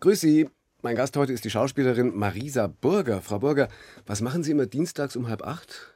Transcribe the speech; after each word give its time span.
Grüß 0.00 0.18
Sie. 0.18 0.48
Mein 0.80 0.96
Gast 0.96 1.14
heute 1.18 1.34
ist 1.34 1.44
die 1.44 1.50
Schauspielerin 1.50 2.16
Marisa 2.16 2.68
Burger. 2.68 3.20
Frau 3.20 3.38
Burger, 3.38 3.68
was 4.06 4.22
machen 4.22 4.42
Sie 4.42 4.52
immer 4.52 4.64
dienstags 4.64 5.14
um 5.14 5.28
halb 5.28 5.42
acht? 5.42 5.92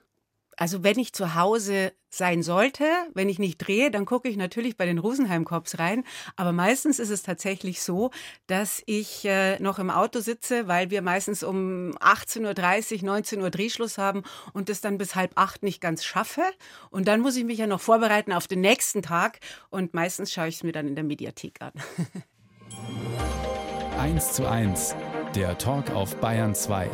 Also 0.58 0.84
wenn 0.84 0.98
ich 0.98 1.14
zu 1.14 1.34
Hause 1.34 1.94
sein 2.10 2.42
sollte, 2.42 2.84
wenn 3.14 3.30
ich 3.30 3.38
nicht 3.38 3.56
drehe, 3.56 3.90
dann 3.90 4.04
gucke 4.04 4.28
ich 4.28 4.36
natürlich 4.36 4.76
bei 4.76 4.84
den 4.84 4.98
Rosenheim-Cops 4.98 5.78
rein. 5.78 6.04
Aber 6.36 6.52
meistens 6.52 6.98
ist 6.98 7.08
es 7.08 7.22
tatsächlich 7.22 7.80
so, 7.80 8.10
dass 8.46 8.82
ich 8.84 9.24
äh, 9.24 9.58
noch 9.60 9.78
im 9.78 9.88
Auto 9.88 10.20
sitze, 10.20 10.68
weil 10.68 10.90
wir 10.90 11.00
meistens 11.00 11.42
um 11.42 11.92
18.30 11.92 12.98
Uhr, 12.98 13.04
19 13.06 13.40
Uhr 13.40 13.50
Drehschluss 13.50 13.96
haben 13.96 14.22
und 14.52 14.68
das 14.68 14.82
dann 14.82 14.98
bis 14.98 15.14
halb 15.14 15.32
acht 15.36 15.62
nicht 15.62 15.80
ganz 15.80 16.04
schaffe. 16.04 16.42
Und 16.90 17.08
dann 17.08 17.22
muss 17.22 17.36
ich 17.36 17.44
mich 17.44 17.56
ja 17.56 17.66
noch 17.66 17.80
vorbereiten 17.80 18.34
auf 18.34 18.46
den 18.48 18.60
nächsten 18.60 19.00
Tag. 19.00 19.40
Und 19.70 19.94
meistens 19.94 20.30
schaue 20.30 20.48
ich 20.48 20.56
es 20.56 20.62
mir 20.62 20.72
dann 20.72 20.86
in 20.86 20.94
der 20.94 21.04
Mediathek 21.04 21.62
an. 21.62 21.72
1 23.98 24.32
zu 24.32 24.48
1, 24.48 24.94
der 25.36 25.56
Talk 25.56 25.90
auf 25.90 26.16
Bayern 26.16 26.54
2. 26.54 26.90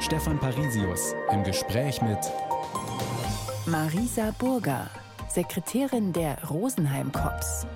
Stefan 0.00 0.38
Parisius 0.40 1.14
im 1.32 1.44
Gespräch 1.44 2.02
mit 2.02 2.18
Marisa 3.66 4.34
Burger, 4.38 4.90
Sekretärin 5.28 6.12
der 6.12 6.42
Rosenheim 6.50 7.12
Cops. 7.12 7.66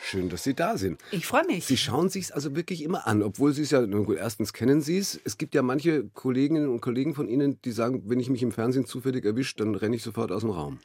Schön, 0.00 0.28
dass 0.28 0.44
Sie 0.44 0.54
da 0.54 0.76
sind. 0.76 1.00
Ich 1.10 1.26
freue 1.26 1.46
mich. 1.46 1.64
Sie 1.64 1.78
schauen 1.78 2.10
sich 2.10 2.34
also 2.34 2.54
wirklich 2.54 2.82
immer 2.82 3.06
an, 3.06 3.22
obwohl 3.22 3.52
Sie 3.52 3.62
es 3.62 3.70
ja, 3.70 3.80
gut, 3.84 4.18
erstens 4.18 4.52
kennen 4.52 4.82
Sie 4.82 4.98
es. 4.98 5.18
Es 5.24 5.38
gibt 5.38 5.54
ja 5.54 5.62
manche 5.62 6.04
Kolleginnen 6.10 6.68
und 6.68 6.80
Kollegen 6.82 7.14
von 7.14 7.26
Ihnen, 7.26 7.58
die 7.62 7.72
sagen, 7.72 8.02
wenn 8.06 8.20
ich 8.20 8.28
mich 8.28 8.42
im 8.42 8.52
Fernsehen 8.52 8.84
zufällig 8.84 9.24
erwische, 9.24 9.56
dann 9.56 9.74
renne 9.74 9.96
ich 9.96 10.02
sofort 10.02 10.30
aus 10.30 10.42
dem 10.42 10.50
Raum. 10.50 10.78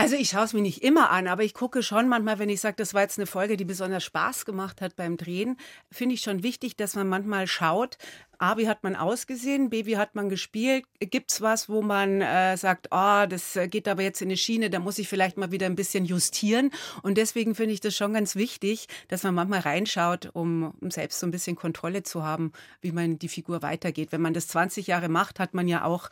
Also 0.00 0.16
ich 0.16 0.30
schaue 0.30 0.44
es 0.44 0.54
mir 0.54 0.62
nicht 0.62 0.82
immer 0.82 1.10
an, 1.10 1.28
aber 1.28 1.44
ich 1.44 1.52
gucke 1.52 1.82
schon 1.82 2.08
manchmal, 2.08 2.38
wenn 2.38 2.48
ich 2.48 2.62
sage, 2.62 2.76
das 2.78 2.94
war 2.94 3.02
jetzt 3.02 3.18
eine 3.18 3.26
Folge, 3.26 3.58
die 3.58 3.66
besonders 3.66 4.02
Spaß 4.02 4.46
gemacht 4.46 4.80
hat 4.80 4.96
beim 4.96 5.18
Drehen, 5.18 5.58
finde 5.90 6.14
ich 6.14 6.22
schon 6.22 6.42
wichtig, 6.42 6.74
dass 6.74 6.94
man 6.94 7.06
manchmal 7.06 7.46
schaut, 7.46 7.98
A, 8.38 8.56
wie 8.56 8.66
hat 8.66 8.82
man 8.82 8.96
ausgesehen, 8.96 9.68
B, 9.68 9.84
wie 9.84 9.98
hat 9.98 10.14
man 10.14 10.30
gespielt, 10.30 10.86
gibt 11.00 11.32
es 11.32 11.42
was, 11.42 11.68
wo 11.68 11.82
man 11.82 12.22
äh, 12.22 12.56
sagt, 12.56 12.88
oh, 12.90 13.26
das 13.28 13.58
geht 13.68 13.86
aber 13.88 14.00
jetzt 14.00 14.22
in 14.22 14.28
eine 14.28 14.38
Schiene, 14.38 14.70
da 14.70 14.78
muss 14.78 14.98
ich 14.98 15.06
vielleicht 15.06 15.36
mal 15.36 15.50
wieder 15.50 15.66
ein 15.66 15.76
bisschen 15.76 16.06
justieren. 16.06 16.70
Und 17.02 17.18
deswegen 17.18 17.54
finde 17.54 17.74
ich 17.74 17.80
das 17.80 17.94
schon 17.94 18.14
ganz 18.14 18.36
wichtig, 18.36 18.86
dass 19.08 19.22
man 19.22 19.34
manchmal 19.34 19.60
reinschaut, 19.60 20.30
um, 20.32 20.72
um 20.80 20.90
selbst 20.90 21.20
so 21.20 21.26
ein 21.26 21.30
bisschen 21.30 21.56
Kontrolle 21.56 22.02
zu 22.04 22.24
haben, 22.24 22.52
wie 22.80 22.92
man 22.92 23.18
die 23.18 23.28
Figur 23.28 23.60
weitergeht. 23.60 24.12
Wenn 24.12 24.22
man 24.22 24.32
das 24.32 24.48
20 24.48 24.86
Jahre 24.86 25.10
macht, 25.10 25.38
hat 25.38 25.52
man 25.52 25.68
ja 25.68 25.84
auch 25.84 26.08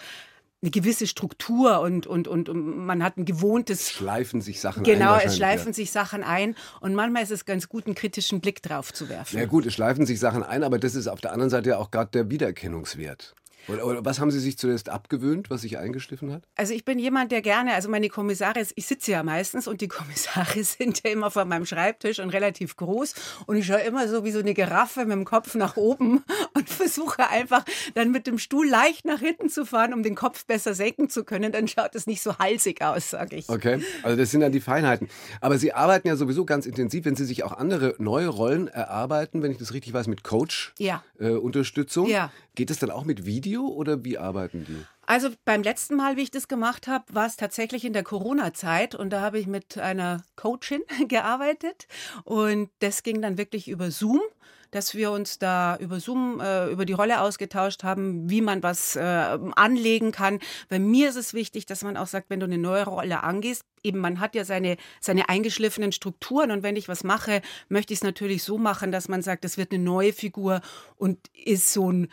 eine 0.61 0.71
gewisse 0.71 1.07
Struktur 1.07 1.81
und, 1.81 2.07
und, 2.07 2.27
und, 2.27 2.49
und 2.49 2.85
man 2.85 3.03
hat 3.03 3.17
ein 3.17 3.25
gewohntes. 3.25 3.91
Schleifen 3.91 4.41
sich 4.41 4.61
Sachen 4.61 4.83
genau, 4.83 5.13
ein. 5.13 5.19
Genau, 5.19 5.31
es 5.31 5.37
schleifen 5.37 5.69
ja. 5.69 5.73
sich 5.73 5.93
Sachen 5.93 6.25
ein 6.25 6.57
und 6.81 6.95
manchmal 6.95 7.23
ist 7.23 7.31
es 7.31 7.45
ganz 7.45 7.69
gut, 7.69 7.87
einen 7.87 7.95
kritischen 7.95 8.41
Blick 8.41 8.61
drauf 8.63 8.93
zu 8.93 9.09
werfen. 9.09 9.39
Ja, 9.39 9.47
gut, 9.47 9.67
es 9.67 9.75
schleifen 9.75 10.05
sich 10.05 10.19
Sachen 10.19 10.43
ein, 10.43 10.65
aber 10.65 10.79
das 10.79 10.95
ist 10.95 11.07
auf 11.07 11.21
der 11.21 11.33
anderen 11.33 11.51
Seite 11.51 11.71
ja 11.71 11.79
auch 11.79 11.91
gerade 11.91 12.11
der 12.11 12.31
Wiedererkennungswert. 12.31 13.35
Oder, 13.69 13.87
oder, 13.87 14.05
was 14.05 14.19
haben 14.19 14.31
Sie 14.31 14.41
sich 14.41 14.57
zuerst 14.59 14.89
abgewöhnt, 14.89 15.51
was 15.51 15.61
sich 15.61 15.79
eingeschliffen 15.79 16.33
hat? 16.33 16.43
Also 16.57 16.73
ich 16.73 16.85
bin 16.85 16.99
jemand, 16.99 17.33
der 17.33 17.43
gerne, 17.43 17.75
also 17.75 17.89
meine 17.89 18.09
Kommissare, 18.09 18.65
ich 18.75 18.87
sitze 18.87 19.13
ja 19.13 19.23
meistens 19.23 19.69
und 19.69 19.81
die 19.81 19.89
Kommissare 19.89 20.65
sind 20.65 21.03
ja 21.05 21.11
immer 21.11 21.31
vor 21.31 21.45
meinem 21.45 21.67
Schreibtisch 21.67 22.19
und 22.19 22.31
relativ 22.31 22.77
groß 22.77 23.15
und 23.47 23.57
ich 23.57 23.67
schaue 23.67 23.81
immer 23.81 24.09
so 24.09 24.25
wie 24.25 24.31
so 24.31 24.39
eine 24.39 24.55
Giraffe 24.55 25.01
mit 25.01 25.13
dem 25.13 25.25
Kopf 25.25 25.55
nach 25.55 25.77
oben 25.77 26.25
und 26.55 26.69
versuche 26.69 27.29
einfach 27.29 27.65
dann 27.95 28.11
mit 28.11 28.27
dem 28.27 28.39
Stuhl 28.39 28.69
leicht 28.69 29.05
nach 29.05 29.21
hinten 29.21 29.49
zu 29.49 29.67
fahren, 29.67 29.93
um 29.93 30.03
den 30.03 30.15
Kopf 30.15 30.47
besser 30.47 30.75
senken 30.75 31.11
zu 31.11 31.25
können. 31.25 31.53
Dann 31.53 31.69
schaut 31.69 31.95
es 31.95 32.07
nicht 32.07 32.23
so 32.23 32.39
halsig 32.39 32.83
aus, 32.83 33.11
sage 33.11 33.37
ich. 33.37 33.49
Okay, 33.49 33.83
also 34.03 34.17
das 34.17 34.31
sind 34.31 34.41
dann 34.41 34.53
die 34.53 34.61
Feinheiten. 34.61 35.09
Aber 35.41 35.59
Sie 35.59 35.73
arbeiten 35.73 36.09
ja 36.09 36.17
sowieso 36.17 36.45
ganz 36.45 36.67
intensiv, 36.67 37.05
wenn 37.05 37.17
Sie 37.17 37.25
sich 37.25 37.45
auch 37.45 37.53
andere 37.53 37.95
neue 37.99 38.29
Rollen 38.29 38.69
erarbeiten, 38.69 39.43
wenn 39.43 39.51
ich 39.51 39.59
das 39.59 39.75
richtig 39.75 39.93
weiß, 39.93 40.07
mit 40.07 40.25
Coach, 40.25 40.73
ja. 40.79 41.03
äh, 41.19 41.31
Unterstützung. 41.31 42.09
Ja. 42.09 42.31
Geht 42.59 42.73
es 42.73 42.81
dann 42.81 42.91
auch 42.91 43.05
mit 43.05 43.25
Video 43.25 43.69
oder 43.69 44.05
wie 44.05 44.19
arbeiten 44.19 44.65
die? 44.67 44.85
Also 45.07 45.29
beim 45.45 45.63
letzten 45.63 45.95
Mal, 45.95 46.17
wie 46.17 46.23
ich 46.23 46.33
das 46.33 46.49
gemacht 46.49 46.89
habe, 46.89 47.05
war 47.15 47.25
es 47.25 47.37
tatsächlich 47.37 47.85
in 47.85 47.93
der 47.93 48.03
Corona-Zeit 48.03 48.97
und 48.97 49.11
da 49.11 49.21
habe 49.21 49.39
ich 49.39 49.47
mit 49.47 49.79
einer 49.79 50.25
Coachin 50.35 50.81
gearbeitet 51.07 51.87
und 52.25 52.69
das 52.81 53.05
ging 53.05 53.23
dann 53.23 53.39
wirklich 53.39 53.69
über 53.69 53.93
Zoom 53.93 54.21
dass 54.71 54.95
wir 54.95 55.13
uns 55.13 55.39
da 55.39 55.79
über 55.79 55.99
Zoom 55.99 56.41
äh, 56.41 56.71
über 56.71 56.85
die 56.85 56.93
Rolle 56.93 57.23
ausgetauscht 57.23 57.85
haben, 57.85 58.29
wie 58.29 58.43
man 58.43 58.63
was 58.63 58.97
äh, 58.97 59.01
anlegen 59.01 60.13
kann. 60.13 60.41
Bei 60.69 60.79
mir 60.79 61.09
ist 61.09 61.17
es 61.17 61.33
wichtig, 61.33 61.65
dass 61.65 61.83
man 61.83 61.97
auch 61.97 62.07
sagt, 62.07 62.29
wenn 62.29 62.41
du 62.41 62.45
eine 62.45 62.59
neue 62.59 62.85
Rolle 62.85 63.23
angehst, 63.23 63.65
eben 63.83 63.99
man 63.99 64.21
hat 64.21 64.35
ja 64.35 64.45
seine 64.45 64.77
seine 65.01 65.31
eingeschliffenen 65.31 65.93
Strukturen 65.93 66.51
und 66.51 66.63
wenn 66.63 66.77
ich 66.77 66.87
was 66.87 67.03
mache, 67.03 67.41
möchte 67.71 67.95
ich 67.95 68.01
es 68.01 68.05
natürlich 68.05 68.43
so 68.43 68.59
machen, 68.59 68.93
dass 68.93 69.09
man 69.09 69.23
sagt, 69.23 69.47
es 69.47 69.57
wird 69.57 69.73
eine 69.73 69.83
neue 69.83 70.13
Figur 70.13 70.61
und 70.97 71.19
ist 71.33 71.73
so 71.73 71.91
ein 71.91 72.09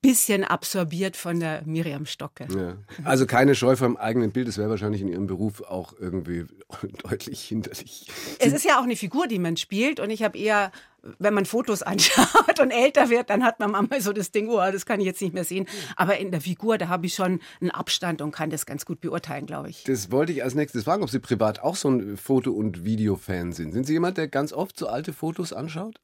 bisschen 0.00 0.44
absorbiert 0.44 1.16
von 1.16 1.40
der 1.40 1.62
Miriam 1.64 2.06
Stocke. 2.06 2.46
Ja. 2.54 2.76
Also 3.04 3.26
keine 3.26 3.54
Scheu 3.54 3.74
vor 3.74 3.88
dem 3.88 3.96
eigenen 3.96 4.30
Bild, 4.30 4.46
das 4.46 4.56
wäre 4.56 4.70
wahrscheinlich 4.70 5.00
in 5.00 5.08
Ihrem 5.08 5.26
Beruf 5.26 5.60
auch 5.62 5.92
irgendwie 5.98 6.46
deutlich 7.02 7.42
hinderlich. 7.42 8.06
Es 8.38 8.52
ist 8.52 8.64
ja 8.64 8.78
auch 8.78 8.84
eine 8.84 8.96
Figur, 8.96 9.26
die 9.26 9.40
man 9.40 9.56
spielt 9.56 9.98
und 9.98 10.10
ich 10.10 10.22
habe 10.22 10.38
eher, 10.38 10.70
wenn 11.18 11.34
man 11.34 11.46
Fotos 11.46 11.82
anschaut 11.82 12.60
und 12.60 12.70
älter 12.70 13.10
wird, 13.10 13.28
dann 13.30 13.42
hat 13.42 13.58
man 13.58 13.72
manchmal 13.72 14.00
so 14.00 14.12
das 14.12 14.30
Ding, 14.30 14.48
oh, 14.48 14.58
das 14.58 14.86
kann 14.86 15.00
ich 15.00 15.06
jetzt 15.06 15.20
nicht 15.20 15.34
mehr 15.34 15.44
sehen. 15.44 15.66
Aber 15.96 16.18
in 16.18 16.30
der 16.30 16.40
Figur, 16.40 16.78
da 16.78 16.88
habe 16.88 17.06
ich 17.06 17.14
schon 17.14 17.40
einen 17.60 17.72
Abstand 17.72 18.22
und 18.22 18.30
kann 18.30 18.50
das 18.50 18.66
ganz 18.66 18.84
gut 18.84 19.00
beurteilen, 19.00 19.46
glaube 19.46 19.70
ich. 19.70 19.82
Das 19.84 20.12
wollte 20.12 20.32
ich 20.32 20.44
als 20.44 20.54
nächstes 20.54 20.84
fragen, 20.84 21.02
ob 21.02 21.10
Sie 21.10 21.18
privat 21.18 21.60
auch 21.60 21.74
so 21.74 21.88
ein 21.88 22.16
Foto- 22.16 22.52
und 22.52 22.84
Videofan 22.84 23.52
sind. 23.52 23.72
Sind 23.72 23.84
Sie 23.84 23.94
jemand, 23.94 24.16
der 24.16 24.28
ganz 24.28 24.52
oft 24.52 24.78
so 24.78 24.86
alte 24.86 25.12
Fotos 25.12 25.52
anschaut? 25.52 26.00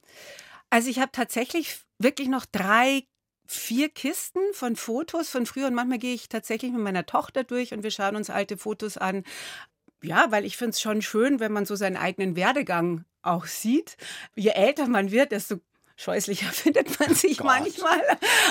Also 0.71 0.91
ich 0.91 0.99
habe 0.99 1.13
tatsächlich 1.13 1.79
wirklich 1.99 2.29
noch 2.29 2.47
drei 2.47 3.05
vier 3.47 3.89
Kisten 3.89 4.41
von 4.53 4.77
Fotos 4.77 5.29
von 5.29 5.47
früher 5.47 5.67
und 5.67 5.75
manchmal 5.75 5.99
gehe 5.99 6.15
ich 6.15 6.29
tatsächlich 6.29 6.73
mit 6.73 6.81
meiner 6.81 7.07
Tochter 7.07 7.45
durch 7.45 7.73
und 7.73 7.83
wir 7.83 7.91
schauen 7.91 8.17
uns 8.17 8.31
alte 8.31 8.57
Fotos 8.57 8.97
an. 8.97 9.25
Ja, 10.03 10.31
weil 10.31 10.45
ich 10.45 10.57
finde 10.57 10.71
es 10.71 10.81
schon 10.81 11.03
schön, 11.03 11.41
wenn 11.41 11.53
man 11.53 11.67
so 11.67 11.77
seinen 11.77 11.97
eigenen 11.97 12.37
Werdegang 12.37 13.05
auch 13.23 13.47
sieht. 13.47 13.97
Je 14.35 14.51
älter 14.51 14.87
man 14.89 15.11
wird, 15.11 15.33
desto 15.33 15.61
scheußlicher 15.97 16.47
findet 16.53 16.99
man 16.99 17.15
sich 17.15 17.39
Gott. 17.39 17.47
manchmal. 17.47 18.01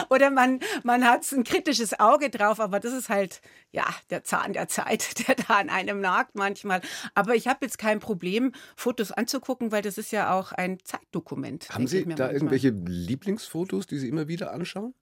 Oder 0.09 0.30
man, 0.30 0.59
man 0.84 1.06
hat 1.06 1.30
ein 1.31 1.44
kritisches 1.44 2.00
Auge 2.00 2.30
drauf, 2.30 2.59
aber 2.59 2.80
das 2.80 2.94
ist 2.94 3.09
halt, 3.09 3.42
ja, 3.72 3.86
der 4.09 4.24
Zahn 4.24 4.54
der 4.54 4.68
Zeit, 4.68 5.20
der 5.28 5.36
da 5.36 5.56
an 5.56 5.70
einem 5.70 6.00
nagt 6.00 6.36
manchmal. 6.36 6.81
Aber 7.16 7.36
ich 7.36 7.48
habe 7.48 7.59
jetzt 7.62 7.78
kein 7.78 8.00
Problem, 8.00 8.54
Fotos 8.76 9.12
anzugucken, 9.12 9.72
weil 9.72 9.81
das 9.81 9.98
ist 9.98 10.12
ja 10.12 10.34
auch 10.34 10.52
ein 10.52 10.80
Zeitdokument. 10.84 11.70
Haben 11.70 11.88
Sie 11.88 12.04
da 12.04 12.08
manchmal. 12.08 12.34
irgendwelche 12.34 12.70
Lieblingsfotos, 12.70 13.88
die 13.88 14.00
Sie 14.00 14.08
immer 14.08 14.28
wieder 14.28 14.52
anschauen? 14.52 14.94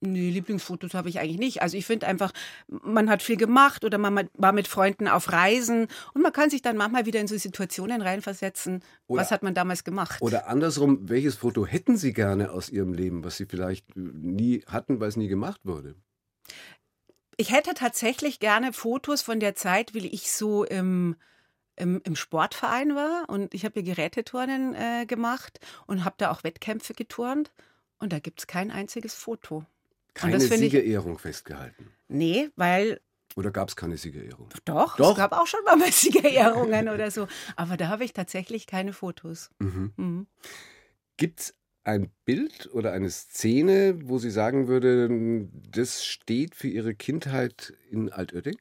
Nee, 0.00 0.30
Lieblingsfotos 0.30 0.94
habe 0.94 1.08
ich 1.08 1.18
eigentlich 1.18 1.38
nicht. 1.38 1.62
Also 1.62 1.76
ich 1.76 1.84
finde 1.84 2.06
einfach, 2.06 2.32
man 2.68 3.10
hat 3.10 3.22
viel 3.22 3.36
gemacht 3.36 3.84
oder 3.84 3.98
man 3.98 4.28
war 4.34 4.52
mit 4.52 4.68
Freunden 4.68 5.08
auf 5.08 5.32
Reisen 5.32 5.88
und 6.14 6.22
man 6.22 6.32
kann 6.32 6.50
sich 6.50 6.62
dann 6.62 6.76
manchmal 6.76 7.06
wieder 7.06 7.20
in 7.20 7.26
so 7.26 7.36
Situationen 7.36 8.00
reinversetzen. 8.00 8.84
Oder, 9.08 9.22
was 9.22 9.32
hat 9.32 9.42
man 9.42 9.54
damals 9.54 9.82
gemacht? 9.82 10.22
Oder 10.22 10.46
andersrum, 10.46 11.08
welches 11.08 11.36
Foto 11.36 11.66
hätten 11.66 11.96
Sie 11.96 12.12
gerne 12.12 12.52
aus 12.52 12.68
Ihrem 12.68 12.92
Leben, 12.92 13.24
was 13.24 13.38
Sie 13.38 13.46
vielleicht 13.46 13.96
nie 13.96 14.62
hatten, 14.66 15.00
weil 15.00 15.08
es 15.08 15.16
nie 15.16 15.28
gemacht 15.28 15.60
wurde? 15.64 15.96
Ich 17.36 17.52
hätte 17.52 17.74
tatsächlich 17.74 18.38
gerne 18.38 18.72
Fotos 18.72 19.22
von 19.22 19.40
der 19.40 19.56
Zeit, 19.56 19.94
weil 19.94 20.06
ich 20.06 20.30
so 20.30 20.64
im 20.64 21.16
im, 21.78 22.00
im 22.04 22.16
Sportverein 22.16 22.94
war 22.94 23.28
und 23.28 23.54
ich 23.54 23.64
habe 23.64 23.74
hier 23.74 23.94
Geräteturnen 23.94 24.74
äh, 24.74 25.06
gemacht 25.06 25.60
und 25.86 26.04
habe 26.04 26.16
da 26.18 26.30
auch 26.30 26.44
Wettkämpfe 26.44 26.92
geturnt 26.92 27.52
und 27.98 28.12
da 28.12 28.18
gibt 28.18 28.40
es 28.40 28.46
kein 28.46 28.70
einziges 28.70 29.14
Foto. 29.14 29.64
Keine 30.18 30.40
Siegerehrung 30.40 31.14
ich, 31.14 31.20
festgehalten. 31.20 31.92
Nee, 32.08 32.50
weil. 32.56 33.00
Oder 33.36 33.50
gab 33.50 33.68
es 33.68 33.76
keine 33.76 33.96
Siegerehrung? 33.96 34.48
Doch, 34.64 34.96
Doch, 34.96 35.10
es 35.10 35.16
gab 35.16 35.32
auch 35.32 35.46
schon 35.46 35.62
mal 35.64 35.78
Siegerehrungen 35.92 36.88
oder 36.88 37.10
so. 37.10 37.28
Aber 37.56 37.76
da 37.76 37.88
habe 37.88 38.04
ich 38.04 38.12
tatsächlich 38.12 38.66
keine 38.66 38.92
Fotos. 38.92 39.50
Mhm. 39.58 39.92
Mhm. 39.96 40.26
Gibt 41.16 41.40
es 41.40 41.54
ein 41.84 42.10
Bild 42.24 42.68
oder 42.72 42.92
eine 42.92 43.10
Szene, 43.10 43.98
wo 44.04 44.18
Sie 44.18 44.30
sagen 44.30 44.68
würde, 44.68 45.48
das 45.70 46.04
steht 46.04 46.54
für 46.54 46.68
Ihre 46.68 46.94
Kindheit 46.94 47.74
in 47.90 48.10
Altötting? 48.10 48.58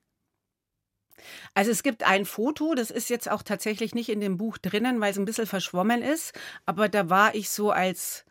Also 1.53 1.71
es 1.71 1.83
gibt 1.83 2.03
ein 2.03 2.25
Foto, 2.25 2.75
das 2.75 2.91
ist 2.91 3.09
jetzt 3.09 3.29
auch 3.29 3.43
tatsächlich 3.43 3.95
nicht 3.95 4.09
in 4.09 4.19
dem 4.19 4.37
Buch 4.37 4.57
drinnen, 4.57 5.01
weil 5.01 5.11
es 5.11 5.17
ein 5.17 5.25
bisschen 5.25 5.47
verschwommen 5.47 6.01
ist. 6.01 6.33
Aber 6.65 6.89
da 6.89 7.09
war 7.09 7.35
ich 7.35 7.49
so 7.49 7.71
als 7.71 8.25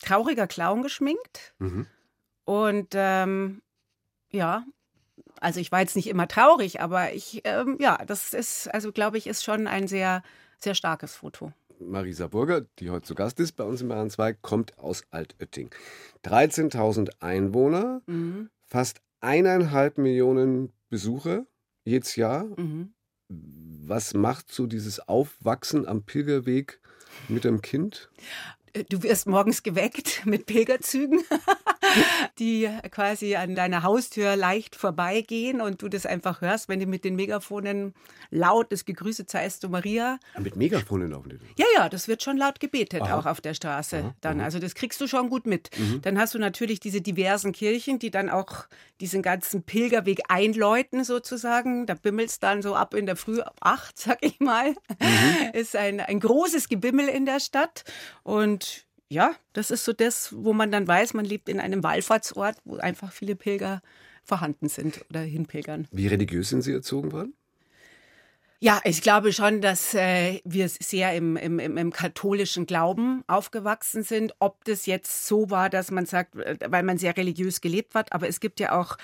trauriger 0.00 0.46
Clown 0.46 0.82
geschminkt. 0.82 1.54
Mhm. 1.58 1.86
Und 2.44 2.88
ähm, 2.92 3.62
ja, 4.30 4.64
also 5.40 5.60
ich 5.60 5.72
war 5.72 5.80
jetzt 5.80 5.96
nicht 5.96 6.08
immer 6.08 6.28
traurig, 6.28 6.80
aber 6.80 7.12
ich, 7.12 7.42
ähm, 7.44 7.76
ja, 7.80 7.98
das 8.06 8.32
ist, 8.32 8.72
also 8.72 8.92
glaube 8.92 9.18
ich, 9.18 9.26
ist 9.26 9.44
schon 9.44 9.66
ein 9.66 9.88
sehr, 9.88 10.22
sehr 10.58 10.74
starkes 10.74 11.16
Foto. 11.16 11.52
Marisa 11.80 12.28
Burger, 12.28 12.64
die 12.78 12.90
heute 12.90 13.06
zu 13.06 13.14
Gast 13.14 13.40
ist 13.40 13.52
bei 13.52 13.64
uns 13.64 13.82
im 13.82 13.88
Bayern 13.88 14.10
2, 14.10 14.34
kommt 14.34 14.78
aus 14.78 15.02
Altötting. 15.10 15.70
13.000 16.24 17.10
Einwohner, 17.20 18.02
mhm. 18.06 18.50
fast 18.66 19.00
eineinhalb 19.20 19.98
Millionen 19.98 20.72
Besucher 20.88 21.46
jedes 21.84 22.16
Jahr. 22.16 22.44
Mhm. 22.56 22.92
Was 23.28 24.14
macht 24.14 24.52
so 24.52 24.66
dieses 24.66 25.00
Aufwachsen 25.08 25.86
am 25.86 26.04
Pilgerweg 26.04 26.80
mit 27.28 27.44
dem 27.44 27.62
Kind? 27.62 28.10
Du 28.88 29.02
wirst 29.02 29.26
morgens 29.26 29.62
geweckt 29.62 30.24
mit 30.24 30.46
Pilgerzügen, 30.46 31.22
die 32.38 32.68
quasi 32.90 33.36
an 33.36 33.54
deiner 33.54 33.82
Haustür 33.82 34.36
leicht 34.36 34.76
vorbeigehen 34.76 35.60
und 35.60 35.82
du 35.82 35.88
das 35.88 36.06
einfach 36.06 36.40
hörst, 36.40 36.68
wenn 36.68 36.80
die 36.80 36.86
mit 36.86 37.04
den 37.04 37.16
Megafonen 37.16 37.94
laut 38.30 38.72
das 38.72 38.84
Gegrüßet 38.84 39.30
seist 39.30 39.64
du 39.64 39.68
Maria. 39.68 40.18
Ah, 40.34 40.40
mit 40.40 40.56
Megafonen 40.56 41.10
laufen 41.10 41.30
die? 41.30 41.62
Ja, 41.62 41.66
ja, 41.76 41.88
das 41.88 42.08
wird 42.08 42.22
schon 42.22 42.36
laut 42.36 42.60
gebetet, 42.60 43.02
Aha. 43.02 43.18
auch 43.18 43.26
auf 43.26 43.40
der 43.40 43.54
Straße 43.54 43.98
Aha, 43.98 44.14
dann. 44.20 44.40
Also 44.40 44.58
das 44.58 44.74
kriegst 44.74 45.00
du 45.00 45.06
schon 45.06 45.28
gut 45.28 45.46
mit. 45.46 45.70
Mhm. 45.78 46.02
Dann 46.02 46.18
hast 46.18 46.34
du 46.34 46.38
natürlich 46.38 46.80
diese 46.80 47.00
diversen 47.00 47.52
Kirchen, 47.52 47.98
die 47.98 48.10
dann 48.10 48.30
auch 48.30 48.66
diesen 49.00 49.22
ganzen 49.22 49.62
Pilgerweg 49.62 50.22
einläuten 50.28 51.04
sozusagen. 51.04 51.86
Da 51.86 51.94
bimmelt's 51.94 52.40
dann 52.40 52.62
so 52.62 52.74
ab 52.74 52.94
in 52.94 53.06
der 53.06 53.16
Früh 53.16 53.40
ab 53.40 53.56
acht, 53.60 53.98
sag 53.98 54.18
ich 54.20 54.40
mal. 54.40 54.70
Mhm. 54.70 55.52
Ist 55.52 55.76
ein, 55.76 56.00
ein 56.00 56.20
großes 56.20 56.68
Gebimmel 56.68 57.08
in 57.08 57.26
der 57.26 57.40
Stadt 57.40 57.84
und 58.22 58.86
ja, 59.12 59.34
das 59.52 59.70
ist 59.70 59.84
so 59.84 59.92
das, 59.92 60.34
wo 60.34 60.52
man 60.54 60.72
dann 60.72 60.88
weiß, 60.88 61.12
man 61.12 61.26
lebt 61.26 61.48
in 61.48 61.60
einem 61.60 61.82
Wallfahrtsort, 61.82 62.56
wo 62.64 62.76
einfach 62.76 63.12
viele 63.12 63.36
Pilger 63.36 63.82
vorhanden 64.24 64.68
sind 64.68 65.04
oder 65.10 65.20
hinpilgern. 65.20 65.86
Wie 65.92 66.06
religiös 66.06 66.48
sind 66.48 66.62
Sie 66.62 66.72
erzogen 66.72 67.12
worden? 67.12 67.34
Ja, 68.60 68.80
ich 68.84 69.02
glaube 69.02 69.32
schon, 69.32 69.60
dass 69.60 69.92
äh, 69.92 70.40
wir 70.44 70.68
sehr 70.68 71.14
im, 71.14 71.36
im, 71.36 71.58
im, 71.58 71.92
katholischen 71.92 72.64
Glauben 72.64 73.24
aufgewachsen 73.26 74.04
sind. 74.04 74.36
Ob 74.38 74.64
das 74.64 74.86
jetzt 74.86 75.26
so 75.26 75.50
war, 75.50 75.68
dass 75.68 75.90
man 75.90 76.06
sagt, 76.06 76.36
äh, 76.36 76.56
weil 76.68 76.84
man 76.84 76.96
sehr 76.96 77.16
religiös 77.16 77.60
gelebt 77.60 77.96
hat, 77.96 78.12
aber 78.12 78.28
es 78.28 78.38
gibt 78.38 78.60
ja 78.60 78.78
auch 78.80 78.98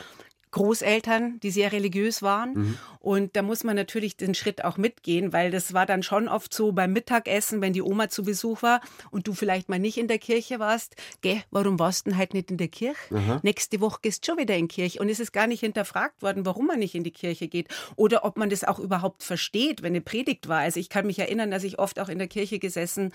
Großeltern, 0.50 1.40
die 1.40 1.50
sehr 1.50 1.72
religiös 1.72 2.22
waren. 2.22 2.78
Und 3.00 3.36
da 3.36 3.42
muss 3.42 3.64
man 3.64 3.76
natürlich 3.76 4.16
den 4.16 4.34
Schritt 4.34 4.64
auch 4.64 4.76
mitgehen, 4.76 5.32
weil 5.32 5.50
das 5.50 5.72
war 5.74 5.86
dann 5.86 6.02
schon 6.02 6.28
oft 6.28 6.52
so 6.52 6.72
beim 6.72 6.92
Mittagessen, 6.92 7.60
wenn 7.60 7.72
die 7.72 7.82
Oma 7.82 8.08
zu 8.08 8.22
Besuch 8.22 8.62
war 8.62 8.80
und 9.10 9.26
du 9.26 9.34
vielleicht 9.34 9.68
mal 9.68 9.78
nicht 9.78 9.98
in 9.98 10.08
der 10.08 10.18
Kirche 10.18 10.58
warst. 10.58 10.96
Geh, 11.20 11.40
warum 11.50 11.78
warst 11.78 12.06
du 12.06 12.10
denn 12.10 12.18
halt 12.18 12.34
nicht 12.34 12.50
in 12.50 12.56
der 12.56 12.68
Kirche? 12.68 12.96
Nächste 13.42 13.80
Woche 13.80 14.00
gehst 14.02 14.26
du 14.26 14.32
schon 14.32 14.38
wieder 14.38 14.56
in 14.56 14.68
die 14.68 14.74
Kirche. 14.74 15.00
Und 15.00 15.08
es 15.08 15.20
ist 15.20 15.32
gar 15.32 15.46
nicht 15.46 15.60
hinterfragt 15.60 16.22
worden, 16.22 16.44
warum 16.44 16.66
man 16.66 16.78
nicht 16.78 16.94
in 16.94 17.04
die 17.04 17.10
Kirche 17.10 17.48
geht 17.48 17.68
oder 17.96 18.24
ob 18.24 18.36
man 18.36 18.50
das 18.50 18.64
auch 18.64 18.78
überhaupt 18.78 19.22
versteht, 19.22 19.82
wenn 19.82 19.92
eine 19.92 20.00
Predigt 20.00 20.48
war. 20.48 20.60
Also 20.60 20.80
ich 20.80 20.88
kann 20.88 21.06
mich 21.06 21.18
erinnern, 21.18 21.50
dass 21.50 21.64
ich 21.64 21.78
oft 21.78 22.00
auch 22.00 22.08
in 22.08 22.18
der 22.18 22.28
Kirche 22.28 22.58
gesessen 22.58 23.12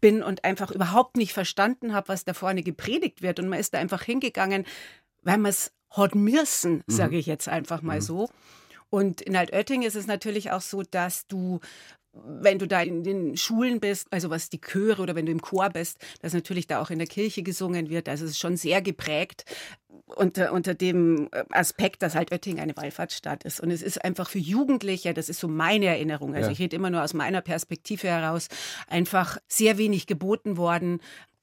bin 0.00 0.22
und 0.22 0.44
einfach 0.44 0.70
überhaupt 0.70 1.16
nicht 1.16 1.32
verstanden 1.32 1.92
habe, 1.92 2.08
was 2.08 2.24
da 2.24 2.34
vorne 2.34 2.62
gepredigt 2.62 3.22
wird. 3.22 3.38
Und 3.38 3.48
man 3.48 3.58
ist 3.58 3.74
da 3.74 3.78
einfach 3.78 4.02
hingegangen, 4.02 4.64
weil 5.22 5.38
man 5.38 5.50
es 5.50 5.72
hat 5.90 6.14
müssen, 6.14 6.82
sage 6.86 7.18
ich 7.18 7.26
jetzt 7.26 7.48
einfach 7.48 7.82
mal 7.82 8.00
so. 8.00 8.28
Und 8.90 9.20
in 9.20 9.36
Altötting 9.36 9.82
ist 9.82 9.96
es 9.96 10.06
natürlich 10.06 10.50
auch 10.50 10.60
so, 10.60 10.82
dass 10.82 11.26
du 11.26 11.60
wenn 12.12 12.58
du 12.58 12.66
da 12.66 12.82
in 12.82 13.04
den 13.04 13.36
Schulen 13.36 13.78
bist, 13.78 14.08
also 14.10 14.30
was 14.30 14.50
die 14.50 14.60
Chöre 14.60 15.00
oder 15.00 15.14
wenn 15.14 15.26
du 15.26 15.32
im 15.32 15.40
Chor 15.40 15.70
bist, 15.70 15.98
dass 16.22 16.32
natürlich 16.32 16.66
da 16.66 16.80
auch 16.80 16.90
in 16.90 16.98
der 16.98 17.06
Kirche 17.06 17.42
gesungen 17.42 17.88
wird. 17.88 18.08
Also 18.08 18.24
es 18.24 18.32
ist 18.32 18.40
schon 18.40 18.56
sehr 18.56 18.82
geprägt 18.82 19.44
unter, 20.06 20.52
unter 20.52 20.74
dem 20.74 21.28
Aspekt, 21.50 22.02
dass 22.02 22.16
halt 22.16 22.32
Oetting 22.32 22.58
eine 22.58 22.76
Wallfahrtsstadt 22.76 23.44
ist. 23.44 23.60
Und 23.60 23.70
es 23.70 23.80
ist 23.80 24.04
einfach 24.04 24.28
für 24.28 24.38
Jugendliche, 24.38 25.14
das 25.14 25.28
ist 25.28 25.38
so 25.38 25.46
meine 25.46 25.86
Erinnerung, 25.86 26.34
also 26.34 26.48
Ja. 26.48 26.52
ich 26.52 26.58
rede 26.58 26.74
immer 26.74 26.90
nur 26.90 27.04
aus 27.04 27.14
meiner 27.14 27.42
Perspektive 27.42 28.08
heraus, 28.08 28.48
einfach 28.88 29.38
sehr 29.46 29.78
wenig 29.78 30.08
geboten 30.08 30.56
worden. 30.56 31.00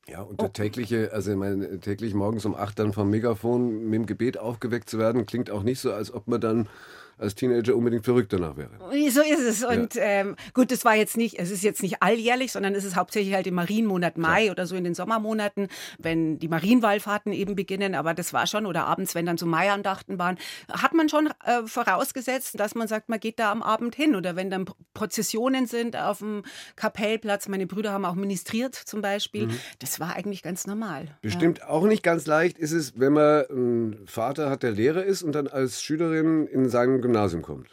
Ja, 0.09 0.21
und 0.21 0.39
der 0.39 0.53
tägliche, 0.53 1.11
also 1.11 1.31
ich 1.31 1.37
meine, 1.37 1.81
täglich 1.81 2.13
morgens 2.13 2.45
um 2.45 2.55
acht 2.55 2.79
dann 2.79 2.93
vom 2.93 3.09
Megafon 3.09 3.89
mit 3.89 3.95
dem 3.95 4.05
Gebet 4.05 4.37
aufgeweckt 4.37 4.89
zu 4.89 4.97
werden, 4.97 5.25
klingt 5.25 5.51
auch 5.51 5.63
nicht 5.63 5.81
so, 5.81 5.91
als 5.91 6.13
ob 6.13 6.27
man 6.27 6.39
dann 6.39 6.69
als 7.17 7.35
Teenager 7.35 7.75
unbedingt 7.75 8.05
verrückt 8.05 8.31
danach 8.33 8.57
wäre. 8.57 8.71
So 9.09 9.21
ist 9.21 9.39
es. 9.39 9.63
Und 9.63 9.93
ähm, 9.97 10.35
gut, 10.53 10.71
das 10.71 10.85
war 10.85 10.95
jetzt 10.95 11.17
nicht, 11.17 11.39
es 11.39 11.51
ist 11.51 11.63
jetzt 11.63 11.81
nicht 11.81 12.01
alljährlich, 12.01 12.51
sondern 12.51 12.75
es 12.75 12.83
ist 12.83 12.95
hauptsächlich 12.95 13.33
halt 13.33 13.47
im 13.47 13.55
Marienmonat 13.55 14.17
Mai 14.17 14.51
oder 14.51 14.67
so 14.67 14.75
in 14.75 14.83
den 14.83 14.93
Sommermonaten, 14.93 15.67
wenn 15.97 16.39
die 16.39 16.47
Marienwallfahrten 16.47 17.33
eben 17.33 17.55
beginnen. 17.55 17.95
Aber 17.95 18.13
das 18.13 18.33
war 18.33 18.45
schon, 18.47 18.65
oder 18.65 18.85
abends, 18.85 19.15
wenn 19.15 19.25
dann 19.25 19.37
so 19.37 19.45
Maiandachten 19.45 20.19
waren, 20.19 20.37
hat 20.71 20.93
man 20.93 21.09
schon 21.09 21.27
äh, 21.45 21.63
vorausgesetzt, 21.65 22.59
dass 22.59 22.75
man 22.75 22.87
sagt, 22.87 23.09
man 23.09 23.19
geht 23.19 23.39
da 23.39 23.51
am 23.51 23.63
Abend 23.63 23.95
hin. 23.95 24.15
Oder 24.15 24.35
wenn 24.35 24.49
dann 24.49 24.65
Prozessionen 24.93 25.65
sind 25.65 25.95
auf 25.95 26.19
dem 26.19 26.43
Kapellplatz. 26.75 27.47
Meine 27.47 27.67
Brüder 27.67 27.91
haben 27.91 28.05
auch 28.05 28.15
ministriert 28.15 28.75
zum 28.75 29.01
Beispiel. 29.01 29.49
Das 29.79 29.99
war 29.99 30.15
eigentlich 30.15 30.43
ganz 30.43 30.67
normal. 30.67 31.17
Bestimmt 31.21 31.63
auch 31.63 31.85
nicht 31.85 32.03
ganz 32.03 32.25
leicht 32.27 32.57
ist 32.57 32.71
es, 32.71 32.99
wenn 32.99 33.13
man 33.13 33.45
einen 33.45 34.07
Vater 34.07 34.49
hat, 34.49 34.63
der 34.63 34.71
Lehrer 34.71 35.03
ist 35.03 35.23
und 35.23 35.33
dann 35.33 35.47
als 35.47 35.81
Schülerin 35.81 36.47
in 36.47 36.69
sein 36.69 37.01
Gymnasium 37.07 37.41
kommt. 37.41 37.67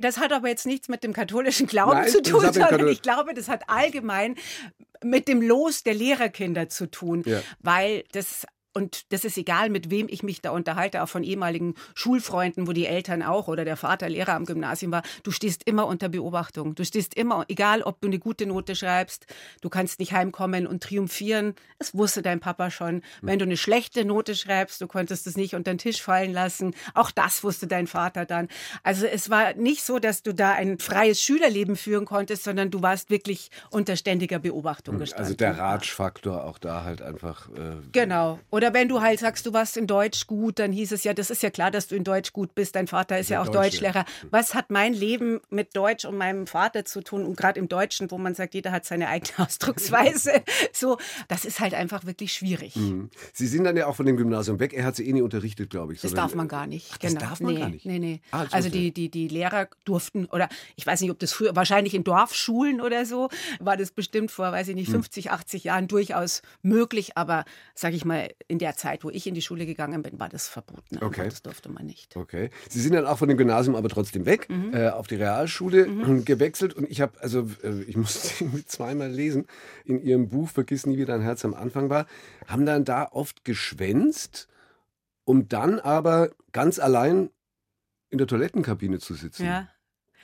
Das 0.00 0.18
hat 0.18 0.32
aber 0.32 0.48
jetzt 0.48 0.66
nichts 0.66 0.88
mit 0.88 1.02
dem 1.02 1.12
katholischen 1.12 1.66
Glauben 1.66 1.92
Nein, 1.92 2.08
zu 2.08 2.22
tun, 2.22 2.40
sondern 2.52 2.88
ich 2.88 3.02
glaube, 3.02 3.34
das 3.34 3.48
hat 3.48 3.62
allgemein 3.68 4.36
mit 5.02 5.28
dem 5.28 5.42
Los 5.42 5.82
der 5.82 5.94
Lehrerkinder 5.94 6.68
zu 6.68 6.86
tun, 6.90 7.22
Ja. 7.26 7.40
weil 7.60 8.04
das 8.12 8.46
und 8.74 9.12
das 9.12 9.24
ist 9.24 9.36
egal, 9.36 9.70
mit 9.70 9.90
wem 9.90 10.06
ich 10.08 10.22
mich 10.22 10.40
da 10.40 10.50
unterhalte, 10.50 11.02
auch 11.02 11.08
von 11.08 11.24
ehemaligen 11.24 11.74
Schulfreunden, 11.94 12.66
wo 12.66 12.72
die 12.72 12.86
Eltern 12.86 13.22
auch 13.22 13.48
oder 13.48 13.64
der 13.64 13.76
Vater 13.76 14.08
Lehrer 14.08 14.34
am 14.34 14.44
Gymnasium 14.44 14.92
war. 14.92 15.02
Du 15.22 15.30
stehst 15.30 15.64
immer 15.64 15.86
unter 15.86 16.08
Beobachtung. 16.08 16.74
Du 16.74 16.84
stehst 16.84 17.14
immer, 17.14 17.44
egal 17.48 17.82
ob 17.82 18.00
du 18.00 18.08
eine 18.08 18.18
gute 18.18 18.46
Note 18.46 18.76
schreibst, 18.76 19.26
du 19.60 19.68
kannst 19.68 19.98
nicht 20.00 20.12
heimkommen 20.12 20.66
und 20.66 20.82
triumphieren. 20.82 21.54
Das 21.78 21.94
wusste 21.94 22.22
dein 22.22 22.40
Papa 22.40 22.70
schon. 22.70 23.02
Wenn 23.22 23.38
du 23.38 23.44
eine 23.44 23.56
schlechte 23.56 24.04
Note 24.04 24.34
schreibst, 24.34 24.80
du 24.80 24.86
konntest 24.86 25.26
es 25.26 25.36
nicht 25.36 25.54
unter 25.54 25.72
den 25.72 25.78
Tisch 25.78 26.02
fallen 26.02 26.32
lassen. 26.32 26.74
Auch 26.94 27.10
das 27.10 27.42
wusste 27.44 27.66
dein 27.66 27.86
Vater 27.86 28.26
dann. 28.26 28.48
Also 28.82 29.06
es 29.06 29.30
war 29.30 29.54
nicht 29.54 29.82
so, 29.82 29.98
dass 29.98 30.22
du 30.22 30.34
da 30.34 30.52
ein 30.52 30.78
freies 30.78 31.20
Schülerleben 31.22 31.76
führen 31.76 32.04
konntest, 32.04 32.44
sondern 32.44 32.70
du 32.70 32.82
warst 32.82 33.10
wirklich 33.10 33.50
unter 33.70 33.96
ständiger 33.96 34.38
Beobachtung 34.38 34.98
gestanden. 34.98 35.24
Also 35.24 35.36
der 35.36 35.58
Ratschfaktor 35.58 36.44
auch 36.44 36.58
da 36.58 36.84
halt 36.84 37.02
einfach. 37.02 37.48
Äh, 37.50 37.76
Genau. 37.92 38.38
Oder 38.58 38.74
wenn 38.74 38.88
du 38.88 39.00
halt 39.00 39.20
sagst, 39.20 39.46
du 39.46 39.52
warst 39.52 39.76
in 39.76 39.86
Deutsch 39.86 40.26
gut, 40.26 40.58
dann 40.58 40.72
hieß 40.72 40.90
es 40.90 41.04
ja, 41.04 41.14
das 41.14 41.30
ist 41.30 41.44
ja 41.44 41.50
klar, 41.50 41.70
dass 41.70 41.86
du 41.86 41.94
in 41.94 42.02
Deutsch 42.02 42.32
gut 42.32 42.56
bist. 42.56 42.74
Dein 42.74 42.88
Vater 42.88 43.16
ist 43.16 43.30
ja, 43.30 43.36
Ja, 43.36 43.42
auch 43.42 43.52
Deutschlehrer. 43.52 44.02
Deutschlehrer. 44.02 44.28
Was 44.32 44.52
hat 44.56 44.70
mein 44.72 44.94
Leben 44.94 45.38
mit 45.48 45.76
Deutsch 45.76 46.04
und 46.04 46.16
meinem 46.16 46.48
Vater 46.48 46.84
zu 46.84 47.00
tun? 47.02 47.24
Und 47.24 47.36
gerade 47.36 47.60
im 47.60 47.68
Deutschen, 47.68 48.10
wo 48.10 48.18
man 48.18 48.34
sagt, 48.34 48.54
jeder 48.54 48.72
hat 48.72 48.84
seine 48.84 49.06
eigene 49.06 49.38
Ausdrucksweise. 49.46 50.32
So, 50.72 50.98
das 51.28 51.44
ist 51.44 51.60
halt 51.60 51.72
einfach 51.72 52.04
wirklich 52.04 52.32
schwierig. 52.32 52.74
Sie 53.32 53.46
sind 53.46 53.62
dann 53.62 53.76
ja 53.76 53.86
auch 53.86 53.94
von 53.94 54.06
dem 54.06 54.16
Gymnasium 54.16 54.58
weg. 54.58 54.72
Er 54.72 54.84
hat 54.86 54.96
Sie 54.96 55.08
eh 55.08 55.12
nie 55.12 55.22
unterrichtet, 55.22 55.70
glaube 55.70 55.92
ich. 55.92 56.00
Das 56.00 56.12
darf 56.12 56.34
man 56.34 56.48
gar 56.48 56.66
nicht. 56.66 56.88
Ach, 56.94 56.98
das 56.98 57.14
darf 57.14 57.38
man 57.38 57.54
nee, 57.54 57.60
gar 57.60 57.68
nicht? 57.68 57.86
Nee, 57.86 58.00
nee. 58.00 58.20
Ah, 58.32 58.44
also 58.50 58.70
die, 58.70 58.90
die, 58.90 59.08
die 59.08 59.28
Lehrer 59.28 59.68
durften, 59.84 60.24
oder 60.26 60.48
ich 60.74 60.84
weiß 60.84 61.00
nicht, 61.00 61.12
ob 61.12 61.20
das 61.20 61.32
früher, 61.32 61.54
wahrscheinlich 61.54 61.94
in 61.94 62.02
Dorfschulen 62.02 62.80
oder 62.80 63.06
so, 63.06 63.28
war 63.60 63.76
das 63.76 63.92
bestimmt 63.92 64.32
vor, 64.32 64.50
weiß 64.50 64.66
ich 64.66 64.72
Hm. 64.72 64.80
nicht, 64.80 64.90
50, 64.90 65.30
80 65.30 65.62
Jahren 65.62 65.86
durchaus 65.86 66.42
möglich. 66.62 67.16
Aber 67.16 67.44
sage 67.76 67.94
ich 67.94 68.04
mal, 68.04 68.30
in 68.48 68.58
der 68.58 68.76
Zeit, 68.76 69.04
wo 69.04 69.10
ich 69.10 69.26
in 69.26 69.34
die 69.34 69.42
Schule 69.42 69.66
gegangen 69.66 70.02
bin, 70.02 70.18
war 70.18 70.28
das 70.30 70.48
verboten. 70.48 70.96
Einfach. 70.96 71.06
Okay. 71.06 71.24
Das 71.28 71.42
durfte 71.42 71.68
man 71.68 71.84
nicht. 71.86 72.16
Okay. 72.16 72.48
Sie 72.68 72.80
sind 72.80 72.94
dann 72.94 73.06
auch 73.06 73.18
von 73.18 73.28
dem 73.28 73.36
Gymnasium 73.36 73.76
aber 73.76 73.88
trotzdem 73.90 74.24
weg, 74.26 74.48
Mhm. 74.48 74.72
äh, 74.74 74.88
auf 74.88 75.06
die 75.06 75.16
Realschule 75.16 76.22
gewechselt. 76.24 76.72
Und 76.74 76.88
ich 76.90 77.00
habe, 77.02 77.20
also 77.20 77.46
äh, 77.62 77.82
ich 77.82 77.96
musste 77.96 78.42
irgendwie 78.44 78.64
zweimal 78.66 79.10
lesen, 79.10 79.46
in 79.84 80.02
Ihrem 80.02 80.28
Buch 80.30 80.48
Vergiss 80.48 80.86
nie, 80.86 80.96
wie 80.96 81.04
dein 81.04 81.20
Herz 81.20 81.44
am 81.44 81.52
Anfang 81.54 81.90
war, 81.90 82.06
haben 82.46 82.64
dann 82.66 82.84
da 82.84 83.04
oft 83.12 83.44
geschwänzt, 83.44 84.48
um 85.24 85.48
dann 85.48 85.78
aber 85.78 86.30
ganz 86.52 86.78
allein 86.78 87.30
in 88.10 88.16
der 88.18 88.26
Toilettenkabine 88.26 88.98
zu 88.98 89.12
sitzen. 89.14 89.44
Ja. 89.44 89.68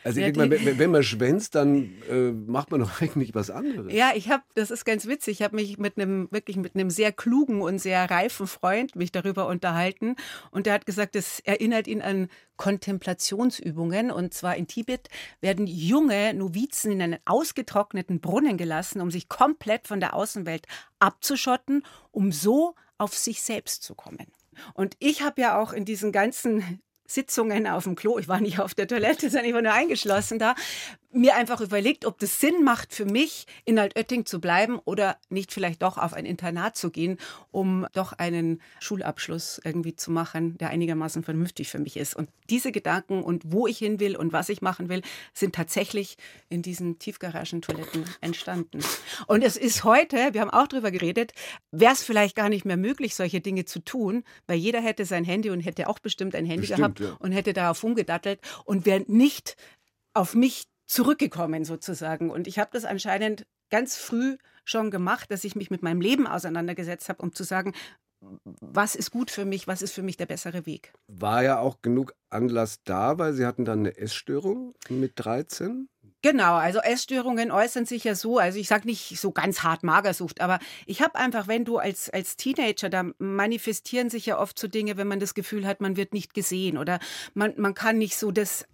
Also 0.05 0.21
ich 0.21 0.27
Ja, 0.27 0.33
denk 0.33 0.51
mal, 0.51 0.65
wenn, 0.65 0.79
wenn 0.79 0.91
man 0.91 1.03
schwänzt, 1.03 1.55
dann 1.55 1.95
äh, 2.11 2.31
macht 2.31 2.71
man 2.71 2.81
doch 2.81 2.91
eigentlich 3.01 3.35
was 3.35 3.51
anderes. 3.51 3.93
Ja, 3.93 4.13
ich 4.15 4.29
habe, 4.29 4.43
das 4.55 4.71
ist 4.71 4.85
ganz 4.85 5.07
witzig, 5.07 5.41
ich 5.41 5.43
habe 5.43 5.57
mich 5.57 5.79
mit 5.79 5.99
einem, 5.99 6.29
wirklich 6.31 6.57
mit 6.57 6.75
einem 6.75 6.91
sehr 6.91 7.11
klugen 7.11 7.63
und 7.63 7.79
sehr 7.79 8.11
reifen 8.11 8.47
Freund 8.47 8.95
mich 8.97 9.13
darüber 9.13 9.47
unterhalten 9.47 10.17
und 10.51 10.67
der 10.67 10.75
hat 10.75 10.85
gesagt, 10.85 11.17
es 11.17 11.41
erinnert 11.41 11.87
ihn 11.87 12.03
an 12.03 12.29
Kontemplationsübungen 12.57 14.11
und 14.11 14.35
zwar 14.35 14.57
in 14.57 14.67
Tibet 14.67 15.09
werden 15.41 15.67
junge 15.67 16.35
Novizen 16.35 16.93
in 16.93 17.03
einen 17.03 17.19
ausgetrockneten 17.25 18.21
Brunnen 18.21 18.59
gelassen, 18.59 19.01
um 19.01 19.11
sich 19.11 19.29
komplett 19.29 19.89
von 19.89 20.01
der 20.01 20.15
Außenwelt 20.15 20.67
abzuschotten, 20.99 21.83
um 22.11 22.31
so 22.31 22.75
auf 22.99 23.17
sich 23.17 23.43
selbst 23.43 23.83
zu 23.83 23.95
kommen. 23.95 24.27
Und 24.75 24.97
ich 24.99 25.23
habe 25.23 25.41
ja 25.41 25.61
auch 25.61 25.73
in 25.73 25.85
diesen 25.85 26.13
ganzen 26.13 26.81
Sitzungen 27.15 27.67
auf 27.67 27.85
dem 27.85 27.95
Klo, 27.95 28.19
ich 28.19 28.29
war 28.29 28.41
nicht 28.41 28.59
auf 28.59 28.75
der 28.75 28.89
Toilette, 28.89 29.31
sondern 29.31 29.47
ich 29.47 29.55
war 29.55 29.63
nur 29.63 29.73
eingeschlossen 29.73 30.39
da, 30.39 30.55
mir 31.15 31.37
einfach 31.37 31.61
überlegt, 31.61 32.05
ob 32.05 32.19
das 32.19 32.41
Sinn 32.41 32.65
macht 32.65 32.93
für 32.93 33.05
mich, 33.05 33.47
in 33.65 33.79
Altötting 33.79 34.27
zu 34.27 34.41
bleiben 34.41 34.79
oder 34.85 35.17
nicht 35.29 35.53
vielleicht 35.53 35.83
doch 35.83 35.99
auf 35.99 36.13
ein 36.13 36.27
Internat 36.27 36.77
zu 36.77 36.91
gehen, 36.91 37.19
um 37.51 37.87
doch 37.93 38.13
einen 38.13 38.61
Schulabschluss 38.81 39.61
irgendwie 39.65 39.97
zu 39.97 40.11
machen, 40.11 40.59
der 40.59 40.71
einigermaßen 40.71 41.23
vernünftig 41.23 41.69
für 41.69 41.79
mich 41.79 41.97
ist. 41.97 42.15
Und 42.17 42.29
diese 42.51 42.73
Gedanken 42.73 43.23
und 43.23 43.43
wo 43.47 43.67
ich 43.67 43.79
hin 43.79 44.01
will 44.01 44.17
und 44.17 44.33
was 44.33 44.49
ich 44.49 44.63
machen 44.63 44.89
will, 44.89 45.03
sind 45.33 45.55
tatsächlich 45.55 46.17
in 46.49 46.63
diesen 46.63 46.99
Tiefgaragentoiletten 46.99 48.05
entstanden. 48.21 48.81
Und 49.27 49.45
es 49.45 49.57
ist 49.57 49.85
heute, 49.85 50.33
wir 50.33 50.41
haben 50.41 50.51
auch 50.51 50.67
drüber 50.67 50.91
geredet, 50.91 51.33
wäre 51.71 51.93
es 51.93 52.03
vielleicht 52.03 52.37
gar 52.37 52.49
nicht 52.49 52.65
mehr 52.65 52.77
möglich, 52.77 53.15
solche 53.15 53.41
Dinge 53.41 53.65
zu 53.65 53.81
tun, 53.81 54.25
weil 54.47 54.59
jeder 54.59 54.81
hätte 54.81 55.05
sein 55.05 55.25
Handy 55.25 55.51
und 55.51 55.61
hätte 55.61 55.89
auch 55.89 55.99
bestimmt 55.99 56.35
ein 56.35 56.45
Handy 56.45 56.67
Bestimmt, 56.67 56.97
gehabt 56.97 57.01
ja. 57.01 57.17
und 57.21 57.33
hätte 57.33 57.53
darauf 57.53 57.83
rumgedattelt 57.83 58.41
und 58.65 58.87
wäre 58.87 59.05
nicht 59.07 59.57
auf 60.15 60.35
mich 60.35 60.65
zurückgekommen 60.87 61.65
sozusagen. 61.65 62.31
Und 62.31 62.47
ich 62.47 62.59
habe 62.59 62.71
das 62.73 62.85
anscheinend 62.85 63.47
ganz 63.71 63.97
früh 63.97 64.37
schon 64.65 64.91
gemacht, 64.91 65.31
dass 65.31 65.45
ich 65.45 65.57
mich 65.57 65.71
mit 65.71 65.83
meinem 65.83 66.01
Leben 66.01 66.27
auseinandergesetzt 66.27 67.09
habe, 67.09 67.23
um 67.23 67.33
zu 67.33 67.45
sagen, 67.45 67.73
was 68.43 68.95
ist 68.95 69.11
gut 69.11 69.31
für 69.31 69.45
mich, 69.45 69.67
was 69.67 69.83
ist 69.83 69.93
für 69.93 70.03
mich 70.03 70.17
der 70.17 70.27
bessere 70.27 70.67
Weg. 70.67 70.93
War 71.09 71.43
ja 71.43 71.59
auch 71.59 71.83
genug 71.83 72.15
Anlass 72.31 72.83
da, 72.85 73.19
weil 73.19 73.35
Sie 73.35 73.45
hatten 73.45 73.65
dann 73.65 73.81
eine 73.81 73.97
Essstörung 73.97 74.75
mit 74.89 75.13
13. 75.17 75.89
Genau, 76.23 76.55
also 76.55 76.79
Essstörungen 76.79 77.51
äußern 77.51 77.85
sich 77.85 78.05
ja 78.05 78.15
so, 78.15 78.39
also 78.39 78.59
ich 78.59 78.69
sage 78.69 78.87
nicht 78.87 79.21
so 79.21 79.31
ganz 79.31 79.63
hart 79.63 79.83
Magersucht, 79.83 80.41
aber 80.41 80.59
ich 80.87 81.03
habe 81.03 81.17
einfach, 81.17 81.49
wenn 81.49 81.67
du 81.67 81.77
als, 81.77 82.09
als 82.09 82.37
Teenager, 82.37 82.89
da 82.89 83.05
manifestieren 83.19 84.09
sich 84.09 84.25
ja 84.25 84.39
oft 84.39 84.59
so 84.59 84.67
Dinge, 84.67 84.97
wenn 84.97 85.07
man 85.07 85.21
das 85.21 85.35
Gefühl 85.35 85.67
hat, 85.67 85.83
man 85.83 85.99
wird 85.99 86.15
nicht 86.15 86.33
gesehen 86.33 86.79
oder 86.79 86.99
man, 87.35 87.53
man 87.59 87.75
kann 87.75 87.99
nicht 87.99 88.17
so 88.17 88.31
das 88.31 88.67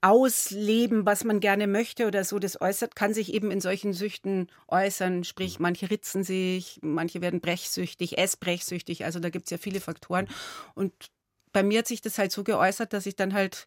ausleben, 0.00 1.06
was 1.06 1.24
man 1.24 1.40
gerne 1.40 1.66
möchte 1.66 2.06
oder 2.06 2.24
so, 2.24 2.38
das 2.38 2.60
äußert, 2.60 2.96
kann 2.96 3.14
sich 3.14 3.32
eben 3.32 3.50
in 3.50 3.60
solchen 3.60 3.92
Süchten 3.92 4.48
äußern. 4.68 5.24
Sprich, 5.24 5.58
manche 5.58 5.90
ritzen 5.90 6.24
sich, 6.24 6.80
manche 6.82 7.20
werden 7.20 7.40
brechsüchtig, 7.40 8.18
essbrechsüchtig. 8.18 9.04
Also 9.04 9.20
da 9.20 9.30
gibt 9.30 9.46
es 9.46 9.50
ja 9.50 9.58
viele 9.58 9.80
Faktoren. 9.80 10.28
Und 10.74 10.92
bei 11.52 11.62
mir 11.62 11.80
hat 11.80 11.86
sich 11.86 12.00
das 12.00 12.18
halt 12.18 12.32
so 12.32 12.44
geäußert, 12.44 12.92
dass 12.92 13.06
ich 13.06 13.16
dann 13.16 13.32
halt 13.34 13.66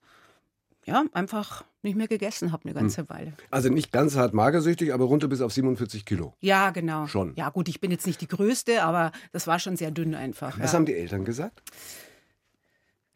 ja, 0.87 1.03
einfach 1.11 1.65
nicht 1.83 1.97
mehr 1.97 2.07
gegessen 2.07 2.51
habe 2.51 2.63
eine 2.63 2.73
hm. 2.73 2.81
ganze 2.81 3.09
Weile. 3.09 3.33
Also 3.51 3.69
nicht 3.69 3.91
ganz 3.91 4.15
hart 4.15 4.33
magersüchtig, 4.33 4.93
aber 4.93 5.05
runter 5.05 5.27
bis 5.27 5.41
auf 5.41 5.51
47 5.51 6.05
Kilo. 6.05 6.33
Ja, 6.39 6.71
genau. 6.71 7.07
Schon. 7.07 7.33
Ja, 7.35 7.49
gut, 7.49 7.67
ich 7.67 7.81
bin 7.81 7.91
jetzt 7.91 8.07
nicht 8.07 8.21
die 8.21 8.27
Größte, 8.27 8.83
aber 8.83 9.11
das 9.33 9.47
war 9.47 9.59
schon 9.59 9.75
sehr 9.75 9.91
dünn 9.91 10.15
einfach. 10.15 10.57
Was 10.59 10.71
ja. 10.71 10.77
haben 10.77 10.85
die 10.85 10.95
Eltern 10.95 11.25
gesagt? 11.25 11.61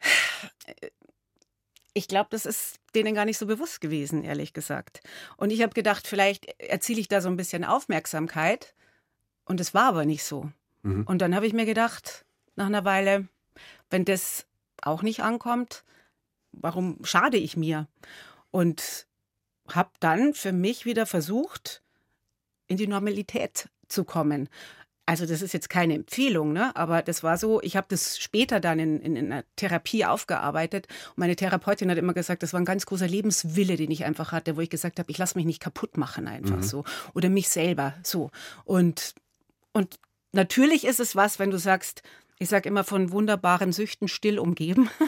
Ich 1.94 2.08
glaube, 2.08 2.28
das 2.30 2.46
ist 2.46 2.76
denen 2.94 3.14
gar 3.14 3.24
nicht 3.24 3.38
so 3.38 3.46
bewusst 3.46 3.80
gewesen, 3.80 4.24
ehrlich 4.24 4.52
gesagt. 4.52 5.00
Und 5.36 5.50
ich 5.50 5.62
habe 5.62 5.74
gedacht, 5.74 6.06
vielleicht 6.06 6.46
erziele 6.58 7.00
ich 7.00 7.08
da 7.08 7.20
so 7.20 7.28
ein 7.28 7.36
bisschen 7.36 7.64
Aufmerksamkeit. 7.64 8.74
Und 9.44 9.60
es 9.60 9.74
war 9.74 9.84
aber 9.88 10.04
nicht 10.04 10.24
so. 10.24 10.50
Mhm. 10.82 11.04
Und 11.04 11.18
dann 11.20 11.34
habe 11.34 11.46
ich 11.46 11.52
mir 11.52 11.66
gedacht, 11.66 12.24
nach 12.56 12.66
einer 12.66 12.84
Weile, 12.84 13.28
wenn 13.90 14.04
das 14.04 14.46
auch 14.80 15.02
nicht 15.02 15.20
ankommt, 15.20 15.84
warum 16.52 16.98
schade 17.04 17.36
ich 17.36 17.56
mir? 17.56 17.88
Und 18.50 19.06
habe 19.68 19.90
dann 20.00 20.34
für 20.34 20.52
mich 20.52 20.84
wieder 20.84 21.06
versucht, 21.06 21.82
in 22.66 22.76
die 22.76 22.86
Normalität 22.86 23.68
zu 23.88 24.04
kommen. 24.04 24.48
Also 25.04 25.26
das 25.26 25.42
ist 25.42 25.52
jetzt 25.52 25.68
keine 25.68 25.94
Empfehlung, 25.94 26.52
ne? 26.52 26.74
aber 26.76 27.02
das 27.02 27.24
war 27.24 27.36
so, 27.36 27.60
ich 27.62 27.76
habe 27.76 27.88
das 27.90 28.18
später 28.18 28.60
dann 28.60 28.78
in, 28.78 29.00
in, 29.00 29.16
in, 29.16 29.32
einer 29.32 29.44
Therapie 29.56 30.04
aufgearbeitet. 30.04 30.86
Und 31.10 31.18
meine 31.18 31.34
Therapeutin 31.34 31.90
hat 31.90 31.98
immer 31.98 32.14
gesagt, 32.14 32.44
das 32.44 32.52
war 32.52 32.60
ein 32.60 32.64
ganz 32.64 32.86
großer 32.86 33.08
Lebenswille, 33.08 33.76
den 33.76 33.90
ich 33.90 34.04
einfach 34.04 34.30
hatte, 34.30 34.56
wo 34.56 34.60
ich 34.60 34.70
gesagt 34.70 35.00
habe, 35.00 35.10
ich 35.10 35.18
lasse 35.18 35.36
mich 35.36 35.44
nicht 35.44 35.60
kaputt 35.60 35.96
machen 35.96 36.28
einfach 36.28 36.58
mhm. 36.58 36.62
so. 36.62 36.84
Oder 37.14 37.30
mich 37.30 37.48
selber 37.48 37.94
so. 38.04 38.30
Und, 38.64 39.14
und 39.72 39.98
natürlich 40.30 40.84
ist 40.86 41.00
es 41.00 41.16
was, 41.16 41.40
wenn 41.40 41.50
du 41.50 41.58
sagst, 41.58 42.02
ich 42.38 42.48
sage 42.48 42.68
immer 42.68 42.84
von 42.84 43.10
wunderbaren 43.10 43.72
Süchten 43.72 44.08
still 44.08 44.38
umgeben. 44.38 44.88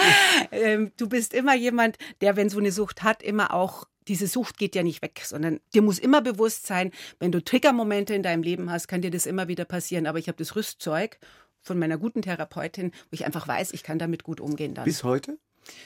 Ähm, 0.50 0.92
du 0.96 1.08
bist 1.08 1.34
immer 1.34 1.54
jemand, 1.54 1.98
der, 2.20 2.36
wenn 2.36 2.48
so 2.48 2.58
eine 2.58 2.72
Sucht 2.72 3.02
hat, 3.02 3.22
immer 3.22 3.52
auch 3.52 3.86
diese 4.08 4.26
Sucht 4.26 4.58
geht 4.58 4.74
ja 4.74 4.82
nicht 4.82 5.02
weg, 5.02 5.22
sondern 5.24 5.60
dir 5.74 5.82
muss 5.82 5.98
immer 5.98 6.22
bewusst 6.22 6.66
sein, 6.66 6.90
wenn 7.18 7.32
du 7.32 7.42
Triggermomente 7.42 8.14
in 8.14 8.22
deinem 8.22 8.42
Leben 8.42 8.70
hast, 8.70 8.88
kann 8.88 9.02
dir 9.02 9.10
das 9.10 9.26
immer 9.26 9.48
wieder 9.48 9.64
passieren. 9.64 10.06
Aber 10.06 10.18
ich 10.18 10.28
habe 10.28 10.38
das 10.38 10.56
Rüstzeug 10.56 11.18
von 11.60 11.78
meiner 11.78 11.98
guten 11.98 12.22
Therapeutin, 12.22 12.92
wo 12.92 13.12
ich 13.12 13.26
einfach 13.26 13.46
weiß, 13.46 13.72
ich 13.72 13.82
kann 13.82 13.98
damit 13.98 14.22
gut 14.24 14.40
umgehen 14.40 14.74
dann. 14.74 14.84
Bis 14.84 15.04
heute? 15.04 15.38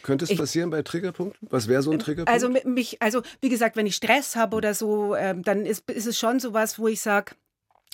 Könnte 0.03 0.25
es 0.27 0.37
passieren 0.37 0.71
bei 0.71 0.83
Triggerpunkten? 0.83 1.49
Was 1.51 1.67
wäre 1.67 1.83
so 1.83 1.91
ein 1.91 1.99
Triggerpunkt? 1.99 2.31
Also 2.31 2.49
mich, 2.69 3.03
also 3.03 3.23
wie 3.41 3.49
gesagt, 3.49 3.75
wenn 3.75 3.87
ich 3.87 3.97
Stress 3.97 4.37
habe 4.37 4.57
oder 4.57 4.75
so, 4.75 5.15
äh, 5.15 5.35
dann 5.37 5.67
ist, 5.67 5.91
ist 5.91 6.07
es 6.07 6.19
schon 6.19 6.39
so 6.39 6.53
was, 6.53 6.79
wo 6.79 6.87
ich 6.89 7.01
sage, 7.01 7.33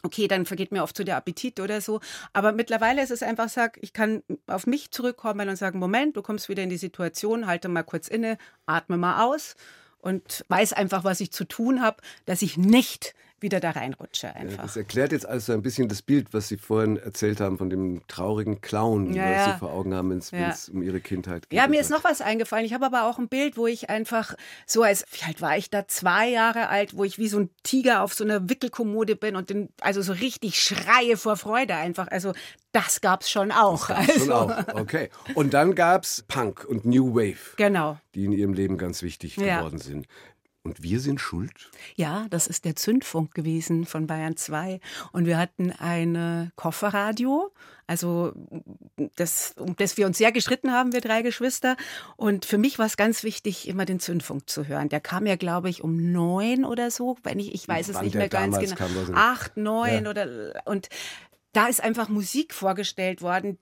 Okay, 0.04 0.28
dann 0.28 0.46
vergeht 0.46 0.70
mir 0.70 0.84
oft 0.84 0.96
so 0.96 1.02
der 1.02 1.16
Appetit 1.16 1.58
oder 1.58 1.80
so. 1.80 1.98
Aber 2.32 2.52
mittlerweile 2.52 3.02
ist 3.02 3.10
es 3.10 3.24
einfach, 3.24 3.48
sag, 3.48 3.78
ich 3.82 3.92
kann 3.92 4.22
auf 4.46 4.68
mich 4.68 4.92
zurückkommen 4.92 5.48
und 5.48 5.56
sagen, 5.56 5.80
Moment, 5.80 6.16
du 6.16 6.22
kommst 6.22 6.48
wieder 6.48 6.62
in 6.62 6.70
die 6.70 6.76
Situation, 6.76 7.48
halte 7.48 7.68
mal 7.68 7.82
kurz 7.82 8.06
inne, 8.06 8.38
atme 8.64 8.96
mal 8.96 9.24
aus 9.24 9.56
und 10.00 10.44
weiß 10.48 10.72
einfach, 10.72 11.04
was 11.04 11.20
ich 11.20 11.32
zu 11.32 11.44
tun 11.44 11.82
habe, 11.82 12.02
dass 12.26 12.42
ich 12.42 12.56
nicht 12.56 13.14
wieder 13.40 13.60
da 13.60 13.70
reinrutsche 13.70 14.34
einfach. 14.34 14.58
Ja, 14.58 14.62
das 14.62 14.76
erklärt 14.76 15.12
jetzt 15.12 15.26
also 15.26 15.52
ein 15.52 15.62
bisschen 15.62 15.88
das 15.88 16.02
Bild, 16.02 16.32
was 16.32 16.48
Sie 16.48 16.56
vorhin 16.56 16.96
erzählt 16.96 17.40
haben 17.40 17.58
von 17.58 17.70
dem 17.70 18.02
traurigen 18.08 18.60
Clown, 18.60 19.14
ja, 19.14 19.30
was 19.30 19.44
Sie 19.44 19.58
vor 19.58 19.72
Augen 19.72 19.94
haben, 19.94 20.10
wenn 20.10 20.18
es 20.18 20.30
ja. 20.30 20.54
um 20.72 20.82
Ihre 20.82 21.00
Kindheit 21.00 21.48
geht. 21.48 21.56
Ja, 21.56 21.66
mir 21.68 21.80
ist 21.80 21.90
noch 21.90 22.04
was 22.04 22.20
eingefallen. 22.20 22.64
Ich 22.64 22.74
habe 22.74 22.86
aber 22.86 23.04
auch 23.04 23.18
ein 23.18 23.28
Bild, 23.28 23.56
wo 23.56 23.66
ich 23.66 23.90
einfach 23.90 24.34
so 24.66 24.82
als, 24.82 25.04
wie 25.12 25.24
alt 25.26 25.40
war 25.40 25.56
ich 25.56 25.70
da? 25.70 25.86
Zwei 25.88 26.28
Jahre 26.28 26.68
alt, 26.68 26.96
wo 26.96 27.04
ich 27.04 27.18
wie 27.18 27.28
so 27.28 27.38
ein 27.38 27.50
Tiger 27.62 28.02
auf 28.02 28.14
so 28.14 28.24
einer 28.24 28.48
Wickelkommode 28.48 29.16
bin 29.16 29.36
und 29.36 29.50
den, 29.50 29.68
also 29.80 30.02
so 30.02 30.12
richtig 30.12 30.60
schreie 30.60 31.16
vor 31.16 31.36
Freude 31.36 31.74
einfach. 31.74 32.08
Also 32.08 32.32
das 32.72 33.00
gab 33.00 33.22
es 33.22 33.30
schon 33.30 33.50
auch. 33.50 33.88
Das 33.88 33.98
also. 33.98 34.18
schon 34.18 34.32
auch. 34.32 34.68
Okay. 34.74 35.10
Und 35.34 35.54
dann 35.54 35.74
gab 35.74 36.04
es 36.04 36.24
Punk 36.28 36.64
und 36.64 36.84
New 36.84 37.14
Wave. 37.14 37.56
Genau. 37.56 37.98
Die 38.14 38.24
in 38.24 38.32
Ihrem 38.32 38.52
Leben 38.52 38.78
ganz 38.78 39.02
wichtig 39.02 39.36
geworden 39.36 39.78
sind. 39.78 40.06
Und 40.68 40.82
wir 40.82 41.00
sind 41.00 41.18
schuld? 41.18 41.70
Ja, 41.96 42.26
das 42.28 42.46
ist 42.46 42.66
der 42.66 42.76
Zündfunk 42.76 43.34
gewesen 43.34 43.86
von 43.86 44.06
Bayern 44.06 44.36
2. 44.36 44.80
Und 45.12 45.24
wir 45.24 45.38
hatten 45.38 45.72
ein 45.72 46.52
Kofferradio, 46.56 47.52
also 47.86 48.34
das, 49.16 49.54
um 49.56 49.76
das 49.76 49.96
wir 49.96 50.06
uns 50.06 50.18
sehr 50.18 50.30
gestritten 50.30 50.72
haben, 50.72 50.92
wir 50.92 51.00
drei 51.00 51.22
Geschwister. 51.22 51.76
Und 52.16 52.44
für 52.44 52.58
mich 52.58 52.78
war 52.78 52.84
es 52.84 52.98
ganz 52.98 53.22
wichtig, 53.24 53.66
immer 53.66 53.86
den 53.86 53.98
Zündfunk 53.98 54.50
zu 54.50 54.68
hören. 54.68 54.90
Der 54.90 55.00
kam 55.00 55.24
ja, 55.24 55.36
glaube 55.36 55.70
ich, 55.70 55.82
um 55.82 56.12
neun 56.12 56.66
oder 56.66 56.90
so, 56.90 57.16
wenn 57.22 57.38
ich, 57.38 57.54
ich 57.54 57.66
weiß 57.66 57.88
es 57.88 58.02
nicht 58.02 58.14
mehr 58.14 58.28
ganz 58.28 58.58
genau. 58.58 58.76
Acht, 59.14 59.56
neun 59.56 60.04
ja. 60.04 60.10
oder 60.10 60.62
und 60.66 60.90
da 61.52 61.66
ist 61.66 61.82
einfach 61.82 62.10
Musik 62.10 62.52
vorgestellt 62.52 63.22
worden, 63.22 63.58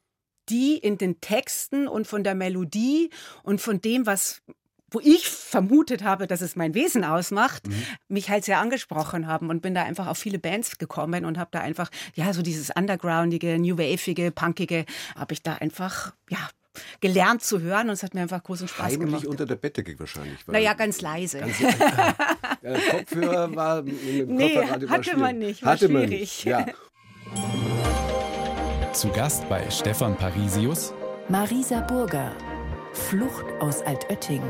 die 0.49 0.77
in 0.77 0.99
den 0.99 1.21
Texten 1.21 1.87
und 1.87 2.09
von 2.09 2.25
der 2.25 2.35
Melodie 2.35 3.11
und 3.45 3.61
von 3.61 3.81
dem, 3.81 4.07
was 4.07 4.43
wo 4.91 5.01
ich 5.01 5.29
vermutet 5.29 6.05
habe, 6.05 6.27
dass 6.27 6.41
es 6.41 6.57
mein 6.57 6.75
Wesen 6.75 7.05
ausmacht, 7.05 7.67
mhm. 7.67 7.83
mich 8.09 8.31
halt 8.31 8.45
sehr 8.45 8.61
angesprochen 8.61 9.27
haben 9.27 9.51
und 9.51 9.63
bin 9.63 9.75
da 9.75 9.83
einfach 9.83 10.07
auf 10.07 10.19
viele 10.19 10.39
Bands 10.39 10.79
gekommen 10.79 11.25
und 11.25 11.39
habe 11.39 11.51
da 11.53 11.61
einfach, 11.61 11.91
ja, 12.15 12.33
so 12.33 12.43
dieses 12.43 12.71
undergroundige, 12.71 13.59
new 13.59 13.79
waveige, 13.79 14.31
punkige, 14.31 14.85
habe 15.17 15.35
ich 15.35 15.43
da 15.43 15.55
einfach, 15.55 16.13
ja, 16.31 16.39
gelernt 17.01 17.43
zu 17.43 17.61
hören 17.61 17.89
und 17.89 17.95
es 17.95 18.03
hat 18.03 18.15
mir 18.15 18.21
einfach 18.21 18.43
großen 18.43 18.69
Spaß 18.69 18.93
Heimlich 18.93 19.01
gemacht. 19.01 19.27
unter 19.27 19.47
der 19.47 19.57
Bettdecke 19.57 19.99
wahrscheinlich. 19.99 20.47
Naja, 20.47 20.75
ganz 20.75 21.01
leise. 21.01 21.41
Ganz 21.41 21.59
leise. 21.59 21.79
der 22.63 22.79
Kopfhörer 22.91 23.57
war 23.57 23.83
mit 23.83 24.01
dem 24.03 24.35
nee, 24.35 24.57
hatte 24.57 25.17
man 25.17 25.39
nicht, 25.39 25.65
war 25.65 25.73
hatte 25.73 25.87
schwierig. 25.87 26.11
Man 26.11 26.19
nicht. 26.19 26.45
Ja. 26.45 26.67
Zu 28.93 29.09
Gast 29.11 29.49
bei 29.49 29.69
Stefan 29.71 30.17
Parisius 30.17 30.93
Marisa 31.29 31.81
Burger, 31.81 32.33
Flucht 32.93 33.45
aus 33.61 33.83
Altötting. 33.83 34.43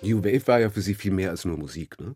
New 0.00 0.24
Wave 0.24 0.46
war 0.46 0.60
ja 0.60 0.70
für 0.70 0.82
Sie 0.82 0.94
viel 0.94 1.12
mehr 1.12 1.30
als 1.30 1.44
nur 1.44 1.56
Musik, 1.58 1.98
ne? 2.00 2.14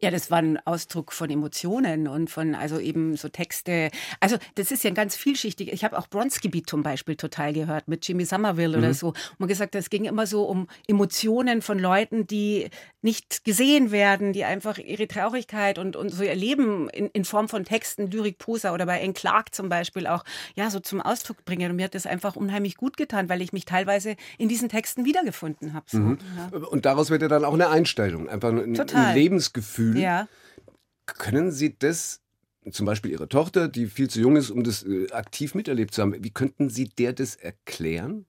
Ja, 0.00 0.10
das 0.10 0.30
war 0.30 0.38
ein 0.38 0.58
Ausdruck 0.66 1.12
von 1.12 1.30
Emotionen 1.30 2.08
und 2.08 2.30
von, 2.30 2.54
also 2.54 2.78
eben 2.78 3.16
so 3.16 3.28
Texte. 3.28 3.90
Also, 4.20 4.36
das 4.54 4.70
ist 4.70 4.84
ja 4.84 4.90
ganz 4.90 5.16
vielschichtig. 5.16 5.72
Ich 5.72 5.84
habe 5.84 5.98
auch 5.98 6.06
Bronski 6.08 6.50
zum 6.62 6.82
Beispiel 6.82 7.16
total 7.16 7.52
gehört 7.52 7.88
mit 7.88 8.06
Jimmy 8.06 8.24
Somerville 8.24 8.76
mhm. 8.76 8.84
oder 8.84 8.94
so. 8.94 9.08
Und 9.08 9.40
man 9.40 9.48
gesagt, 9.48 9.74
es 9.74 9.90
ging 9.90 10.04
immer 10.04 10.26
so 10.26 10.44
um 10.44 10.68
Emotionen 10.86 11.62
von 11.62 11.78
Leuten, 11.78 12.26
die 12.26 12.68
nicht 13.02 13.44
gesehen 13.44 13.90
werden, 13.90 14.32
die 14.32 14.44
einfach 14.44 14.78
ihre 14.78 15.06
Traurigkeit 15.06 15.78
und, 15.78 15.96
und 15.96 16.08
so 16.10 16.22
ihr 16.22 16.34
Leben 16.34 16.88
in, 16.88 17.08
in 17.08 17.24
Form 17.24 17.48
von 17.48 17.64
Texten, 17.64 18.10
Lyrik, 18.10 18.38
Posa 18.38 18.72
oder 18.72 18.86
bei 18.86 19.02
Anne 19.02 19.12
Clark 19.12 19.54
zum 19.54 19.68
Beispiel 19.68 20.06
auch, 20.06 20.24
ja, 20.54 20.70
so 20.70 20.80
zum 20.80 21.00
Ausdruck 21.00 21.44
bringen. 21.44 21.70
Und 21.70 21.76
mir 21.76 21.84
hat 21.84 21.94
das 21.94 22.06
einfach 22.06 22.36
unheimlich 22.36 22.76
gut 22.76 22.96
getan, 22.96 23.28
weil 23.28 23.42
ich 23.42 23.52
mich 23.52 23.64
teilweise 23.64 24.16
in 24.38 24.48
diesen 24.48 24.68
Texten 24.68 25.04
wiedergefunden 25.04 25.74
habe. 25.74 25.84
So. 25.88 25.98
Mhm. 25.98 26.18
Ja. 26.36 26.58
Und 26.58 26.86
daraus 26.86 27.10
wird 27.10 27.22
ja 27.22 27.28
dann 27.28 27.44
auch 27.44 27.54
eine 27.54 27.68
Einstellung, 27.68 28.28
einfach 28.28 28.50
ein, 28.50 28.78
ein 28.78 29.14
Lebensgefühl 29.14 29.63
Gefühl. 29.64 29.98
Ja. 29.98 30.28
Können 31.06 31.50
Sie 31.50 31.76
das, 31.78 32.20
zum 32.70 32.86
Beispiel 32.86 33.10
Ihre 33.10 33.28
Tochter, 33.28 33.68
die 33.68 33.86
viel 33.86 34.08
zu 34.08 34.20
jung 34.20 34.36
ist, 34.36 34.50
um 34.50 34.64
das 34.64 34.84
äh, 34.84 35.10
aktiv 35.10 35.54
miterlebt 35.54 35.94
zu 35.94 36.02
haben, 36.02 36.22
wie 36.22 36.30
könnten 36.30 36.70
Sie 36.70 36.88
der 36.88 37.12
das 37.12 37.36
erklären? 37.36 38.26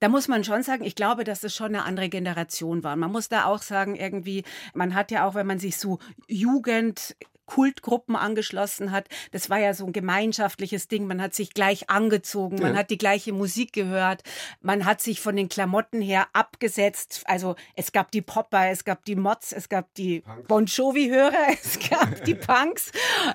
Da 0.00 0.08
muss 0.08 0.26
man 0.26 0.42
schon 0.42 0.64
sagen, 0.64 0.82
ich 0.82 0.96
glaube, 0.96 1.22
dass 1.22 1.44
es 1.44 1.54
schon 1.54 1.68
eine 1.68 1.84
andere 1.84 2.08
Generation 2.08 2.82
war. 2.82 2.96
Man 2.96 3.12
muss 3.12 3.28
da 3.28 3.44
auch 3.44 3.62
sagen, 3.62 3.94
irgendwie, 3.94 4.42
man 4.74 4.94
hat 4.94 5.12
ja 5.12 5.24
auch, 5.24 5.36
wenn 5.36 5.46
man 5.46 5.60
sich 5.60 5.76
so 5.76 6.00
Jugend 6.26 7.14
Kultgruppen 7.46 8.16
angeschlossen 8.16 8.90
hat. 8.92 9.08
Das 9.30 9.50
war 9.50 9.58
ja 9.58 9.74
so 9.74 9.84
ein 9.86 9.92
gemeinschaftliches 9.92 10.88
Ding. 10.88 11.06
Man 11.06 11.20
hat 11.20 11.34
sich 11.34 11.54
gleich 11.54 11.90
angezogen, 11.90 12.56
man 12.56 12.72
ja. 12.72 12.78
hat 12.78 12.90
die 12.90 12.98
gleiche 12.98 13.32
Musik 13.32 13.72
gehört, 13.72 14.22
man 14.60 14.84
hat 14.84 15.00
sich 15.00 15.20
von 15.20 15.36
den 15.36 15.48
Klamotten 15.48 16.00
her 16.00 16.26
abgesetzt. 16.32 17.22
Also 17.26 17.56
es 17.74 17.92
gab 17.92 18.10
die 18.10 18.22
Popper, 18.22 18.70
es 18.70 18.84
gab 18.84 19.04
die 19.04 19.16
Mods, 19.16 19.52
es 19.52 19.68
gab 19.68 19.92
die 19.94 20.20
Punk. 20.20 20.48
Bon 20.48 20.66
Jovi-Hörer, 20.66 21.48
es 21.62 21.78
gab 21.88 22.24
die 22.24 22.34
Punks. 22.34 22.92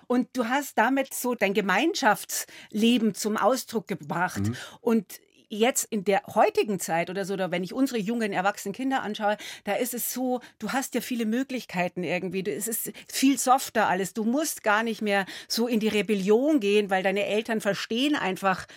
Und 0.08 0.30
du 0.34 0.46
hast 0.46 0.78
damit 0.78 1.14
so 1.14 1.36
dein 1.36 1.54
Gemeinschaftsleben 1.54 3.14
zum 3.14 3.38
Ausdruck 3.38 3.88
gebracht. 3.88 4.40
Mhm. 4.40 4.56
Und 4.82 5.20
jetzt 5.50 5.86
in 5.86 6.04
der 6.04 6.24
heutigen 6.34 6.80
Zeit 6.80 7.10
oder 7.10 7.26
so, 7.26 7.34
oder 7.34 7.52
wenn 7.52 7.64
ich 7.64 7.74
unsere 7.74 8.00
jungen, 8.00 8.34
erwachsenen 8.34 8.74
Kinder 8.74 9.02
anschaue, 9.02 9.38
da 9.64 9.74
ist 9.74 9.94
es 9.94 10.14
so, 10.14 10.42
du 10.60 10.72
hast 10.72 10.96
ja 10.96 11.02
viele 11.02 11.26
Möglichkeiten 11.26 12.04
irgendwie. 12.04 12.44
Es 12.50 12.68
ist 12.68 12.92
viel 13.08 13.38
softer 13.38 13.88
alles. 13.88 14.14
Du 14.14 14.24
musst 14.24 14.64
gar 14.64 14.84
nicht 14.84 15.02
mehr 15.02 15.26
so 15.48 15.68
in 15.68 15.80
die 15.80 15.88
Rebellion 15.88 16.60
gehen, 16.60 16.90
weil 16.90 17.04
deine 17.04 17.26
Eltern 17.26 17.62
verstehen 17.62 18.16
einfach, 18.16 18.68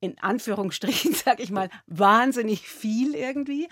in 0.00 0.18
Anführungsstrichen, 0.18 1.14
sag 1.24 1.40
ich 1.40 1.50
mal, 1.50 1.70
wahnsinnig 1.86 2.68
viel 2.68 3.14
irgendwie. 3.14 3.68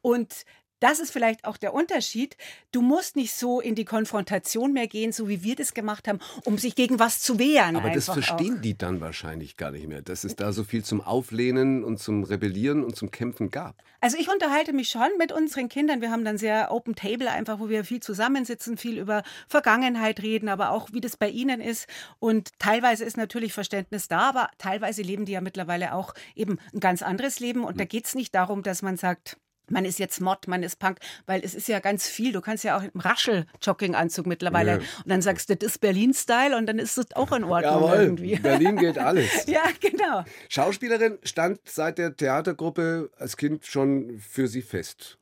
Und 0.00 0.44
das 0.82 0.98
ist 0.98 1.12
vielleicht 1.12 1.44
auch 1.44 1.56
der 1.56 1.74
Unterschied. 1.74 2.36
Du 2.72 2.82
musst 2.82 3.16
nicht 3.16 3.34
so 3.34 3.60
in 3.60 3.74
die 3.74 3.84
Konfrontation 3.84 4.72
mehr 4.72 4.88
gehen, 4.88 5.12
so 5.12 5.28
wie 5.28 5.42
wir 5.42 5.54
das 5.54 5.74
gemacht 5.74 6.08
haben, 6.08 6.18
um 6.44 6.58
sich 6.58 6.74
gegen 6.74 6.98
was 6.98 7.20
zu 7.20 7.38
wehren. 7.38 7.76
Aber 7.76 7.90
das 7.90 8.06
verstehen 8.06 8.56
auch. 8.56 8.62
die 8.62 8.76
dann 8.76 9.00
wahrscheinlich 9.00 9.56
gar 9.56 9.70
nicht 9.70 9.86
mehr, 9.86 10.02
dass 10.02 10.24
es 10.24 10.34
da 10.36 10.52
so 10.52 10.64
viel 10.64 10.84
zum 10.84 11.00
Auflehnen 11.00 11.84
und 11.84 11.98
zum 11.98 12.24
Rebellieren 12.24 12.82
und 12.82 12.96
zum 12.96 13.10
Kämpfen 13.10 13.50
gab. 13.50 13.82
Also 14.00 14.16
ich 14.18 14.28
unterhalte 14.28 14.72
mich 14.72 14.88
schon 14.88 15.08
mit 15.16 15.30
unseren 15.30 15.68
Kindern. 15.68 16.00
Wir 16.00 16.10
haben 16.10 16.24
dann 16.24 16.36
sehr 16.36 16.72
Open 16.72 16.96
Table 16.96 17.30
einfach, 17.30 17.60
wo 17.60 17.68
wir 17.68 17.84
viel 17.84 18.00
zusammensitzen, 18.00 18.76
viel 18.76 18.98
über 18.98 19.22
Vergangenheit 19.46 20.20
reden, 20.20 20.48
aber 20.48 20.70
auch 20.70 20.92
wie 20.92 21.00
das 21.00 21.16
bei 21.16 21.28
ihnen 21.28 21.60
ist. 21.60 21.86
Und 22.18 22.58
teilweise 22.58 23.04
ist 23.04 23.16
natürlich 23.16 23.52
Verständnis 23.52 24.08
da, 24.08 24.30
aber 24.30 24.50
teilweise 24.58 25.02
leben 25.02 25.24
die 25.24 25.32
ja 25.32 25.40
mittlerweile 25.40 25.94
auch 25.94 26.14
eben 26.34 26.58
ein 26.74 26.80
ganz 26.80 27.02
anderes 27.02 27.38
Leben. 27.38 27.62
Und 27.62 27.78
da 27.78 27.84
hm. 27.84 27.88
geht 27.88 28.06
es 28.06 28.16
nicht 28.16 28.34
darum, 28.34 28.64
dass 28.64 28.82
man 28.82 28.96
sagt, 28.96 29.36
man 29.68 29.84
ist 29.84 29.98
jetzt 29.98 30.20
Mod, 30.20 30.48
man 30.48 30.62
ist 30.62 30.78
Punk, 30.78 30.98
weil 31.26 31.42
es 31.44 31.54
ist 31.54 31.68
ja 31.68 31.80
ganz 31.80 32.06
viel. 32.06 32.32
Du 32.32 32.40
kannst 32.40 32.64
ja 32.64 32.76
auch 32.76 32.82
im 32.82 32.98
Raschel-Jogginganzug 32.98 34.26
mittlerweile. 34.26 34.72
Ja. 34.72 34.76
Und 34.78 35.06
dann 35.06 35.22
sagst 35.22 35.48
du, 35.50 35.56
das 35.56 35.72
ist 35.72 35.78
Berlin-Style 35.78 36.56
und 36.56 36.66
dann 36.66 36.78
ist 36.78 36.98
es 36.98 37.14
auch 37.14 37.32
in 37.32 37.44
Ordnung 37.44 37.82
Jawohl, 37.82 37.96
irgendwie. 37.96 38.36
Berlin 38.36 38.76
geht 38.76 38.98
alles. 38.98 39.46
ja, 39.46 39.62
genau. 39.80 40.24
Schauspielerin 40.48 41.18
stand 41.22 41.60
seit 41.64 41.98
der 41.98 42.16
Theatergruppe 42.16 43.10
als 43.16 43.36
Kind 43.36 43.64
schon 43.64 44.18
für 44.18 44.48
Sie 44.48 44.62
fest. 44.62 45.18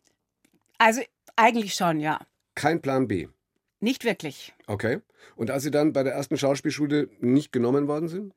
Also 0.78 1.02
eigentlich 1.36 1.74
schon, 1.74 2.00
ja. 2.00 2.20
Kein 2.54 2.80
Plan 2.82 3.08
B. 3.08 3.28
Nicht 3.80 4.04
wirklich. 4.04 4.52
Okay. 4.66 5.00
Und 5.36 5.50
als 5.50 5.62
Sie 5.62 5.70
dann 5.70 5.92
bei 5.92 6.02
der 6.02 6.12
ersten 6.12 6.36
Schauspielschule 6.36 7.08
nicht 7.20 7.52
genommen 7.52 7.88
worden 7.88 8.08
sind? 8.08 8.34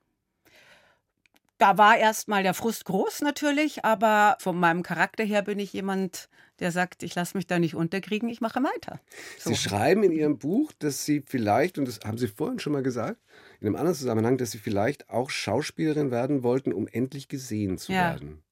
Da 1.57 1.77
war 1.77 1.97
erstmal 1.97 2.43
der 2.43 2.53
Frust 2.53 2.85
groß 2.85 3.21
natürlich, 3.21 3.85
aber 3.85 4.37
von 4.39 4.59
meinem 4.59 4.83
Charakter 4.83 5.23
her 5.23 5.41
bin 5.41 5.59
ich 5.59 5.73
jemand, 5.73 6.29
der 6.59 6.71
sagt, 6.71 7.03
ich 7.03 7.15
lasse 7.15 7.37
mich 7.37 7.47
da 7.47 7.59
nicht 7.59 7.75
unterkriegen, 7.75 8.29
ich 8.29 8.41
mache 8.41 8.61
weiter. 8.63 8.99
So. 9.39 9.49
Sie 9.49 9.55
schreiben 9.55 10.03
in 10.03 10.11
Ihrem 10.11 10.37
Buch, 10.37 10.71
dass 10.79 11.05
Sie 11.05 11.23
vielleicht, 11.25 11.77
und 11.77 11.87
das 11.87 11.99
haben 12.05 12.17
Sie 12.17 12.27
vorhin 12.27 12.59
schon 12.59 12.73
mal 12.73 12.83
gesagt, 12.83 13.19
in 13.59 13.67
einem 13.67 13.75
anderen 13.75 13.97
Zusammenhang, 13.97 14.37
dass 14.37 14.51
Sie 14.51 14.57
vielleicht 14.57 15.09
auch 15.09 15.29
Schauspielerin 15.29 16.11
werden 16.11 16.43
wollten, 16.43 16.73
um 16.73 16.87
endlich 16.87 17.27
gesehen 17.27 17.77
zu 17.77 17.91
ja. 17.91 18.11
werden. 18.11 18.43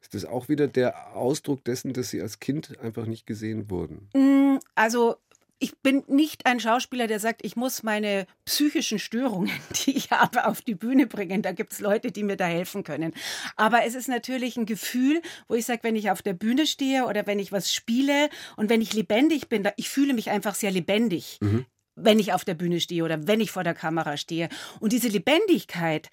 Ist 0.00 0.14
das 0.14 0.24
auch 0.24 0.48
wieder 0.48 0.66
der 0.66 1.14
Ausdruck 1.14 1.64
dessen, 1.64 1.92
dass 1.92 2.10
Sie 2.10 2.20
als 2.20 2.40
Kind 2.40 2.78
einfach 2.80 3.06
nicht 3.06 3.26
gesehen 3.26 3.70
wurden? 3.70 4.08
Mm, 4.14 4.58
also 4.74 5.16
ich 5.62 5.78
bin 5.78 6.02
nicht 6.08 6.44
ein 6.44 6.58
Schauspieler, 6.58 7.06
der 7.06 7.20
sagt, 7.20 7.44
ich 7.44 7.54
muss 7.54 7.84
meine 7.84 8.26
psychischen 8.44 8.98
Störungen, 8.98 9.52
die 9.86 9.96
ich 9.96 10.10
habe, 10.10 10.46
auf 10.46 10.60
die 10.60 10.74
Bühne 10.74 11.06
bringen. 11.06 11.40
Da 11.40 11.52
gibt 11.52 11.72
es 11.72 11.78
Leute, 11.78 12.10
die 12.10 12.24
mir 12.24 12.36
da 12.36 12.46
helfen 12.46 12.82
können. 12.82 13.14
Aber 13.54 13.84
es 13.84 13.94
ist 13.94 14.08
natürlich 14.08 14.56
ein 14.56 14.66
Gefühl, 14.66 15.22
wo 15.46 15.54
ich 15.54 15.64
sage, 15.64 15.84
wenn 15.84 15.94
ich 15.94 16.10
auf 16.10 16.20
der 16.20 16.32
Bühne 16.32 16.66
stehe 16.66 17.06
oder 17.06 17.28
wenn 17.28 17.38
ich 17.38 17.52
was 17.52 17.72
spiele 17.72 18.28
und 18.56 18.70
wenn 18.70 18.82
ich 18.82 18.92
lebendig 18.92 19.48
bin, 19.48 19.68
ich 19.76 19.88
fühle 19.88 20.14
mich 20.14 20.30
einfach 20.30 20.56
sehr 20.56 20.72
lebendig. 20.72 21.38
Mhm. 21.40 21.66
wenn 21.94 22.18
ich 22.18 22.32
auf 22.32 22.44
der 22.44 22.54
Bühne 22.54 22.80
stehe 22.80 23.04
oder 23.04 23.26
wenn 23.26 23.40
ich 23.40 23.50
vor 23.50 23.64
der 23.64 23.74
Kamera 23.74 24.16
stehe. 24.16 24.48
Und 24.80 24.92
diese 24.92 25.08
Lebendigkeit, 25.08 26.08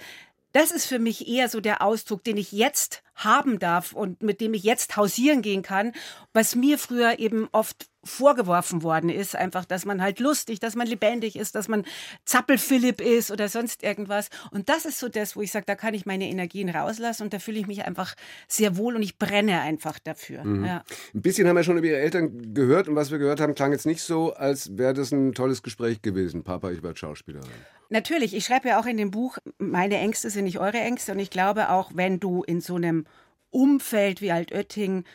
das 0.51 0.71
ist 0.71 0.85
für 0.85 0.99
mich 0.99 1.27
eher 1.27 1.47
so 1.47 1.61
der 1.61 1.81
Ausdruck, 1.81 2.23
den 2.23 2.37
ich 2.37 2.51
jetzt 2.51 3.01
haben 3.23 3.59
darf 3.59 3.93
und 3.93 4.21
mit 4.21 4.41
dem 4.41 4.53
ich 4.53 4.63
jetzt 4.63 4.97
hausieren 4.97 5.41
gehen 5.41 5.61
kann, 5.61 5.93
was 6.33 6.55
mir 6.55 6.77
früher 6.77 7.19
eben 7.19 7.47
oft 7.51 7.89
vorgeworfen 8.03 8.81
worden 8.81 9.09
ist, 9.09 9.35
einfach, 9.35 9.65
dass 9.65 9.85
man 9.85 10.01
halt 10.01 10.19
lustig, 10.19 10.59
dass 10.59 10.75
man 10.75 10.87
lebendig 10.87 11.35
ist, 11.35 11.55
dass 11.55 11.67
man 11.67 11.85
Zappelphilipp 12.25 13.01
ist 13.01 13.29
oder 13.29 13.49
sonst 13.49 13.83
irgendwas. 13.83 14.29
Und 14.51 14.69
das 14.69 14.85
ist 14.85 14.99
so 14.99 15.09
das, 15.09 15.35
wo 15.35 15.41
ich 15.41 15.51
sage, 15.51 15.65
da 15.65 15.75
kann 15.75 15.93
ich 15.93 16.05
meine 16.05 16.29
Energien 16.29 16.69
rauslassen 16.69 17.23
und 17.23 17.33
da 17.33 17.39
fühle 17.39 17.59
ich 17.59 17.67
mich 17.67 17.85
einfach 17.85 18.15
sehr 18.47 18.77
wohl 18.77 18.95
und 18.95 19.03
ich 19.03 19.17
brenne 19.17 19.59
einfach 19.61 19.99
dafür. 19.99 20.43
Mhm. 20.43 20.65
Ja. 20.65 20.83
Ein 21.13 21.21
bisschen 21.21 21.47
haben 21.47 21.57
wir 21.57 21.63
schon 21.63 21.77
über 21.77 21.87
Ihre 21.87 21.99
Eltern 21.99 22.53
gehört 22.53 22.87
und 22.87 22.95
was 22.95 23.11
wir 23.11 23.17
gehört 23.17 23.41
haben, 23.41 23.53
klang 23.53 23.73
jetzt 23.73 23.85
nicht 23.85 24.01
so, 24.01 24.33
als 24.33 24.77
wäre 24.77 24.93
das 24.93 25.11
ein 25.11 25.33
tolles 25.33 25.61
Gespräch 25.61 26.01
gewesen. 26.01 26.43
Papa, 26.43 26.71
ich 26.71 26.81
werde 26.81 26.97
Schauspielerin. 26.97 27.49
Natürlich, 27.89 28.35
ich 28.35 28.45
schreibe 28.45 28.69
ja 28.69 28.79
auch 28.79 28.85
in 28.85 28.97
dem 28.97 29.09
Buch, 29.09 29.39
meine 29.57 29.97
Ängste 29.97 30.29
sind 30.29 30.43
nicht 30.43 30.59
eure 30.59 30.77
Ängste 30.77 31.11
und 31.11 31.19
ich 31.19 31.31
glaube 31.31 31.69
auch, 31.69 31.91
wenn 31.95 32.19
du 32.19 32.43
in 32.43 32.61
so 32.61 32.75
einem 32.75 33.05
Umfeld 33.51 34.21
wie 34.21 34.31
Altötting 34.31 35.05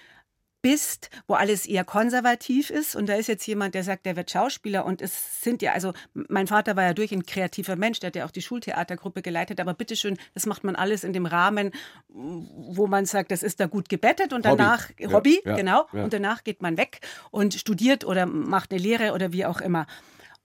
bist, 0.65 1.11
wo 1.27 1.35
alles 1.35 1.67
eher 1.67 1.85
konservativ 1.85 2.71
ist. 2.71 2.97
Und 2.97 3.07
da 3.11 3.17
ist 3.17 3.27
jetzt 3.27 3.47
jemand, 3.47 3.75
der 3.75 3.85
sagt, 3.85 4.07
der 4.07 4.17
wird 4.17 4.31
Schauspieler. 4.31 4.87
Und 4.87 5.03
es 5.03 5.43
sind 5.43 5.61
ja, 5.61 5.73
also 5.73 5.93
mein 6.15 6.47
Vater 6.47 6.75
war 6.75 6.85
ja 6.85 6.95
durch 6.95 7.13
ein 7.13 7.27
kreativer 7.27 7.77
Mensch, 7.77 8.01
der 8.01 8.09
hat 8.09 8.17
ja 8.17 8.25
auch 8.25 8.31
die 8.31 8.41
Schultheatergruppe 8.41 9.21
geleitet. 9.21 9.61
Aber 9.61 9.75
bitteschön, 9.75 10.17
das 10.33 10.47
macht 10.47 10.65
man 10.65 10.75
alles 10.75 11.05
in 11.05 11.13
dem 11.13 11.27
Rahmen, 11.27 11.71
wo 12.09 12.87
man 12.87 13.05
sagt, 13.05 13.31
das 13.31 13.43
ist 13.43 13.61
da 13.61 13.67
gut 13.67 13.91
gebettet. 13.91 14.33
Und 14.33 14.47
danach, 14.47 14.89
Hobby, 14.89 15.13
Hobby 15.13 15.43
ja, 15.45 15.55
genau. 15.55 15.87
Ja. 15.93 16.05
Und 16.05 16.15
danach 16.15 16.45
geht 16.45 16.63
man 16.63 16.79
weg 16.79 17.01
und 17.31 17.53
studiert 17.53 18.07
oder 18.07 18.25
macht 18.25 18.73
eine 18.73 18.81
Lehre 18.81 19.13
oder 19.13 19.35
wie 19.35 19.45
auch 19.45 19.61
immer. 19.61 19.87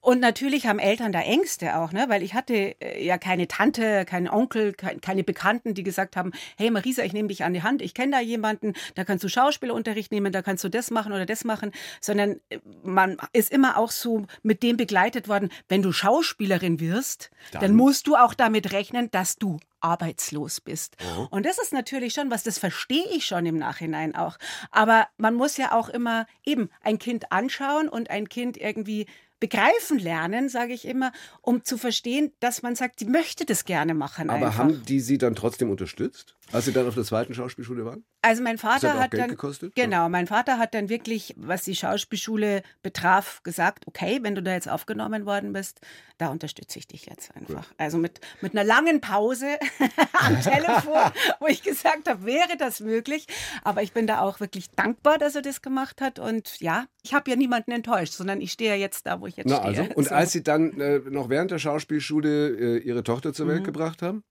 Und 0.00 0.20
natürlich 0.20 0.66
haben 0.66 0.78
Eltern 0.78 1.12
da 1.12 1.20
Ängste 1.20 1.76
auch, 1.76 1.92
ne? 1.92 2.06
weil 2.08 2.22
ich 2.22 2.32
hatte 2.32 2.54
äh, 2.54 3.04
ja 3.04 3.18
keine 3.18 3.48
Tante, 3.48 4.04
keinen 4.06 4.28
Onkel, 4.28 4.72
keine 4.72 5.24
Bekannten, 5.24 5.74
die 5.74 5.82
gesagt 5.82 6.16
haben, 6.16 6.32
hey 6.56 6.70
Marisa, 6.70 7.02
ich 7.02 7.12
nehme 7.12 7.28
dich 7.28 7.44
an 7.44 7.52
die 7.52 7.62
Hand, 7.62 7.82
ich 7.82 7.92
kenne 7.92 8.12
da 8.12 8.20
jemanden, 8.20 8.72
da 8.94 9.04
kannst 9.04 9.24
du 9.24 9.28
Schauspielunterricht 9.28 10.10
nehmen, 10.10 10.32
da 10.32 10.40
kannst 10.40 10.64
du 10.64 10.70
das 10.70 10.90
machen 10.90 11.12
oder 11.12 11.26
das 11.26 11.44
machen, 11.44 11.72
sondern 12.00 12.40
äh, 12.48 12.58
man 12.82 13.18
ist 13.34 13.52
immer 13.52 13.76
auch 13.76 13.90
so 13.90 14.26
mit 14.42 14.62
dem 14.62 14.78
begleitet 14.78 15.28
worden, 15.28 15.50
wenn 15.68 15.82
du 15.82 15.92
Schauspielerin 15.92 16.80
wirst, 16.80 17.30
dann, 17.52 17.60
dann 17.60 17.74
musst 17.74 18.06
du 18.06 18.16
auch 18.16 18.32
damit 18.32 18.72
rechnen, 18.72 19.10
dass 19.10 19.36
du 19.36 19.58
arbeitslos 19.80 20.60
bist. 20.60 20.96
Oh. 21.16 21.26
Und 21.30 21.46
das 21.46 21.58
ist 21.58 21.72
natürlich 21.72 22.14
schon 22.14 22.30
was, 22.30 22.42
das 22.42 22.58
verstehe 22.58 23.06
ich 23.12 23.26
schon 23.26 23.46
im 23.46 23.58
Nachhinein 23.58 24.14
auch. 24.14 24.38
Aber 24.70 25.08
man 25.16 25.34
muss 25.34 25.56
ja 25.56 25.72
auch 25.72 25.88
immer 25.88 26.26
eben 26.44 26.70
ein 26.82 26.98
Kind 26.98 27.32
anschauen 27.32 27.88
und 27.88 28.10
ein 28.10 28.28
Kind 28.28 28.56
irgendwie 28.56 29.06
begreifen 29.40 29.98
lernen, 29.98 30.48
sage 30.48 30.74
ich 30.74 30.86
immer, 30.86 31.12
um 31.40 31.64
zu 31.64 31.78
verstehen, 31.78 32.32
dass 32.40 32.62
man 32.62 32.76
sagt, 32.76 33.00
die 33.00 33.06
möchte 33.06 33.46
das 33.46 33.64
gerne 33.64 33.94
machen. 33.94 34.30
Aber 34.30 34.46
einfach. 34.46 34.58
haben 34.58 34.84
die 34.84 35.00
Sie 35.00 35.18
dann 35.18 35.34
trotzdem 35.34 35.70
unterstützt, 35.70 36.36
als 36.52 36.66
Sie 36.66 36.72
dann 36.72 36.86
auf 36.86 36.94
der 36.94 37.04
zweiten 37.04 37.34
Schauspielschule 37.34 37.84
waren? 37.84 38.04
Also 38.22 38.42
mein 38.42 38.58
Vater 38.58 38.88
das 38.88 38.92
hat, 38.92 39.00
hat 39.00 39.14
dann 39.14 39.30
gekostet? 39.30 39.74
genau, 39.74 40.08
mein 40.10 40.26
Vater 40.26 40.58
hat 40.58 40.74
dann 40.74 40.90
wirklich, 40.90 41.34
was 41.38 41.62
die 41.62 41.74
Schauspielschule 41.74 42.62
betraf, 42.82 43.42
gesagt, 43.42 43.86
okay, 43.86 44.20
wenn 44.22 44.34
du 44.34 44.42
da 44.42 44.52
jetzt 44.52 44.68
aufgenommen 44.68 45.24
worden 45.24 45.54
bist, 45.54 45.80
da 46.20 46.28
unterstütze 46.28 46.78
ich 46.78 46.86
dich 46.86 47.06
jetzt 47.06 47.34
einfach. 47.34 47.66
Also 47.78 47.98
mit 47.98 48.20
mit 48.40 48.52
einer 48.52 48.64
langen 48.64 49.00
Pause 49.00 49.58
am 50.12 50.40
Telefon, 50.42 51.12
wo 51.40 51.46
ich 51.46 51.62
gesagt 51.62 52.08
habe, 52.08 52.24
wäre 52.24 52.56
das 52.58 52.80
möglich, 52.80 53.26
aber 53.62 53.82
ich 53.82 53.92
bin 53.92 54.06
da 54.06 54.20
auch 54.20 54.40
wirklich 54.40 54.70
dankbar, 54.70 55.18
dass 55.18 55.34
er 55.34 55.42
das 55.42 55.62
gemacht 55.62 56.00
hat 56.00 56.18
und 56.18 56.60
ja, 56.60 56.86
ich 57.02 57.14
habe 57.14 57.30
ja 57.30 57.36
niemanden 57.36 57.72
enttäuscht, 57.72 58.12
sondern 58.12 58.40
ich 58.40 58.52
stehe 58.52 58.70
ja 58.70 58.76
jetzt 58.76 59.06
da, 59.06 59.20
wo 59.20 59.26
ich 59.26 59.36
jetzt 59.36 59.48
Na, 59.48 59.56
stehe. 59.56 59.80
Also. 59.82 59.94
Und 59.94 60.08
so. 60.08 60.14
als 60.14 60.32
Sie 60.32 60.42
dann 60.42 60.78
äh, 60.80 60.98
noch 60.98 61.28
während 61.28 61.50
der 61.50 61.58
Schauspielschule 61.58 62.78
äh, 62.78 62.78
Ihre 62.78 63.02
Tochter 63.02 63.32
zur 63.32 63.48
Welt 63.48 63.60
mhm. 63.60 63.64
gebracht 63.64 64.02
haben? 64.02 64.22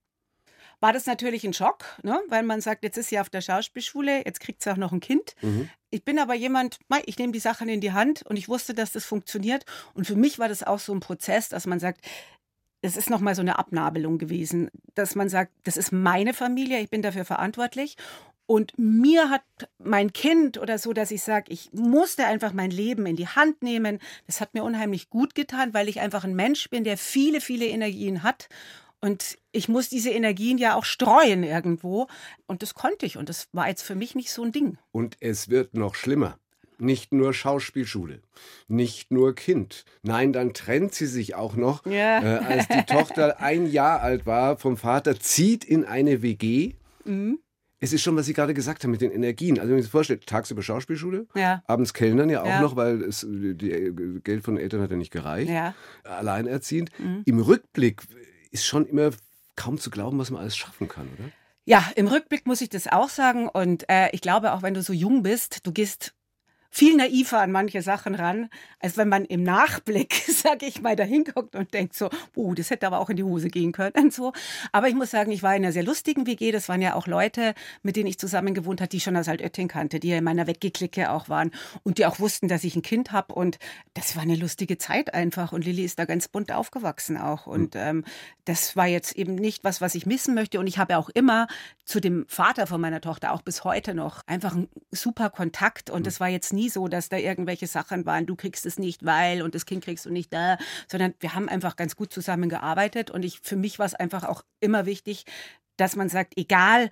War 0.79 0.93
das 0.93 1.05
natürlich 1.05 1.43
ein 1.43 1.53
Schock, 1.53 1.85
ne? 2.03 2.19
weil 2.29 2.43
man 2.43 2.61
sagt, 2.61 2.83
jetzt 2.83 2.97
ist 2.97 3.09
sie 3.09 3.19
auf 3.19 3.29
der 3.29 3.41
Schauspielschule, 3.41 4.25
jetzt 4.25 4.39
kriegt 4.39 4.63
sie 4.63 4.71
auch 4.71 4.77
noch 4.77 4.91
ein 4.91 4.99
Kind. 4.99 5.35
Mhm. 5.41 5.69
Ich 5.89 6.03
bin 6.03 6.19
aber 6.19 6.35
jemand, 6.35 6.79
ich 7.05 7.17
nehme 7.17 7.33
die 7.33 7.39
Sachen 7.39 7.67
in 7.67 7.81
die 7.81 7.91
Hand 7.91 8.23
und 8.23 8.37
ich 8.37 8.47
wusste, 8.47 8.73
dass 8.73 8.91
das 8.91 9.05
funktioniert. 9.05 9.65
Und 9.93 10.05
für 10.05 10.15
mich 10.15 10.39
war 10.39 10.47
das 10.47 10.63
auch 10.63 10.79
so 10.79 10.93
ein 10.93 10.99
Prozess, 10.99 11.49
dass 11.49 11.65
man 11.65 11.79
sagt, 11.79 12.01
es 12.81 12.95
ist 12.95 13.09
nochmal 13.09 13.35
so 13.35 13.41
eine 13.41 13.59
Abnabelung 13.59 14.17
gewesen, 14.17 14.69
dass 14.95 15.15
man 15.15 15.27
sagt, 15.27 15.51
das 15.63 15.75
ist 15.75 15.91
meine 15.91 16.33
Familie, 16.33 16.79
ich 16.79 16.89
bin 16.89 17.01
dafür 17.01 17.25
verantwortlich. 17.25 17.97
Und 18.45 18.73
mir 18.77 19.29
hat 19.29 19.43
mein 19.77 20.11
Kind 20.13 20.57
oder 20.57 20.79
so, 20.79 20.93
dass 20.93 21.11
ich 21.11 21.21
sage, 21.21 21.51
ich 21.51 21.69
musste 21.71 22.25
einfach 22.25 22.51
mein 22.51 22.71
Leben 22.71 23.05
in 23.05 23.15
die 23.15 23.27
Hand 23.27 23.61
nehmen. 23.61 23.99
Das 24.25 24.41
hat 24.41 24.55
mir 24.55 24.63
unheimlich 24.63 25.09
gut 25.09 25.35
getan, 25.35 25.73
weil 25.73 25.87
ich 25.87 25.99
einfach 25.99 26.23
ein 26.23 26.35
Mensch 26.35 26.69
bin, 26.69 26.83
der 26.83 26.97
viele, 26.97 27.41
viele 27.41 27.67
Energien 27.67 28.23
hat 28.23 28.49
und 29.01 29.38
ich 29.51 29.69
muss 29.69 29.89
diese 29.89 30.09
Energien 30.09 30.57
ja 30.57 30.75
auch 30.75 30.85
streuen 30.85 31.43
irgendwo. 31.43 32.07
Und 32.47 32.62
das 32.62 32.73
konnte 32.73 33.05
ich. 33.05 33.17
Und 33.17 33.29
das 33.29 33.47
war 33.53 33.67
jetzt 33.67 33.81
für 33.81 33.95
mich 33.95 34.15
nicht 34.15 34.31
so 34.31 34.43
ein 34.43 34.51
Ding. 34.51 34.77
Und 34.91 35.17
es 35.19 35.49
wird 35.49 35.73
noch 35.73 35.95
schlimmer. 35.95 36.38
Nicht 36.81 37.12
nur 37.12 37.33
Schauspielschule, 37.33 38.21
nicht 38.69 39.12
nur 39.12 39.35
Kind. 39.35 39.83
Nein, 40.01 40.31
dann 40.31 40.53
trennt 40.53 40.93
sie 40.93 41.07
sich 41.07 41.35
auch 41.35 41.57
noch, 41.57 41.85
ja. 41.85 42.23
äh, 42.23 42.38
als 42.38 42.69
die 42.69 42.83
Tochter 42.83 43.39
ein 43.41 43.69
Jahr 43.69 43.99
alt 43.99 44.25
war 44.25 44.57
vom 44.57 44.77
Vater, 44.77 45.19
zieht 45.19 45.65
in 45.65 45.83
eine 45.83 46.21
WG. 46.21 46.75
Mhm. 47.03 47.39
Es 47.81 47.91
ist 47.91 48.01
schon, 48.01 48.15
was 48.15 48.25
Sie 48.25 48.33
gerade 48.33 48.53
gesagt 48.53 48.83
haben 48.83 48.91
mit 48.91 49.01
den 49.01 49.12
Energien. 49.12 49.57
Also 49.57 49.69
wenn 49.69 49.75
man 49.75 49.83
sich 49.83 49.91
vorstellt, 49.91 50.25
tagsüber 50.25 50.62
Schauspielschule, 50.62 51.27
ja. 51.35 51.63
abends 51.65 51.93
Kellnern 51.93 52.29
ja 52.29 52.43
auch 52.43 52.47
ja. 52.47 52.62
noch, 52.62 52.75
weil 52.77 53.01
es 53.03 53.25
die, 53.29 53.71
äh, 53.71 54.19
Geld 54.23 54.43
von 54.43 54.55
den 54.55 54.63
Eltern 54.63 54.81
hat 54.81 54.91
ja 54.91 54.97
nicht 54.97 55.12
gereicht. 55.12 55.49
Ja. 55.49 55.73
Alleinerziehend. 56.03 56.91
Mhm. 56.97 57.23
Im 57.25 57.39
Rückblick 57.39 58.03
ist 58.51 58.65
schon 58.65 58.85
immer 58.88 59.12
kaum 59.55 59.77
zu 59.77 59.89
glauben, 59.89 60.17
was 60.19 60.31
man 60.31 60.41
alles 60.41 60.57
schaffen 60.57 60.88
kann, 60.88 61.07
oder? 61.13 61.31
Ja, 61.65 61.85
im 61.95 62.07
Rückblick 62.07 62.47
muss 62.47 62.62
ich 62.62 62.69
das 62.69 62.88
auch 62.88 63.09
sagen. 63.09 63.47
Und 63.47 63.88
äh, 63.89 64.09
ich 64.12 64.21
glaube, 64.21 64.53
auch 64.53 64.63
wenn 64.63 64.73
du 64.73 64.81
so 64.81 64.93
jung 64.93 65.21
bist, 65.21 65.67
du 65.67 65.71
gehst 65.71 66.13
viel 66.69 66.95
naiver 66.95 67.39
an 67.39 67.51
manche 67.51 67.82
Sachen 67.82 68.15
ran, 68.15 68.49
als 68.79 68.95
wenn 68.95 69.10
man 69.10 69.25
im 69.25 69.43
Nachblick, 69.43 70.13
sag 70.27 70.62
ich 70.63 70.82
mal, 70.82 70.95
da 70.95 71.03
hinguckt 71.03 71.55
und 71.55 71.73
denkt 71.73 71.95
so, 71.95 72.10
uh, 72.36 72.53
das 72.53 72.69
hätte 72.69 72.88
aber 72.88 72.99
auch 72.99 73.10
in 73.10 73.17
die 73.17 73.23
Hose 73.23 73.49
gehen 73.49 73.71
können 73.71 73.93
und 73.97 74.13
so. 74.13 74.34
Aber 74.71 74.88
ich 74.88 74.95
muss 74.95 75.12
sagen, 75.12 75.32
ich 75.32 75.43
war 75.43 75.55
in 75.55 75.63
einer 75.63 75.71
sehr 75.71 75.84
lustigen 75.84 76.27
WG. 76.27 76.51
Das 76.51 76.69
waren 76.69 76.82
ja 76.82 76.93
auch 76.93 77.08
Leute, 77.08 77.53
mit 77.82 77.95
denen 77.95 78.08
ich 78.08 78.19
zusammen 78.19 78.53
gewohnt 78.53 78.82
habe, 78.82 78.89
die 78.89 78.97
ich 78.97 79.03
schon 79.03 79.17
aus 79.17 79.27
Altötting 79.27 79.67
kannte, 79.67 79.99
die 79.99 80.10
ja 80.10 80.17
in 80.17 80.23
meiner 80.23 80.47
Weggeklicke 80.47 81.12
auch 81.12 81.27
waren 81.29 81.51
und 81.84 81.97
die 81.97 82.05
auch 82.05 82.19
wussten, 82.19 82.47
dass 82.47 82.63
ich 82.63 82.75
ein 82.75 82.82
Kind 82.82 83.12
habe. 83.12 83.34
Und 83.34 83.58
das 83.95 84.15
war 84.15 84.23
eine 84.23 84.36
lustige 84.36 84.77
Zeit 84.77 85.13
einfach. 85.13 85.51
Und 85.51 85.65
Lilly 85.65 85.84
ist 85.84 85.97
da 85.99 86.05
ganz 86.05 86.27
bunt 86.27 86.51
aufgewachsen 86.51 87.17
auch. 87.17 87.47
Und 87.47 87.75
ähm, 87.75 88.05
das 88.45 88.75
war 88.75 88.88
jetzt 88.88 89.15
eben 89.15 89.36
nicht 89.36 89.63
was, 89.63 89.82
was 89.82 89.95
ich 89.95 90.05
missen 90.05 90.36
möchte. 90.36 90.60
Und 90.60 90.67
ich 90.67 90.77
habe 90.77 90.97
auch 90.97 91.10
immer 91.10 91.47
zu 91.86 91.99
dem 91.99 92.25
Vater 92.27 92.67
von 92.67 92.79
meiner 92.79 93.01
Tochter, 93.01 93.34
auch 93.34 93.41
bis 93.41 93.63
heute 93.63 93.93
noch, 93.93 94.21
einfach 94.27 94.53
einen 94.53 94.69
super 94.91 95.29
Kontakt. 95.29 95.89
Und 95.89 96.05
das 96.05 96.19
war 96.19 96.27
jetzt 96.27 96.53
nie 96.53 96.58
so, 96.67 96.89
dass 96.89 97.07
da 97.07 97.15
irgendwelche 97.15 97.67
Sachen 97.67 98.05
waren, 98.05 98.25
du 98.25 98.35
kriegst 98.35 98.65
es 98.65 98.77
nicht, 98.77 99.05
weil 99.05 99.41
und 99.41 99.55
das 99.55 99.65
Kind 99.65 99.83
kriegst 99.83 100.05
du 100.05 100.09
nicht 100.09 100.33
da, 100.33 100.57
sondern 100.89 101.13
wir 101.21 101.33
haben 101.35 101.47
einfach 101.47 101.77
ganz 101.77 101.95
gut 101.95 102.11
zusammengearbeitet. 102.11 103.09
Und 103.11 103.23
ich, 103.23 103.39
für 103.41 103.55
mich 103.55 103.79
war 103.79 103.85
es 103.85 103.93
einfach 103.95 104.25
auch 104.25 104.43
immer 104.59 104.85
wichtig, 104.85 105.25
dass 105.77 105.95
man 105.95 106.09
sagt, 106.09 106.33
egal, 106.35 106.89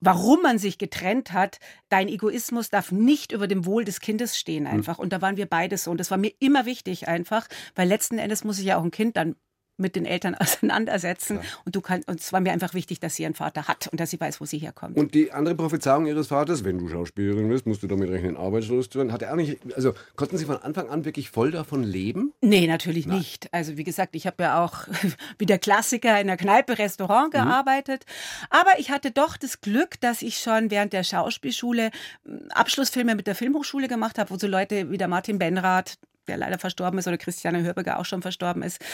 warum 0.00 0.42
man 0.42 0.58
sich 0.58 0.78
getrennt 0.78 1.32
hat, 1.32 1.58
dein 1.88 2.08
Egoismus 2.08 2.70
darf 2.70 2.92
nicht 2.92 3.32
über 3.32 3.48
dem 3.48 3.64
Wohl 3.64 3.84
des 3.84 4.00
Kindes 4.00 4.36
stehen 4.38 4.66
hm. 4.66 4.74
einfach. 4.74 4.98
Und 4.98 5.12
da 5.12 5.22
waren 5.22 5.36
wir 5.36 5.46
beide 5.46 5.78
so. 5.78 5.90
Und 5.90 5.98
das 5.98 6.10
war 6.10 6.18
mir 6.18 6.32
immer 6.38 6.66
wichtig 6.66 7.08
einfach, 7.08 7.48
weil 7.74 7.88
letzten 7.88 8.18
Endes 8.18 8.44
muss 8.44 8.58
ich 8.58 8.66
ja 8.66 8.76
auch 8.76 8.84
ein 8.84 8.90
Kind 8.90 9.16
dann 9.16 9.36
mit 9.76 9.96
den 9.96 10.04
Eltern 10.04 10.34
auseinandersetzen. 10.38 11.40
Klar. 11.40 11.52
Und 11.64 11.76
du 11.76 11.80
kannst, 11.80 12.08
und 12.08 12.20
es 12.20 12.32
war 12.32 12.40
mir 12.40 12.52
einfach 12.52 12.74
wichtig, 12.74 13.00
dass 13.00 13.16
sie 13.16 13.26
einen 13.26 13.34
Vater 13.34 13.68
hat 13.68 13.88
und 13.88 14.00
dass 14.00 14.10
sie 14.10 14.20
weiß, 14.20 14.40
wo 14.40 14.44
sie 14.44 14.58
herkommt. 14.58 14.96
Und 14.96 15.14
die 15.14 15.32
andere 15.32 15.54
Prophezeiung 15.54 16.06
ihres 16.06 16.28
Vaters, 16.28 16.64
wenn 16.64 16.78
du 16.78 16.88
Schauspielerin 16.88 17.48
bist, 17.48 17.66
musst 17.66 17.82
du 17.82 17.86
damit 17.86 18.10
rechnen, 18.10 18.36
arbeitslos 18.36 18.88
zu 18.88 18.98
werden. 18.98 19.12
Hat 19.12 19.22
er 19.22 19.32
auch 19.32 19.36
nicht, 19.36 19.58
also 19.74 19.92
konnten 20.16 20.38
Sie 20.38 20.44
von 20.44 20.56
Anfang 20.56 20.88
an 20.88 21.04
wirklich 21.04 21.30
voll 21.30 21.50
davon 21.50 21.82
leben? 21.82 22.32
Nee, 22.40 22.66
natürlich 22.66 23.06
Nein. 23.06 23.18
nicht. 23.18 23.52
Also 23.52 23.76
wie 23.76 23.84
gesagt, 23.84 24.14
ich 24.16 24.26
habe 24.26 24.42
ja 24.42 24.64
auch 24.64 24.86
wie 25.38 25.46
der 25.46 25.58
Klassiker 25.58 26.20
in 26.20 26.26
der 26.26 26.36
Kneipe, 26.36 26.78
Restaurant 26.78 27.28
mhm. 27.28 27.38
gearbeitet. 27.38 28.04
Aber 28.50 28.78
ich 28.78 28.90
hatte 28.90 29.10
doch 29.10 29.36
das 29.36 29.60
Glück, 29.60 30.00
dass 30.00 30.22
ich 30.22 30.38
schon 30.38 30.70
während 30.70 30.92
der 30.92 31.04
Schauspielschule 31.04 31.90
hm, 32.24 32.48
Abschlussfilme 32.50 33.14
mit 33.14 33.26
der 33.26 33.34
Filmhochschule 33.34 33.88
gemacht 33.88 34.18
habe, 34.18 34.30
wo 34.30 34.38
so 34.38 34.46
Leute 34.46 34.90
wie 34.90 34.98
der 34.98 35.08
Martin 35.08 35.38
Benrath, 35.38 35.98
der 36.26 36.36
leider 36.36 36.58
verstorben 36.58 36.98
ist, 36.98 37.08
oder 37.08 37.18
Christiane 37.18 37.62
Hörberger 37.62 37.98
auch 37.98 38.04
schon 38.04 38.22
verstorben 38.22 38.62
ist, 38.62 38.84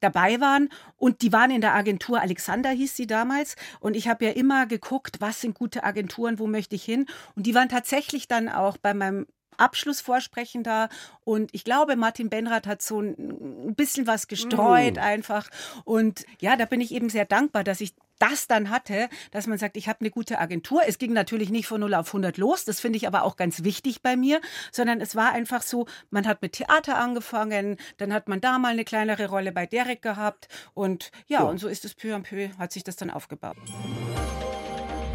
dabei 0.00 0.40
waren. 0.40 0.68
Und 0.96 1.22
die 1.22 1.32
waren 1.32 1.50
in 1.50 1.60
der 1.60 1.74
Agentur 1.74 2.20
Alexander, 2.20 2.70
hieß 2.70 2.96
sie 2.96 3.06
damals. 3.06 3.56
Und 3.80 3.96
ich 3.96 4.08
habe 4.08 4.24
ja 4.24 4.32
immer 4.32 4.66
geguckt, 4.66 5.20
was 5.20 5.40
sind 5.40 5.54
gute 5.54 5.84
Agenturen, 5.84 6.38
wo 6.38 6.46
möchte 6.46 6.74
ich 6.74 6.84
hin. 6.84 7.06
Und 7.34 7.46
die 7.46 7.54
waren 7.54 7.68
tatsächlich 7.68 8.28
dann 8.28 8.48
auch 8.48 8.76
bei 8.76 8.94
meinem 8.94 9.26
Abschlussvorsprechen 9.60 10.62
da. 10.62 10.88
Und 11.24 11.50
ich 11.52 11.64
glaube, 11.64 11.96
Martin 11.96 12.30
Benrath 12.30 12.66
hat 12.66 12.82
so 12.82 13.00
ein 13.00 13.74
bisschen 13.76 14.06
was 14.06 14.28
gestreut 14.28 14.96
mm. 14.96 15.00
einfach. 15.00 15.48
Und 15.84 16.24
ja, 16.40 16.56
da 16.56 16.64
bin 16.64 16.80
ich 16.80 16.92
eben 16.92 17.08
sehr 17.08 17.24
dankbar, 17.24 17.64
dass 17.64 17.80
ich 17.80 17.94
das 18.20 18.46
dann 18.46 18.70
hatte, 18.70 19.08
dass 19.32 19.46
man 19.46 19.58
sagt, 19.58 19.76
ich 19.76 19.88
habe 19.88 20.00
eine 20.00 20.10
gute 20.10 20.38
Agentur. 20.38 20.82
Es 20.86 20.98
ging 20.98 21.12
natürlich 21.12 21.50
nicht 21.50 21.66
von 21.66 21.80
0 21.80 21.94
auf 21.94 22.08
100 22.08 22.36
los, 22.36 22.64
das 22.64 22.78
finde 22.78 22.98
ich 22.98 23.06
aber 23.06 23.24
auch 23.24 23.36
ganz 23.36 23.64
wichtig 23.64 24.02
bei 24.02 24.14
mir, 24.16 24.40
sondern 24.70 25.00
es 25.00 25.16
war 25.16 25.32
einfach 25.32 25.62
so, 25.62 25.86
man 26.10 26.26
hat 26.26 26.42
mit 26.42 26.52
Theater 26.52 26.98
angefangen, 26.98 27.78
dann 27.96 28.12
hat 28.12 28.28
man 28.28 28.40
da 28.40 28.58
mal 28.58 28.72
eine 28.72 28.84
kleinere 28.84 29.28
Rolle 29.28 29.52
bei 29.52 29.66
Derek 29.66 30.02
gehabt 30.02 30.48
und 30.74 31.10
ja, 31.26 31.40
ja. 31.40 31.46
und 31.46 31.58
so 31.58 31.68
ist 31.68 31.84
es 31.84 31.94
peu 31.94 32.14
à 32.14 32.22
peu, 32.22 32.50
hat 32.58 32.72
sich 32.72 32.84
das 32.84 32.96
dann 32.96 33.10
aufgebaut. 33.10 33.56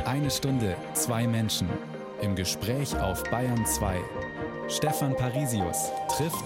Eine 0.06 0.30
Stunde, 0.30 0.76
zwei 0.94 1.28
Menschen. 1.28 1.70
Im 2.22 2.36
Gespräch 2.36 2.96
auf 2.98 3.24
Bayern 3.24 3.66
2. 3.66 4.00
Stefan 4.68 5.16
Parisius 5.16 5.92
trifft 6.08 6.44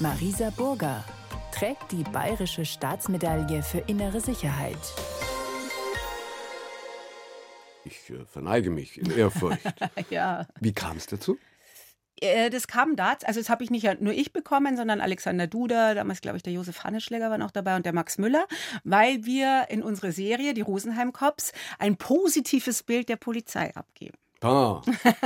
Marisa 0.00 0.48
Burger 0.48 1.04
trägt 1.52 1.92
die 1.92 2.02
Bayerische 2.02 2.64
Staatsmedaille 2.64 3.62
für 3.62 3.80
innere 3.80 4.22
Sicherheit. 4.22 4.78
Ich 7.84 8.08
äh, 8.08 8.24
verneige 8.24 8.70
mich 8.70 8.98
in 8.98 9.10
Ehrfurcht. 9.10 9.60
ja. 10.10 10.46
Wie 10.60 10.72
kam 10.72 10.96
es 10.96 11.06
dazu? 11.06 11.38
Äh, 12.22 12.48
das 12.48 12.66
kam 12.66 12.96
dazu, 12.96 13.26
also 13.26 13.38
das 13.38 13.50
habe 13.50 13.64
ich 13.64 13.70
nicht 13.70 14.00
nur 14.00 14.14
ich 14.14 14.32
bekommen, 14.32 14.78
sondern 14.78 15.02
Alexander 15.02 15.46
Duda, 15.46 15.92
damals 15.92 16.22
glaube 16.22 16.38
ich 16.38 16.42
der 16.42 16.54
Josef 16.54 16.84
Hanneschläger 16.84 17.28
war 17.30 17.38
noch 17.38 17.50
dabei 17.50 17.76
und 17.76 17.84
der 17.84 17.92
Max 17.92 18.16
Müller, 18.16 18.46
weil 18.84 19.26
wir 19.26 19.66
in 19.68 19.82
unsere 19.82 20.12
Serie, 20.12 20.54
die 20.54 20.62
Rosenheim 20.62 21.12
Cops, 21.12 21.52
ein 21.78 21.96
positives 21.96 22.82
Bild 22.82 23.10
der 23.10 23.16
Polizei 23.16 23.76
abgeben. 23.76 24.16
Ah. 24.40 24.82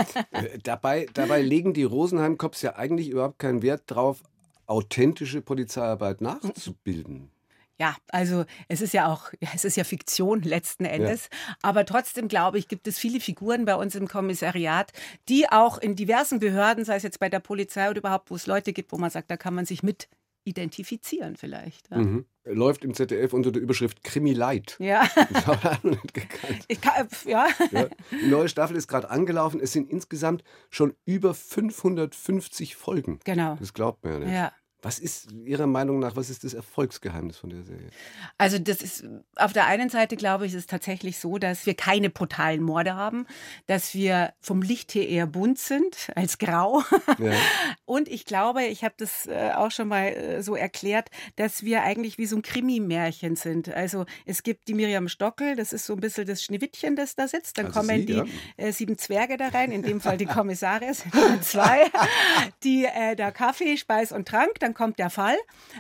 dabei, 0.63 1.07
dabei 1.15 1.43
legen 1.43 1.73
die 1.73 1.85
Rosenheim 1.85 2.37
Cops 2.39 2.63
ja 2.63 2.77
eigentlich 2.77 3.09
überhaupt 3.09 3.39
keinen 3.39 3.63
Wert 3.63 3.83
drauf, 3.87 4.23
authentische 4.67 5.41
Polizeiarbeit 5.41 6.21
nachzubilden. 6.21 7.31
Ja, 7.77 7.97
also 8.09 8.45
es 8.69 8.81
ist 8.81 8.95
ja 8.95 9.13
auch, 9.13 9.33
es 9.53 9.65
ist 9.65 9.77
ja 9.77 9.83
Fiktion 9.83 10.43
letzten 10.43 10.85
Endes. 10.85 11.29
Ja. 11.31 11.57
Aber 11.63 11.85
trotzdem 11.85 12.29
glaube 12.29 12.59
ich, 12.59 12.69
gibt 12.69 12.87
es 12.87 12.99
viele 12.99 13.19
Figuren 13.19 13.65
bei 13.65 13.75
uns 13.75 13.97
im 13.97 14.07
Kommissariat, 14.07 14.93
die 15.29 15.51
auch 15.51 15.79
in 15.79 15.97
diversen 15.97 16.39
Behörden, 16.39 16.85
sei 16.85 16.97
es 16.97 17.03
jetzt 17.03 17.19
bei 17.19 17.29
der 17.29 17.41
Polizei 17.41 17.91
oder 17.91 17.99
überhaupt, 17.99 18.31
wo 18.31 18.37
es 18.37 18.47
Leute 18.47 18.73
gibt, 18.73 18.93
wo 18.93 18.97
man 18.97 19.11
sagt, 19.11 19.31
da 19.31 19.37
kann 19.37 19.55
man 19.55 19.67
sich 19.67 19.83
mit 19.83 20.09
identifizieren 20.45 21.37
vielleicht. 21.37 21.91
Ja. 21.91 21.99
Mhm. 21.99 22.27
Läuft 22.45 22.85
im 22.85 22.93
ZDF 22.93 23.33
unter 23.33 23.51
der 23.51 23.63
Überschrift 23.63 24.05
Krimi 24.05 24.35
Light. 24.35 24.77
Ja. 24.79 25.09
Das 25.33 25.47
habe 25.47 25.77
ich 25.77 25.83
noch 25.83 26.03
nicht 26.03 26.15
gekannt. 26.15 26.65
Ich 26.69 26.81
kann, 26.81 27.09
ja. 27.27 27.49
ja. 27.73 27.89
Die 28.11 28.29
neue 28.29 28.49
Staffel 28.49 28.77
ist 28.77 28.87
gerade 28.87 29.11
angelaufen. 29.11 29.61
Es 29.61 29.73
sind 29.73 29.91
insgesamt 29.91 30.45
schon 30.71 30.95
über 31.07 31.35
550 31.35 32.77
Folgen. 32.77 33.21
Genau. 33.25 33.57
Das 33.59 33.73
glaubt 33.73 34.05
man 34.05 34.13
ja 34.13 34.19
nicht. 34.19 34.33
Ja. 34.33 34.53
Was 34.85 34.99
ist 34.99 35.33
Ihrer 35.45 35.67
Meinung 35.67 35.99
nach, 35.99 36.15
was 36.15 36.29
ist 36.29 36.45
das 36.45 36.53
Erfolgsgeheimnis 36.53 37.39
von 37.39 37.49
der 37.49 37.63
Serie? 37.63 37.89
Also 38.37 38.59
das 38.59 38.83
ist 38.83 39.05
auf 39.37 39.55
der 39.55 39.67
einen 39.67 39.89
Seite 39.89 40.17
glaube 40.17 40.47
ich, 40.47 40.53
ist 40.53 40.59
es 40.59 40.67
tatsächlich 40.67 41.19
so, 41.19 41.39
dass 41.39 41.67
wir 41.67 41.75
keine 41.75 42.11
brutalen 42.11 42.63
Morde 42.63 42.95
haben, 42.95 43.27
dass 43.67 43.95
wir 43.95 44.35
vom 44.41 44.63
Licht 44.63 44.95
her 44.95 45.09
eher 45.09 45.27
bunt 45.27 45.59
sind 45.59 46.11
als 46.15 46.39
grau. 46.39 46.83
Ja. 47.19 47.33
Und 47.85 48.09
ich 48.09 48.27
glaube, 48.27 48.65
ich 48.65 48.85
habe 48.85 48.95
das 48.99 49.27
äh, 49.27 49.53
auch 49.55 49.71
schon 49.71 49.89
mal 49.89 50.09
äh, 50.09 50.43
so 50.43 50.55
erklärt, 50.55 51.11
dass 51.37 51.63
wir 51.63 51.83
eigentlich 51.83 52.19
wie 52.19 52.27
so 52.27 52.37
ein 52.37 52.43
Krimi-Märchen 52.43 53.37
sind. 53.37 53.73
Also 53.73 54.05
es 54.27 54.43
gibt 54.43 54.69
die 54.69 54.75
Miriam 54.75 55.09
Stockel, 55.09 55.57
das 55.57 55.73
ist 55.73 55.87
so 55.87 55.95
ein 55.95 56.01
bisschen 56.01 56.27
das 56.27 56.43
Schneewittchen, 56.43 56.97
das 56.97 57.17
da 57.17 57.27
sitzt. 57.27 57.57
Dann 57.57 57.67
also 57.67 57.81
kommen 57.81 58.01
Sie, 58.01 58.07
die 58.07 58.13
ja. 58.13 58.25
äh, 58.59 58.73
sieben 58.73 58.99
Zwerge 58.99 59.37
da 59.39 59.49
rein, 59.49 59.73
in 59.73 59.83
dem 59.83 60.01
Fall 60.01 60.19
die 60.19 60.27
Kommissare, 60.27 60.93
sind 60.95 61.45
zwei, 61.45 61.91
die 62.65 62.85
äh, 62.85 63.17
da 63.17 63.31
Kaffee, 63.31 63.77
Speis 63.77 64.13
und 64.13 64.29
Trank. 64.29 64.61
Dann 64.61 64.74
kommt 64.75 64.99
der 64.99 65.11
Fall. 65.11 65.37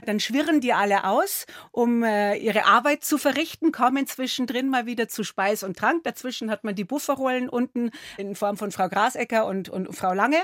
Dann 0.06 0.20
schwirren 0.20 0.60
die 0.60 0.72
alle 0.72 1.04
aus, 1.04 1.46
um 1.72 2.02
äh, 2.02 2.36
ihre 2.36 2.66
Arbeit 2.66 3.04
zu 3.04 3.18
verrichten, 3.18 3.72
kommen 3.72 4.06
zwischendrin 4.06 4.68
mal 4.68 4.86
wieder 4.86 5.08
zu 5.08 5.24
Speis 5.24 5.62
und 5.62 5.76
Trank. 5.76 6.04
Dazwischen 6.04 6.50
hat 6.50 6.64
man 6.64 6.74
die 6.74 6.84
Bufferrollen 6.84 7.48
unten 7.48 7.90
in 8.16 8.34
Form 8.34 8.56
von 8.56 8.72
Frau 8.72 8.88
Grasecker 8.88 9.46
und, 9.46 9.68
und 9.68 9.94
Frau 9.94 10.12
Lange. 10.12 10.42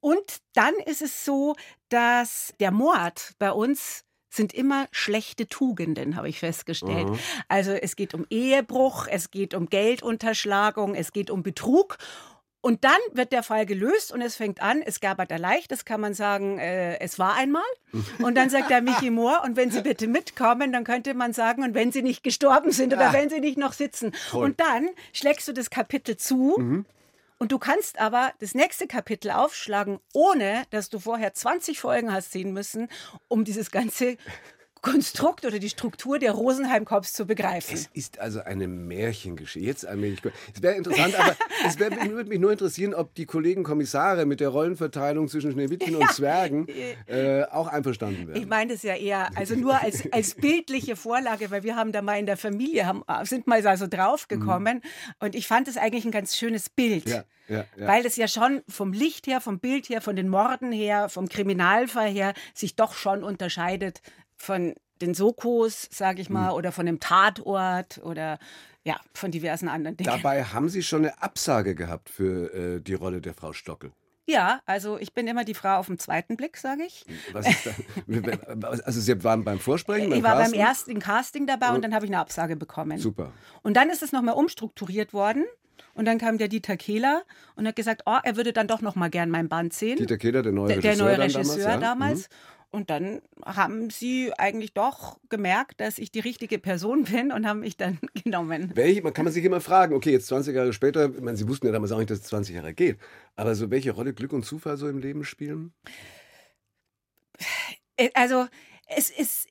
Und 0.00 0.38
dann 0.54 0.74
ist 0.86 1.02
es 1.02 1.24
so, 1.24 1.54
dass 1.88 2.54
der 2.60 2.70
Mord 2.70 3.34
bei 3.38 3.52
uns 3.52 4.04
sind 4.30 4.54
immer 4.54 4.86
schlechte 4.92 5.48
Tugenden, 5.48 6.16
habe 6.16 6.28
ich 6.28 6.38
festgestellt. 6.38 7.10
Mhm. 7.10 7.18
Also 7.48 7.72
es 7.72 7.96
geht 7.96 8.14
um 8.14 8.24
Ehebruch, 8.30 9.08
es 9.10 9.30
geht 9.32 9.54
um 9.54 9.68
Geldunterschlagung, 9.68 10.94
es 10.94 11.12
geht 11.12 11.30
um 11.30 11.42
Betrug. 11.42 11.98
Und 12.62 12.84
dann 12.84 12.98
wird 13.12 13.32
der 13.32 13.42
Fall 13.42 13.64
gelöst 13.64 14.12
und 14.12 14.20
es 14.20 14.36
fängt 14.36 14.60
an, 14.60 14.82
es 14.82 15.00
gab 15.00 15.18
er 15.18 15.38
leicht, 15.38 15.70
das 15.72 15.86
kann 15.86 16.00
man 16.00 16.12
sagen, 16.12 16.58
äh, 16.58 16.98
es 16.98 17.18
war 17.18 17.34
einmal. 17.34 17.62
Und 18.18 18.34
dann 18.34 18.50
sagt 18.50 18.68
der 18.68 18.82
Michi 18.82 19.10
Mohr, 19.10 19.42
und 19.44 19.56
wenn 19.56 19.70
Sie 19.70 19.80
bitte 19.80 20.06
mitkommen, 20.06 20.72
dann 20.72 20.84
könnte 20.84 21.14
man 21.14 21.32
sagen, 21.32 21.62
und 21.62 21.74
wenn 21.74 21.90
Sie 21.90 22.02
nicht 22.02 22.22
gestorben 22.22 22.70
sind 22.70 22.92
oder 22.92 23.10
ah. 23.10 23.12
wenn 23.14 23.30
Sie 23.30 23.40
nicht 23.40 23.56
noch 23.56 23.72
sitzen. 23.72 24.12
Toll. 24.30 24.44
Und 24.44 24.60
dann 24.60 24.90
schlägst 25.14 25.48
du 25.48 25.52
das 25.52 25.70
Kapitel 25.70 26.16
zu. 26.16 26.56
Mhm. 26.58 26.86
Und 27.38 27.52
du 27.52 27.58
kannst 27.58 27.98
aber 27.98 28.34
das 28.40 28.54
nächste 28.54 28.86
Kapitel 28.86 29.30
aufschlagen, 29.30 29.98
ohne 30.12 30.64
dass 30.68 30.90
du 30.90 30.98
vorher 30.98 31.32
20 31.32 31.80
Folgen 31.80 32.12
hast 32.12 32.32
sehen 32.32 32.52
müssen, 32.52 32.88
um 33.28 33.44
dieses 33.44 33.70
ganze 33.70 34.18
Konstrukt 34.82 35.44
oder 35.44 35.58
die 35.58 35.68
Struktur 35.68 36.18
der 36.18 36.32
Rosenheim-Cops 36.32 37.12
zu 37.12 37.26
begreifen. 37.26 37.74
Es 37.74 37.88
ist 37.92 38.18
also 38.18 38.40
eine 38.40 38.66
Märchengeschichte. 38.66 39.66
Jetzt 39.66 39.86
allmählich. 39.86 40.20
Es 40.54 40.62
wäre 40.62 40.74
interessant, 40.74 41.14
aber 41.18 41.36
es 41.66 41.78
wär, 41.78 41.90
würde 41.90 42.28
mich 42.28 42.38
nur 42.38 42.52
interessieren, 42.52 42.94
ob 42.94 43.14
die 43.14 43.26
Kollegen 43.26 43.62
Kommissare 43.62 44.26
mit 44.26 44.40
der 44.40 44.48
Rollenverteilung 44.48 45.28
zwischen 45.28 45.52
Schneewittchen 45.52 45.96
und 45.96 46.10
Zwergen 46.12 46.66
äh, 47.06 47.44
auch 47.44 47.68
einverstanden 47.68 48.28
wären. 48.28 48.40
Ich 48.40 48.46
meine 48.46 48.72
das 48.72 48.82
ja 48.82 48.94
eher, 48.94 49.30
also 49.36 49.54
nur 49.54 49.80
als, 49.80 50.10
als 50.12 50.34
bildliche 50.34 50.96
Vorlage, 50.96 51.50
weil 51.50 51.62
wir 51.62 51.76
haben 51.76 51.92
da 51.92 52.02
mal 52.02 52.18
in 52.18 52.26
der 52.26 52.36
Familie, 52.36 52.86
haben, 52.86 53.02
sind 53.24 53.46
mal 53.46 53.60
so 53.76 53.86
draufgekommen 53.86 54.76
mhm. 54.76 55.14
und 55.20 55.34
ich 55.34 55.46
fand 55.46 55.68
es 55.68 55.76
eigentlich 55.76 56.04
ein 56.04 56.10
ganz 56.10 56.36
schönes 56.36 56.70
Bild. 56.70 57.08
Ja. 57.08 57.24
Ja, 57.50 57.64
ja. 57.76 57.88
Weil 57.88 58.06
es 58.06 58.14
ja 58.14 58.28
schon 58.28 58.62
vom 58.68 58.92
Licht 58.92 59.26
her, 59.26 59.40
vom 59.40 59.58
Bild 59.58 59.88
her, 59.88 60.00
von 60.00 60.14
den 60.14 60.28
Morden 60.28 60.70
her, 60.70 61.08
vom 61.08 61.28
Kriminalfall 61.28 62.08
her 62.08 62.32
sich 62.54 62.76
doch 62.76 62.94
schon 62.94 63.24
unterscheidet 63.24 64.02
von 64.40 64.74
den 65.00 65.14
Sokos, 65.14 65.88
sage 65.90 66.20
ich 66.20 66.30
mal, 66.30 66.50
mhm. 66.50 66.56
oder 66.56 66.72
von 66.72 66.86
dem 66.86 66.98
Tatort 66.98 68.00
oder 68.02 68.38
ja, 68.84 68.98
von 69.14 69.30
diversen 69.30 69.68
anderen 69.68 69.96
Dingen. 69.96 70.10
Dabei 70.10 70.44
haben 70.44 70.68
Sie 70.68 70.82
schon 70.82 71.04
eine 71.04 71.22
Absage 71.22 71.74
gehabt 71.74 72.08
für 72.08 72.52
äh, 72.54 72.80
die 72.80 72.94
Rolle 72.94 73.20
der 73.20 73.34
Frau 73.34 73.52
Stockel. 73.52 73.92
Ja, 74.26 74.60
also 74.64 74.98
ich 74.98 75.12
bin 75.12 75.26
immer 75.26 75.44
die 75.44 75.54
Frau 75.54 75.76
auf 75.76 75.86
den 75.86 75.98
zweiten 75.98 76.36
Blick, 76.36 76.56
sage 76.56 76.84
ich. 76.84 77.04
Also 78.62 79.00
Sie 79.00 79.24
waren 79.24 79.44
beim 79.44 79.58
Vorsprechen, 79.58 80.08
beim 80.08 80.18
Ich 80.18 80.24
war 80.24 80.36
Casting? 80.36 80.58
beim 80.58 80.66
ersten 80.66 80.98
Casting 81.00 81.46
dabei 81.46 81.70
und 81.70 81.82
dann 81.82 81.94
habe 81.94 82.06
ich 82.06 82.10
eine 82.10 82.20
Absage 82.20 82.56
bekommen. 82.56 82.98
Super. 82.98 83.32
Und 83.62 83.76
dann 83.76 83.90
ist 83.90 84.02
es 84.02 84.12
nochmal 84.12 84.34
umstrukturiert 84.34 85.12
worden. 85.12 85.44
Und 85.94 86.04
dann 86.04 86.18
kam 86.18 86.38
der 86.38 86.48
Dieter 86.48 86.76
Kehler 86.76 87.24
und 87.56 87.66
hat 87.66 87.74
gesagt, 87.74 88.02
oh, 88.06 88.18
er 88.22 88.36
würde 88.36 88.52
dann 88.52 88.68
doch 88.68 88.80
noch 88.80 88.94
mal 88.94 89.10
gern 89.10 89.28
mein 89.28 89.48
Band 89.48 89.72
sehen. 89.72 89.98
Dieter 89.98 90.18
Kehler, 90.18 90.42
der 90.42 90.52
neue 90.52 90.76
Regisseur, 90.76 90.94
der 90.94 91.04
neue 91.04 91.18
Regisseur 91.18 91.78
damals. 91.78 91.80
damals. 91.80 92.28
Mhm. 92.28 92.59
Und 92.72 92.88
dann 92.88 93.20
haben 93.44 93.90
sie 93.90 94.32
eigentlich 94.38 94.74
doch 94.74 95.18
gemerkt, 95.28 95.80
dass 95.80 95.98
ich 95.98 96.12
die 96.12 96.20
richtige 96.20 96.58
Person 96.58 97.04
bin 97.10 97.32
und 97.32 97.46
haben 97.46 97.60
mich 97.60 97.76
dann 97.76 97.98
genommen. 98.24 98.72
Welche, 98.74 99.02
man 99.02 99.12
kann 99.12 99.24
man 99.24 99.34
sich 99.34 99.44
immer 99.44 99.60
fragen, 99.60 99.94
okay, 99.94 100.12
jetzt 100.12 100.28
20 100.28 100.54
Jahre 100.54 100.72
später, 100.72 101.10
ich 101.12 101.20
meine, 101.20 101.36
sie 101.36 101.48
wussten 101.48 101.66
ja 101.66 101.72
damals 101.72 101.92
auch 101.92 101.98
nicht, 101.98 102.10
dass 102.10 102.20
es 102.20 102.24
20 102.26 102.54
Jahre 102.54 102.74
geht, 102.74 102.98
aber 103.36 103.54
so 103.54 103.70
welche 103.70 103.90
Rolle 103.90 104.14
Glück 104.14 104.32
und 104.32 104.44
Zufall 104.44 104.76
so 104.76 104.88
im 104.88 104.98
Leben 104.98 105.24
spielen? 105.24 105.72
Äh, 107.96 108.10
also 108.14 108.46
es 108.86 109.10
ist, 109.10 109.48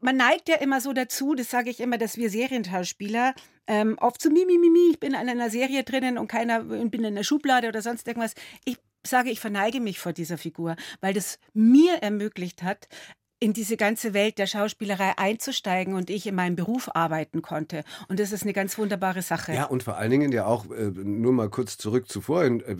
man 0.00 0.16
neigt 0.16 0.48
ja 0.48 0.56
immer 0.56 0.80
so 0.80 0.92
dazu, 0.92 1.34
das 1.34 1.50
sage 1.50 1.70
ich 1.70 1.80
immer, 1.80 1.98
dass 1.98 2.16
wir 2.16 2.30
Serienschauspieler 2.30 3.34
ähm, 3.66 3.96
oft 4.00 4.20
so 4.20 4.30
mi, 4.30 4.44
mi, 4.44 4.58
mi, 4.58 4.70
mi, 4.70 4.90
ich 4.90 5.00
bin 5.00 5.12
in 5.12 5.28
einer 5.28 5.50
Serie 5.50 5.84
drinnen 5.84 6.18
und 6.18 6.28
keiner 6.28 6.60
bin 6.64 7.04
in 7.04 7.14
der 7.14 7.22
Schublade 7.22 7.68
oder 7.68 7.80
sonst 7.80 8.08
irgendwas. 8.08 8.34
Ich 8.64 8.76
sage, 9.06 9.30
ich 9.30 9.40
verneige 9.40 9.80
mich 9.80 9.98
vor 9.98 10.12
dieser 10.12 10.38
Figur, 10.38 10.76
weil 11.00 11.14
das 11.14 11.38
mir 11.54 11.94
ermöglicht 12.02 12.62
hat, 12.62 12.88
in 13.42 13.52
diese 13.52 13.76
ganze 13.76 14.14
Welt 14.14 14.38
der 14.38 14.46
Schauspielerei 14.46 15.18
einzusteigen 15.18 15.94
und 15.94 16.10
ich 16.10 16.28
in 16.28 16.36
meinem 16.36 16.54
Beruf 16.54 16.88
arbeiten 16.94 17.42
konnte. 17.42 17.82
Und 18.06 18.20
das 18.20 18.30
ist 18.30 18.44
eine 18.44 18.52
ganz 18.52 18.78
wunderbare 18.78 19.20
Sache. 19.20 19.52
Ja, 19.52 19.64
und 19.64 19.82
vor 19.82 19.96
allen 19.96 20.12
Dingen 20.12 20.30
ja 20.30 20.46
auch, 20.46 20.70
äh, 20.70 20.92
nur 20.92 21.32
mal 21.32 21.50
kurz 21.50 21.76
zurück 21.76 22.08
zu 22.08 22.20
vorhin, 22.20 22.60
äh, 22.60 22.76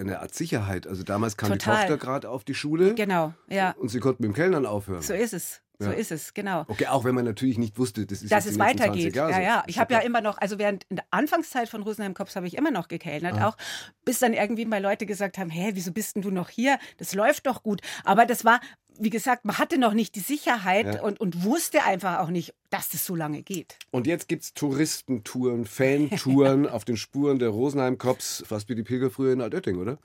eine 0.00 0.20
Art 0.20 0.32
Sicherheit. 0.34 0.86
Also 0.86 1.02
damals 1.02 1.36
kam 1.36 1.50
Total. 1.50 1.74
die 1.74 1.80
Tochter 1.80 1.98
gerade 1.98 2.30
auf 2.30 2.44
die 2.44 2.54
Schule. 2.54 2.94
Genau, 2.94 3.34
ja. 3.48 3.72
Und 3.72 3.88
sie 3.88 3.98
konnte 3.98 4.22
mit 4.22 4.30
dem 4.30 4.34
Kellnern 4.34 4.66
aufhören. 4.66 5.02
So 5.02 5.14
ist 5.14 5.32
es. 5.32 5.62
So 5.80 5.90
ja. 5.90 5.92
ist 5.92 6.10
es, 6.10 6.34
genau. 6.34 6.64
Okay, 6.66 6.86
auch 6.86 7.04
wenn 7.04 7.14
man 7.14 7.24
natürlich 7.24 7.56
nicht 7.56 7.78
wusste, 7.78 8.04
das 8.04 8.22
ist 8.22 8.32
dass 8.32 8.46
es 8.46 8.58
weitergeht. 8.58 9.14
Ja, 9.14 9.40
ja. 9.40 9.62
Ich 9.68 9.78
habe 9.78 9.94
ja 9.94 10.00
immer 10.00 10.20
noch, 10.20 10.38
also 10.38 10.58
während 10.58 10.84
in 10.88 10.96
der 10.96 11.04
Anfangszeit 11.12 11.68
von 11.68 11.82
Rosenheim 11.82 12.14
Kops 12.14 12.34
habe 12.34 12.48
ich 12.48 12.56
immer 12.56 12.72
noch 12.72 12.88
gekellnert, 12.88 13.34
ah. 13.34 13.48
auch 13.48 13.56
bis 14.04 14.18
dann 14.18 14.32
irgendwie 14.32 14.64
mal 14.64 14.82
Leute 14.82 15.06
gesagt 15.06 15.38
haben, 15.38 15.50
hä, 15.50 15.70
wieso 15.74 15.92
bist 15.92 16.16
denn 16.16 16.22
du 16.22 16.32
noch 16.32 16.48
hier? 16.48 16.78
Das 16.96 17.14
läuft 17.14 17.46
doch 17.46 17.62
gut. 17.62 17.80
Aber 18.02 18.26
das 18.26 18.44
war, 18.44 18.60
wie 18.98 19.10
gesagt, 19.10 19.44
man 19.44 19.58
hatte 19.58 19.78
noch 19.78 19.94
nicht 19.94 20.16
die 20.16 20.20
Sicherheit 20.20 20.96
ja. 20.96 21.02
und, 21.02 21.20
und 21.20 21.44
wusste 21.44 21.84
einfach 21.84 22.18
auch 22.18 22.30
nicht, 22.30 22.54
dass 22.70 22.88
das 22.88 23.06
so 23.06 23.14
lange 23.14 23.42
geht. 23.42 23.76
Und 23.92 24.08
jetzt 24.08 24.26
gibt 24.26 24.42
es 24.42 24.54
Touristentouren, 24.54 25.64
Fantouren 25.64 26.66
auf 26.68 26.84
den 26.84 26.96
Spuren 26.96 27.38
der 27.38 27.50
Rosenheim 27.50 27.98
Cops, 27.98 28.42
fast 28.46 28.68
wie 28.68 28.74
die 28.74 28.82
Pilger 28.82 29.10
früher 29.10 29.32
in 29.32 29.40
Altötting, 29.40 29.76
oder? 29.76 29.98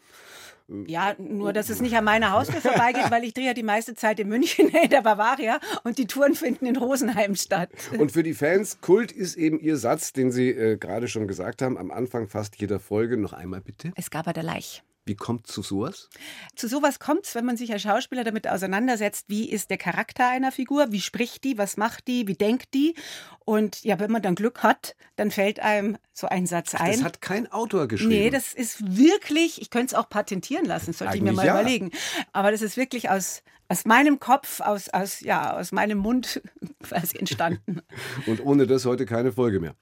Ja, 0.88 1.16
nur 1.18 1.54
dass 1.54 1.70
es 1.70 1.82
nicht 1.82 1.96
an 1.96 2.04
meiner 2.04 2.32
Haustür 2.32 2.62
vorbeigeht, 2.62 3.10
weil 3.12 3.24
ich 3.24 3.34
drehe 3.34 3.48
ja 3.48 3.54
die 3.54 3.64
meiste 3.64 3.94
Zeit 3.96 4.20
in 4.20 4.28
München 4.28 4.70
in 4.84 4.90
der 4.90 5.02
Bavaria 5.02 5.60
und 5.84 5.98
die 5.98 6.06
Touren 6.06 6.36
finden 6.36 6.66
in 6.66 6.76
Rosenheim 6.76 7.36
statt. 7.36 7.70
Und 7.98 8.12
für 8.12 8.24
die 8.24 8.34
Fans, 8.34 8.80
Kult 8.82 9.12
ist 9.12 9.36
eben 9.36 9.60
Ihr 9.60 9.78
Satz, 9.78 10.14
den 10.14 10.32
Sie 10.32 10.50
äh, 10.50 10.78
gerade 10.78 11.08
schon 11.08 11.28
gesagt 11.28 11.62
haben, 11.62 11.78
am 11.78 11.92
Anfang 11.92 12.28
fast 12.28 12.56
jeder 12.58 12.80
Folge. 12.80 13.18
Noch 13.18 13.34
einmal 13.34 13.62
bitte. 13.62 13.92
Es 13.96 14.10
gab 14.10 14.28
er 14.28 14.34
der 14.34 14.44
Leich. 14.44 14.84
Wie 15.06 15.16
kommt 15.16 15.48
es 15.48 15.54
zu 15.54 15.62
sowas? 15.62 16.10
Zu 16.56 16.70
sowas 16.70 17.00
kommt 17.00 17.26
es, 17.26 17.36
wenn 17.36 17.44
man 17.44 17.58
sich 17.58 17.74
als 17.74 17.82
Schauspieler 17.82 18.24
damit 18.24 18.48
auseinandersetzt, 18.48 19.26
wie 19.28 19.50
ist 19.50 19.70
der 19.70 19.78
Charakter 19.78 20.30
einer 20.30 20.52
Figur, 20.52 20.92
wie 20.92 21.02
spricht 21.02 21.44
die, 21.44 21.58
was 21.58 21.76
macht 21.76 22.08
die, 22.08 22.28
wie 22.28 22.36
denkt 22.36 22.74
die. 22.74 22.96
Und 23.44 23.84
ja, 23.84 24.00
wenn 24.00 24.12
man 24.12 24.22
dann 24.22 24.36
Glück 24.36 24.64
hat, 24.64 24.96
dann 25.18 25.30
fällt 25.30 25.60
einem 25.60 25.98
so 26.14 26.28
ein 26.28 26.46
Satz 26.46 26.74
ein. 26.74 26.94
Das 26.94 27.04
hat 27.04 27.22
kein 27.22 27.52
Autor 27.52 27.88
geschrieben. 27.90 28.12
Nee, 28.12 28.30
das 28.30 28.54
ist 28.54 28.98
wirklich, 28.98 29.62
ich 29.62 29.70
könnte 29.70 29.88
es 29.88 29.94
auch 29.94 30.08
patentieren 30.08 30.66
lassen, 30.66 30.94
sollte 30.94 31.14
Eigentlich 31.14 31.24
ich 31.24 31.24
mir 31.24 31.34
mal 31.34 31.46
ja. 31.46 31.60
überlegen. 31.60 31.92
Aber 32.32 32.52
das 32.52 32.62
ist 32.62 32.78
wirklich 32.78 33.10
aus, 33.10 33.44
aus 33.68 33.84
meinem 33.84 34.20
Kopf, 34.20 34.62
aus, 34.62 34.88
aus, 34.88 35.20
ja, 35.20 35.58
aus 35.58 35.74
meinem 35.74 35.98
Mund 35.98 36.42
quasi 36.84 37.18
entstanden. 37.18 37.82
Und 38.26 38.40
ohne 38.46 38.68
das 38.68 38.86
heute 38.86 39.06
keine 39.06 39.34
Folge 39.34 39.60
mehr. 39.60 39.76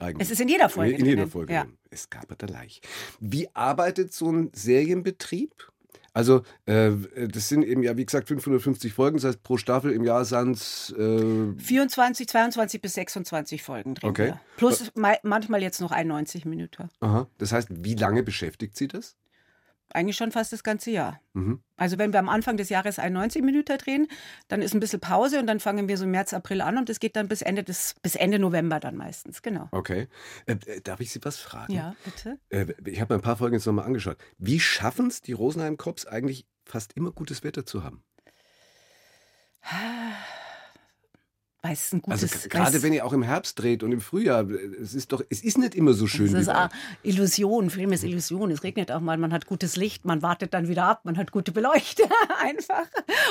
Eigentlich. 0.00 0.26
Es 0.26 0.30
ist 0.30 0.40
in 0.40 0.48
jeder 0.48 0.68
Folge. 0.68 0.94
In, 0.94 1.00
in 1.00 1.06
jeder 1.06 1.26
Folge. 1.26 1.52
Ja. 1.52 1.66
Es 1.90 2.10
gab 2.10 2.36
der 2.38 2.48
Leich. 2.48 2.80
Wie 3.20 3.48
arbeitet 3.54 4.12
so 4.12 4.30
ein 4.30 4.50
Serienbetrieb? 4.52 5.54
Also, 6.12 6.42
äh, 6.66 6.90
das 7.28 7.48
sind 7.48 7.62
eben 7.62 7.82
ja, 7.82 7.96
wie 7.96 8.04
gesagt, 8.04 8.28
550 8.28 8.92
Folgen. 8.92 9.18
Das 9.18 9.24
heißt, 9.24 9.42
pro 9.42 9.56
Staffel 9.56 9.92
im 9.92 10.04
Jahr 10.04 10.24
sind 10.24 10.56
es. 10.56 10.92
Äh 10.98 11.54
24, 11.56 12.28
22 12.28 12.80
bis 12.80 12.94
26 12.94 13.62
Folgen 13.62 13.94
drin. 13.94 14.10
Okay. 14.10 14.28
Ja. 14.28 14.40
Plus 14.56 14.90
manchmal 15.22 15.62
jetzt 15.62 15.80
noch 15.80 15.92
91 15.92 16.44
Minuten. 16.46 16.88
Aha. 17.00 17.28
Das 17.38 17.52
heißt, 17.52 17.68
wie 17.70 17.94
lange 17.94 18.22
beschäftigt 18.22 18.76
Sie 18.76 18.88
das? 18.88 19.16
Eigentlich 19.92 20.16
schon 20.16 20.32
fast 20.32 20.52
das 20.52 20.62
ganze 20.62 20.90
Jahr. 20.90 21.20
Mhm. 21.32 21.62
Also 21.76 21.98
wenn 21.98 22.12
wir 22.12 22.20
am 22.20 22.28
Anfang 22.28 22.56
des 22.56 22.68
Jahres 22.68 22.98
91 22.98 23.42
Minuten 23.42 23.76
drehen, 23.78 24.08
dann 24.48 24.62
ist 24.62 24.74
ein 24.74 24.80
bisschen 24.80 25.00
Pause 25.00 25.38
und 25.40 25.46
dann 25.46 25.60
fangen 25.60 25.88
wir 25.88 25.96
so 25.96 26.06
März, 26.06 26.32
April 26.32 26.60
an 26.60 26.78
und 26.78 26.90
es 26.90 27.00
geht 27.00 27.16
dann 27.16 27.28
bis 27.28 27.42
Ende 27.42 27.62
des, 27.62 27.94
bis 28.02 28.14
Ende 28.14 28.38
November 28.38 28.80
dann 28.80 28.96
meistens, 28.96 29.42
genau. 29.42 29.68
Okay. 29.72 30.08
Äh, 30.46 30.56
äh 30.66 30.80
darf 30.80 31.00
ich 31.00 31.10
Sie 31.10 31.20
was 31.22 31.38
fragen? 31.38 31.72
Ja, 31.72 31.94
bitte. 32.04 32.38
Äh, 32.50 32.66
ich 32.84 33.00
habe 33.00 33.14
mir 33.14 33.20
ein 33.20 33.22
paar 33.22 33.36
Folgen 33.36 33.54
jetzt 33.54 33.66
nochmal 33.66 33.86
angeschaut. 33.86 34.18
Wie 34.38 34.60
schaffen 34.60 35.08
es 35.08 35.20
die 35.20 35.32
Rosenheim 35.32 35.76
Cops 35.76 36.06
eigentlich 36.06 36.46
fast 36.64 36.92
immer 36.96 37.12
gutes 37.12 37.42
Wetter 37.44 37.66
zu 37.66 37.84
haben? 37.84 38.02
weil 41.62 41.72
es 41.72 41.92
ein 41.92 42.00
gutes. 42.00 42.22
Also 42.22 42.48
gerade 42.48 42.82
wenn 42.82 42.92
ihr 42.92 43.04
auch 43.04 43.12
im 43.12 43.22
Herbst 43.22 43.58
dreht 43.58 43.82
und 43.82 43.92
im 43.92 44.00
Frühjahr, 44.00 44.48
es 44.48 44.94
ist 44.94 45.12
doch, 45.12 45.22
es 45.28 45.42
ist 45.42 45.58
nicht 45.58 45.74
immer 45.74 45.92
so 45.92 46.06
schön. 46.06 46.26
Es 46.26 46.32
ist 46.32 46.48
eine 46.48 46.70
Illusion, 47.02 47.68
Film 47.70 47.92
ist 47.92 48.02
Illusion. 48.02 48.50
Es 48.50 48.62
regnet 48.62 48.90
auch 48.90 49.00
mal, 49.00 49.18
man 49.18 49.32
hat 49.32 49.46
gutes 49.46 49.76
Licht, 49.76 50.04
man 50.04 50.22
wartet 50.22 50.54
dann 50.54 50.68
wieder 50.68 50.84
ab, 50.84 51.02
man 51.04 51.18
hat 51.18 51.32
gute 51.32 51.52
Beleuchter 51.52 52.08
einfach. 52.42 52.86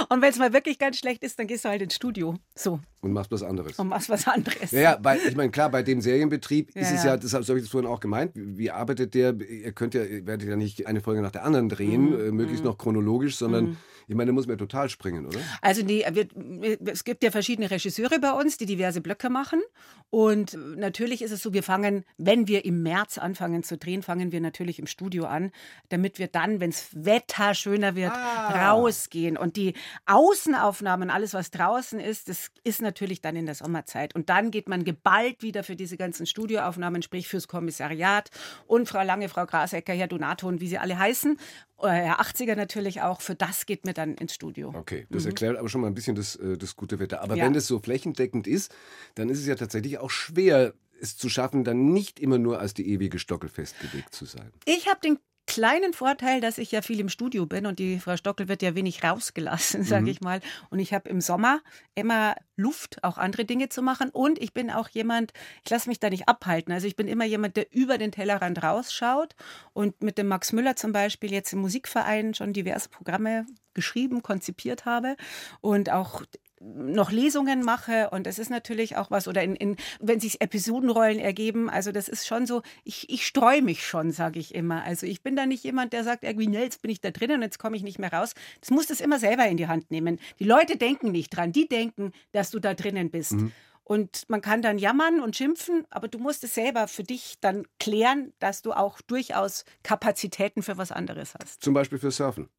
Und 0.10 0.22
wenn 0.22 0.30
es 0.30 0.38
mal 0.38 0.54
wirklich 0.54 0.78
ganz 0.78 0.98
schlecht 0.98 1.24
ist, 1.24 1.40
dann 1.40 1.48
gehst 1.48 1.66
du 1.66 1.70
halt 1.70 1.82
ins 1.82 1.96
Studio. 1.96 2.36
So. 2.56 2.80
Und 3.02 3.14
machst 3.14 3.32
was 3.32 3.44
anderes. 3.44 3.80
Und 3.80 3.88
machst 3.88 4.10
was 4.10 4.28
anderes. 4.28 4.72
Ja, 4.72 4.82
ja 4.82 4.98
weil 5.02 5.20
ich 5.28 5.36
meine, 5.36 5.50
klar, 5.50 5.70
bei 5.70 5.82
dem 5.82 6.02
Serienbetrieb 6.02 6.76
ja, 6.76 6.82
ist 6.82 6.92
es 6.92 7.04
ja, 7.04 7.18
das 7.18 7.34
habe 7.34 7.58
ich 7.58 7.64
das 7.64 7.70
vorhin 7.70 7.90
auch 7.90 8.00
gemeint, 8.00 8.32
wie 8.36 8.70
arbeitet 8.70 9.14
der? 9.14 9.40
Ihr 9.40 9.72
könnt 9.72 9.94
ja, 9.94 10.02
werdet 10.02 10.48
ja 10.48 10.56
nicht 10.56 10.86
eine 10.86 11.02
Folge 11.02 11.22
nach 11.22 11.32
der 11.32 11.46
anderen 11.46 11.70
drehen, 11.70 12.10
mhm. 12.10 12.20
äh, 12.20 12.32
möglichst 12.32 12.64
mhm. 12.64 12.72
noch 12.72 12.78
chronologisch, 12.78 13.38
sondern 13.38 13.70
mhm 13.70 13.78
ich 14.10 14.16
meine, 14.16 14.30
da 14.30 14.34
muss 14.34 14.48
man 14.48 14.56
ja 14.56 14.58
total 14.58 14.90
springen, 14.90 15.28
oder? 15.28 15.40
Also 15.62 15.84
die, 15.84 16.04
wir, 16.10 16.78
es 16.88 17.04
gibt 17.04 17.24
ja 17.24 17.30
verschiedene 17.30 17.70
Regisseure 17.70 18.18
bei 18.20 18.32
uns, 18.32 18.58
die 18.58 18.66
diverse 18.66 19.02
Blöcke 19.02 19.30
machen. 19.30 19.62
Und 20.10 20.58
natürlich 20.76 21.22
ist 21.22 21.30
es 21.30 21.44
so, 21.44 21.54
wir 21.54 21.62
fangen, 21.62 22.04
wenn 22.18 22.48
wir 22.48 22.66
im 22.66 22.82
März 22.82 23.20
anfangen 23.20 23.62
zu 23.62 23.78
drehen, 23.78 24.02
fangen 24.02 24.32
wir 24.32 24.42
natürlich 24.42 24.80
im 24.80 24.88
Studio 24.88 25.26
an, 25.26 25.52
damit 25.90 26.18
wir 26.18 26.26
dann, 26.26 26.60
wenn 26.60 26.72
das 26.72 26.88
Wetter 26.94 27.54
schöner 27.54 27.94
wird, 27.94 28.12
ah. 28.12 28.72
rausgehen. 28.72 29.38
Und 29.38 29.58
die 29.58 29.76
Außenaufnahmen, 30.08 31.12
alles 31.12 31.36
was 31.36 31.52
draußen 31.52 32.00
ist, 32.00 32.30
das 32.30 32.50
ist 32.64 32.82
natürlich 32.82 33.22
dann 33.22 33.36
in 33.36 33.46
der 33.46 33.54
Sommerzeit. 33.54 34.16
Und 34.16 34.30
dann 34.30 34.50
geht 34.50 34.68
man 34.68 34.84
geballt 34.86 35.44
wieder 35.44 35.64
für 35.64 35.76
diese 35.76 35.98
ganzen 35.98 36.26
Studioaufnahmen, 36.26 37.04
sprich 37.04 37.28
fürs 37.28 37.48
Kommissariat 37.48 38.32
und 38.66 38.90
Frau 38.90 39.04
Lange, 39.04 39.30
Frau 39.30 39.46
Grasecker, 39.46 39.94
Herr 39.94 40.08
Donato 40.08 40.48
und 40.48 40.62
wie 40.62 40.68
sie 40.68 40.80
alle 40.80 40.98
heißen. 40.98 41.38
Herr 41.82 42.20
80er 42.20 42.56
natürlich 42.56 43.02
auch, 43.02 43.22
für 43.22 43.36
das 43.36 43.66
geht 43.66 43.86
mir 43.86 43.94
dann 43.94 44.16
ins 44.16 44.34
Studio. 44.34 44.74
Okay, 44.76 45.08
das 45.10 45.24
mhm. 45.24 45.30
erklärt 45.30 45.58
aber 45.58 45.70
schon 45.70 45.82
mal 45.82 45.88
ein 45.88 45.94
bisschen 45.94 46.16
das, 46.16 46.36
äh, 46.36 46.58
das 46.58 46.76
gute 46.76 47.00
Wetter. 47.00 47.22
Aber 47.22 47.36
ja. 47.36 47.46
wenn 47.46 47.54
das 47.54 47.68
so 47.68 47.80
flächendeckend 47.80 48.48
ist, 48.48 48.74
dann 49.16 49.30
ist 49.30 49.40
es 49.40 49.48
ja 49.48 49.56
tatsächlich 49.56 49.98
auch 50.00 50.10
schwer, 50.10 50.74
es 51.02 51.18
zu 51.18 51.30
schaffen, 51.30 51.64
dann 51.64 51.94
nicht 51.94 52.20
immer 52.20 52.38
nur 52.38 52.60
als 52.60 52.74
die 52.74 52.90
ewige 52.90 53.20
Stockel 53.20 53.50
festgelegt 53.50 54.14
zu 54.14 54.26
sein. 54.26 54.52
Ich 54.66 54.88
habe 54.88 55.00
den 55.00 55.20
kleinen 55.50 55.94
Vorteil, 55.94 56.42
dass 56.42 56.60
ich 56.60 56.72
ja 56.72 56.84
viel 56.84 57.00
im 57.00 57.10
Studio 57.10 57.48
bin 57.48 57.66
und 57.66 57.80
die 57.80 58.00
Frau 58.00 58.16
Stockel 58.16 58.48
wird 58.48 58.62
ja 58.62 58.76
wenig 58.76 59.04
rausgelassen, 59.04 59.84
sage 59.84 60.04
mhm. 60.04 60.08
ich 60.10 60.22
mal. 60.22 60.42
Und 60.70 60.78
ich 60.78 60.94
habe 60.94 61.10
im 61.10 61.22
Sommer 61.22 61.60
immer 61.96 62.36
Luft, 62.56 63.04
auch 63.04 63.18
andere 63.18 63.46
Dinge 63.46 63.68
zu 63.68 63.82
machen. 63.82 64.12
Und 64.12 64.40
ich 64.40 64.54
bin 64.54 64.70
auch 64.70 64.90
jemand, 64.90 65.34
ich 65.64 65.72
lasse 65.72 65.90
mich 65.90 66.00
da 66.00 66.12
nicht 66.12 66.30
abhalten. 66.30 66.72
Also 66.72 66.86
ich 66.86 66.96
bin 66.96 67.08
immer 67.08 67.26
jemand, 67.26 67.58
der 67.58 67.74
über 67.74 67.98
den 67.98 68.12
Tellerrand 68.12 68.62
rausschaut 68.62 69.36
und 69.74 70.04
mit 70.04 70.20
dem 70.20 70.28
Max 70.28 70.54
Müller 70.54 70.76
zum 70.76 70.92
Beispiel 70.92 71.32
jetzt 71.32 71.52
im 71.52 71.60
Musikverein 71.60 72.36
schon 72.36 72.54
diverse 72.54 72.90
Programme 72.90 73.48
geschrieben, 73.74 74.22
konzipiert 74.22 74.86
habe 74.86 75.16
und 75.62 75.90
auch 75.92 76.22
noch 76.60 77.12
Lesungen 77.12 77.64
mache 77.64 78.10
und 78.10 78.28
das 78.28 78.40
ist 78.40 78.50
natürlich 78.50 78.98
auch 78.98 79.12
was 79.12 79.28
oder 79.28 79.44
in, 79.44 79.56
in 79.56 79.78
wenn 80.00 80.20
sich 80.20 80.42
Episodenrollen 80.42 81.20
ergeben, 81.20 81.70
also 81.70 81.92
das 81.92 82.10
ist 82.10 82.28
schon 82.28 82.46
so, 82.46 82.62
ich, 82.84 83.10
ich 83.10 83.26
streue 83.26 83.62
mich 83.62 83.86
schon, 83.86 84.12
sage 84.12 84.40
ich 84.40 84.54
immer. 84.54 84.84
Also 84.84 85.06
ich 85.06 85.24
bin 85.24 85.36
da 85.36 85.46
nicht 85.46 85.64
jemand, 85.64 85.94
der 85.94 86.04
sagt 86.04 86.24
irgendwie, 86.24 86.48
ne, 86.48 86.62
jetzt 86.64 86.82
bin 86.82 86.92
ich 86.92 87.02
da 87.02 87.12
drin 87.12 87.32
und 87.32 87.42
jetzt 87.42 87.60
komme 87.60 87.78
ich 87.78 87.84
nicht 87.84 88.00
mehr 88.00 88.12
raus. 88.12 88.34
Das 88.60 88.72
musst 88.72 88.90
du 88.90 89.04
immer 89.04 89.20
selber 89.20 89.48
in 89.48 89.58
die 89.58 89.68
Hand 89.68 89.92
nehmen. 89.92 90.20
Die 90.40 90.44
Leute 90.44 90.78
denken 90.78 91.12
nicht 91.12 91.30
dran, 91.30 91.52
die 91.52 91.68
denken, 91.68 92.12
dass 92.32 92.52
du 92.52 92.60
da 92.60 92.74
drinnen 92.74 93.10
bist. 93.10 93.34
Mhm. 93.34 93.52
Und 93.84 94.30
man 94.30 94.42
kann 94.42 94.62
dann 94.62 94.78
jammern 94.78 95.20
und 95.20 95.36
schimpfen, 95.36 95.88
aber 95.90 96.08
du 96.08 96.20
musst 96.20 96.44
es 96.44 96.54
selber 96.54 96.88
für 96.88 97.04
dich 97.04 97.38
dann 97.42 97.66
klären, 97.80 98.34
dass 98.38 98.62
du 98.62 98.72
auch 98.74 99.02
durchaus 99.02 99.66
Kapazitäten 99.82 100.62
für 100.62 100.78
was 100.78 100.92
anderes 100.92 101.34
hast. 101.34 101.64
Zum 101.64 101.74
Beispiel 101.74 101.98
für 101.98 102.12
Surfen. 102.12 102.50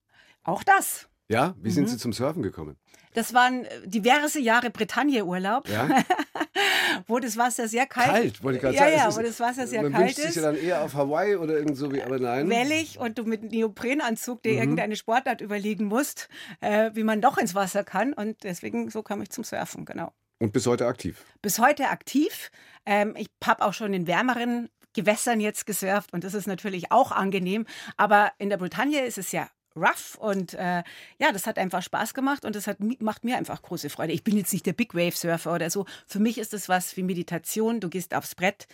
Auch 0.43 0.65
das. 0.65 1.09
Ja, 1.31 1.55
wie 1.63 1.71
sind 1.71 1.89
Sie 1.89 1.97
zum 1.97 2.13
Surfen 2.13 2.43
gekommen? 2.43 2.77
Das 3.15 3.33
waren 3.35 3.65
äh, 3.65 3.87
diverse 3.87 4.41
Jahre 4.41 4.71
Bretagne-Urlaub, 4.71 5.69
Ja? 5.69 5.89
wo 7.07 7.19
das 7.21 7.37
Wasser 7.37 7.69
sehr 7.69 7.87
kalt, 7.87 8.09
Kalt, 8.11 8.43
wollte 8.43 8.57
ich 8.57 8.63
gerade 8.63 8.75
ja, 8.77 8.83
sagen. 8.83 8.97
Ja, 8.97 9.09
Es 9.09 9.17
wo 9.17 9.23
das 9.23 9.41
Wasser 9.41 9.67
sehr 9.67 9.83
man 9.83 9.93
kalt 9.93 10.05
wünscht 10.07 10.17
sich 10.17 10.27
ist. 10.31 10.37
ja 10.37 10.43
dann 10.43 10.57
eher 10.57 10.83
auf 10.83 10.95
Hawaii 10.95 11.37
oder 11.37 11.55
irgend 11.55 11.77
so 11.77 11.93
wie, 11.93 12.03
aber 12.03 12.19
nein. 12.19 12.49
wellig 12.51 12.99
und 12.99 13.17
du 13.19 13.25
mit 13.25 13.43
einem 13.43 13.51
Neoprenanzug 13.51 14.39
Mhm. 14.39 14.43
dir 14.43 14.53
irgendeine 14.55 14.97
Sportart 14.97 15.41
überlegen 15.41 15.85
musst, 15.87 16.29
äh, 16.61 16.91
wie 16.95 17.05
man 17.05 17.21
doch 17.21 17.39
ins 17.39 17.55
Wasser 17.55 17.85
kann. 17.85 18.13
Und 18.13 18.43
deswegen, 18.43 18.91
so 18.91 19.03
kam 19.03 19.23
ich 19.23 19.31
zum 19.31 19.45
Surfen, 19.45 19.85
genau. 19.85 20.13
Und 20.41 20.53
bis 20.53 20.67
heute 20.67 20.87
aktiv. 20.87 21.25
Bis 21.43 21.59
heute 21.61 21.89
aktiv. 21.91 22.51
Ähm, 22.87 23.15
ich 23.17 23.29
habe 23.45 23.65
auch 23.65 23.73
schon 23.75 23.93
in 23.95 24.07
wärmeren 24.07 24.69
Gewässern 24.95 25.39
jetzt 25.41 25.67
gesurft 25.67 26.13
und 26.13 26.25
das 26.25 26.35
ist 26.35 26.47
natürlich 26.49 26.91
auch 26.91 27.13
angenehm. 27.13 27.67
Aber 27.97 28.33
in 28.39 28.49
der 28.51 28.57
Bretagne 28.57 29.05
ist 29.05 29.19
es 29.19 29.31
ja 29.33 29.49
rough 29.77 30.17
und 30.17 30.55
äh, 30.55 30.83
ja, 31.19 31.33
das 31.33 31.47
hat 31.47 31.59
einfach 31.59 31.83
Spaß 31.83 32.15
gemacht 32.15 32.45
und 32.45 32.57
das 32.57 32.67
hat, 32.67 32.79
macht 33.01 33.25
mir 33.25 33.37
einfach 33.37 33.63
große 33.63 33.91
Freude. 33.91 34.13
Ich 34.13 34.25
bin 34.25 34.37
jetzt 34.37 34.53
nicht 34.53 34.67
der 34.67 34.73
Big 34.73 34.95
Wave 34.95 35.17
Surfer 35.17 35.55
oder 35.55 35.71
so. 35.71 35.87
Für 36.07 36.19
mich 36.19 36.39
ist 36.39 36.53
das 36.53 36.69
was 36.69 36.97
wie 36.97 37.03
Meditation. 37.03 37.81
Du 37.81 37.89
gehst 37.89 38.15
aufs 38.15 38.35
Brett, 38.35 38.67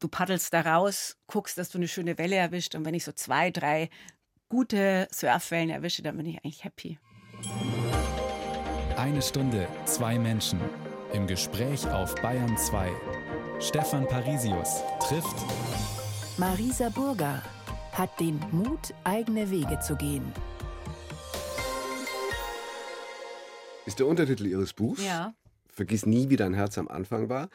du 0.00 0.08
paddelst 0.08 0.52
da 0.52 0.60
raus, 0.60 1.16
guckst, 1.26 1.58
dass 1.58 1.70
du 1.70 1.78
eine 1.78 1.88
schöne 1.88 2.18
Welle 2.18 2.36
erwischt 2.36 2.74
und 2.74 2.84
wenn 2.84 2.94
ich 2.94 3.04
so 3.04 3.12
zwei, 3.12 3.50
drei 3.50 3.90
gute 4.48 5.08
Surfwellen 5.10 5.70
erwische, 5.70 6.02
dann 6.02 6.16
bin 6.16 6.26
ich 6.26 6.36
eigentlich 6.36 6.64
happy. 6.64 6.98
Eine 8.96 9.22
Stunde, 9.22 9.68
zwei 9.84 10.18
Menschen. 10.18 10.60
Im 11.12 11.26
Gespräch 11.26 11.88
auf 11.88 12.14
Bayern 12.16 12.56
2. 12.58 12.90
Stefan 13.60 14.06
Parisius 14.06 14.82
trifft 15.00 15.36
Marisa 16.36 16.90
Burger 16.90 17.42
hat 17.98 18.20
den 18.20 18.38
Mut, 18.52 18.94
eigene 19.02 19.50
Wege 19.50 19.80
zu 19.80 19.96
gehen. 19.96 20.32
Ist 23.86 23.98
der 23.98 24.06
Untertitel 24.06 24.46
Ihres 24.46 24.72
Buchs. 24.72 25.04
Ja. 25.04 25.34
Vergiss 25.68 26.06
nie, 26.06 26.30
wie 26.30 26.36
dein 26.36 26.54
Herz 26.54 26.78
am 26.78 26.88
Anfang 26.88 27.28
war. 27.28 27.48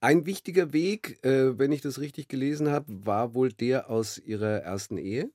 Ein 0.00 0.26
wichtiger 0.26 0.72
Weg, 0.72 1.24
äh, 1.24 1.58
wenn 1.58 1.72
ich 1.72 1.80
das 1.80 1.98
richtig 1.98 2.28
gelesen 2.28 2.70
habe, 2.70 2.86
war 2.88 3.34
wohl 3.34 3.52
der 3.52 3.88
aus 3.88 4.18
Ihrer 4.18 4.62
ersten 4.62 4.98
Ehe. 4.98 5.30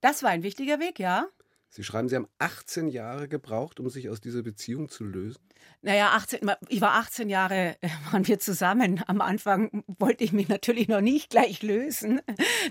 Das 0.00 0.22
war 0.22 0.30
ein 0.30 0.42
wichtiger 0.42 0.80
Weg, 0.80 0.98
ja. 0.98 1.26
Sie 1.68 1.84
schreiben, 1.84 2.08
Sie 2.08 2.16
haben 2.16 2.28
18 2.38 2.88
Jahre 2.88 3.28
gebraucht, 3.28 3.80
um 3.80 3.90
sich 3.90 4.08
aus 4.08 4.20
dieser 4.20 4.42
Beziehung 4.42 4.88
zu 4.88 5.04
lösen. 5.04 5.42
Naja, 5.84 6.12
18, 6.14 6.50
ich 6.68 6.80
war 6.80 6.94
18 6.94 7.28
Jahre, 7.28 7.76
äh, 7.82 7.88
waren 8.10 8.26
wir 8.26 8.38
zusammen. 8.38 9.02
Am 9.06 9.20
Anfang 9.20 9.84
wollte 9.98 10.24
ich 10.24 10.32
mich 10.32 10.48
natürlich 10.48 10.88
noch 10.88 11.02
nicht 11.02 11.28
gleich 11.28 11.62
lösen. 11.62 12.22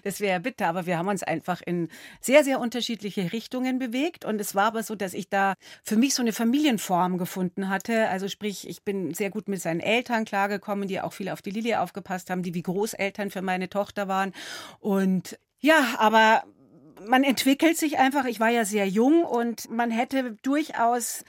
Das 0.04 0.20
wäre 0.20 0.40
bitter, 0.40 0.68
aber 0.68 0.88
wir 0.88 0.98
haben 0.98 1.08
uns 1.08 1.22
einfach 1.22 1.62
in 1.64 1.90
sehr, 2.20 2.44
sehr 2.44 2.60
unterschiedliche 2.60 3.32
Richtungen 3.32 3.78
bewegt. 3.78 4.26
Und 4.26 4.42
es 4.42 4.56
war 4.56 4.66
aber 4.66 4.82
so, 4.82 4.96
dass 4.96 5.14
ich 5.14 5.30
da 5.30 5.54
für 5.84 5.96
mich 5.96 6.16
so 6.16 6.24
eine 6.24 6.34
Familienform 6.34 7.20
gefunden 7.20 7.70
hatte. 7.70 8.10
Also 8.10 8.28
sprich, 8.28 8.68
ich 8.68 8.84
bin 8.84 9.14
sehr 9.14 9.30
gut 9.30 9.48
mit 9.48 9.62
seinen 9.62 9.80
Eltern 9.80 10.26
klargekommen, 10.26 10.88
die 10.88 11.00
auch 11.00 11.14
viel 11.14 11.30
auf 11.30 11.44
die 11.44 11.52
Lilie 11.52 11.80
aufgepasst 11.80 12.32
haben, 12.32 12.42
die 12.42 12.56
wie 12.56 12.64
Großeltern 12.64 13.30
für 13.30 13.44
meine 13.44 13.70
Tochter 13.70 14.08
waren. 14.08 14.34
Und 14.80 15.38
ja, 15.60 15.96
aber 16.00 16.44
man 17.08 17.24
entwickelt 17.24 17.78
sich 17.78 18.00
einfach. 18.00 18.26
Ich 18.26 18.40
war 18.40 18.50
ja 18.50 18.66
sehr 18.66 18.88
jung 18.88 19.24
und 19.24 19.70
man 19.70 19.92
hätte 19.92 20.36
durchaus 20.42 21.24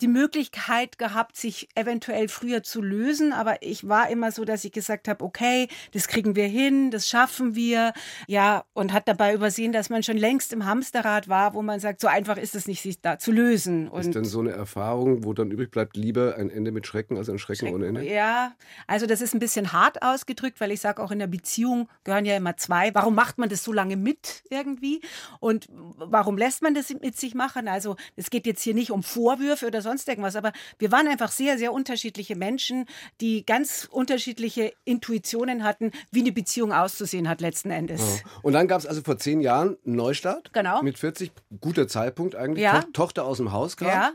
die 0.00 0.08
Möglichkeit 0.08 0.98
gehabt, 0.98 1.36
sich 1.36 1.68
eventuell 1.74 2.28
früher 2.28 2.62
zu 2.62 2.82
lösen. 2.82 3.32
Aber 3.32 3.62
ich 3.62 3.88
war 3.88 4.10
immer 4.10 4.32
so, 4.32 4.44
dass 4.44 4.64
ich 4.64 4.72
gesagt 4.72 5.08
habe, 5.08 5.24
okay, 5.24 5.68
das 5.92 6.08
kriegen 6.08 6.36
wir 6.36 6.46
hin, 6.46 6.90
das 6.90 7.08
schaffen 7.08 7.54
wir. 7.54 7.92
Ja, 8.26 8.64
und 8.72 8.92
hat 8.92 9.08
dabei 9.08 9.34
übersehen, 9.34 9.72
dass 9.72 9.90
man 9.90 10.02
schon 10.02 10.16
längst 10.16 10.52
im 10.52 10.64
Hamsterrad 10.64 11.28
war, 11.28 11.54
wo 11.54 11.62
man 11.62 11.80
sagt, 11.80 12.00
so 12.00 12.08
einfach 12.08 12.36
ist 12.36 12.54
es 12.54 12.66
nicht, 12.66 12.82
sich 12.82 13.00
da 13.00 13.18
zu 13.18 13.32
lösen. 13.32 13.86
ist 13.86 13.92
Und 13.92 14.14
denn 14.14 14.24
so 14.24 14.40
eine 14.40 14.52
Erfahrung, 14.52 15.24
wo 15.24 15.32
dann 15.32 15.50
übrig 15.50 15.70
bleibt, 15.70 15.96
lieber 15.96 16.36
ein 16.36 16.50
Ende 16.50 16.72
mit 16.72 16.86
Schrecken 16.86 17.16
als 17.16 17.28
ein 17.28 17.38
Schrecken, 17.38 17.72
ohne 17.74 17.86
Ende? 17.86 18.04
Ja, 18.04 18.54
also 18.86 19.06
das 19.06 19.20
ist 19.20 19.34
ein 19.34 19.40
bisschen 19.40 19.72
hart 19.72 20.02
ausgedrückt, 20.02 20.60
weil 20.60 20.70
ich 20.72 20.80
sage, 20.80 21.02
auch 21.02 21.10
in 21.10 21.18
der 21.18 21.26
Beziehung 21.26 21.88
gehören 22.04 22.24
ja 22.24 22.36
immer 22.36 22.56
zwei. 22.56 22.94
Warum 22.94 23.14
macht 23.14 23.38
man 23.38 23.48
das 23.48 23.64
so 23.64 23.72
lange 23.72 23.96
mit 23.96 24.42
irgendwie? 24.50 25.00
Und 25.40 25.68
warum 25.70 26.38
lässt 26.38 26.62
man 26.62 26.74
das 26.74 26.90
mit 26.90 27.16
sich 27.16 27.34
machen? 27.34 27.68
Also 27.68 27.96
es 28.16 28.30
geht 28.30 28.46
jetzt 28.46 28.62
hier 28.62 28.74
nicht 28.74 28.90
um 28.90 29.02
Vorwürfe 29.02 29.66
oder 29.66 29.82
sonst 29.90 30.08
irgendwas, 30.08 30.36
aber 30.36 30.52
wir 30.78 30.92
waren 30.92 31.08
einfach 31.08 31.32
sehr, 31.32 31.58
sehr 31.58 31.72
unterschiedliche 31.72 32.36
Menschen, 32.36 32.86
die 33.20 33.44
ganz 33.44 33.88
unterschiedliche 33.90 34.72
Intuitionen 34.84 35.64
hatten, 35.64 35.90
wie 36.12 36.20
eine 36.20 36.32
Beziehung 36.32 36.72
auszusehen 36.72 37.28
hat 37.28 37.40
letzten 37.40 37.70
Endes. 37.70 38.22
Und 38.42 38.52
dann 38.52 38.68
gab 38.68 38.78
es 38.78 38.86
also 38.86 39.02
vor 39.02 39.18
zehn 39.18 39.40
Jahren 39.40 39.76
einen 39.84 39.96
Neustart. 39.96 40.52
Genau. 40.52 40.82
Mit 40.82 40.98
40, 40.98 41.32
guter 41.60 41.88
Zeitpunkt 41.88 42.34
eigentlich. 42.36 42.62
Ja. 42.62 42.82
To 42.82 42.90
Tochter 42.92 43.24
aus 43.24 43.38
dem 43.38 43.52
Haus 43.52 43.76
gerade. 43.76 43.92
Ja, 43.92 44.12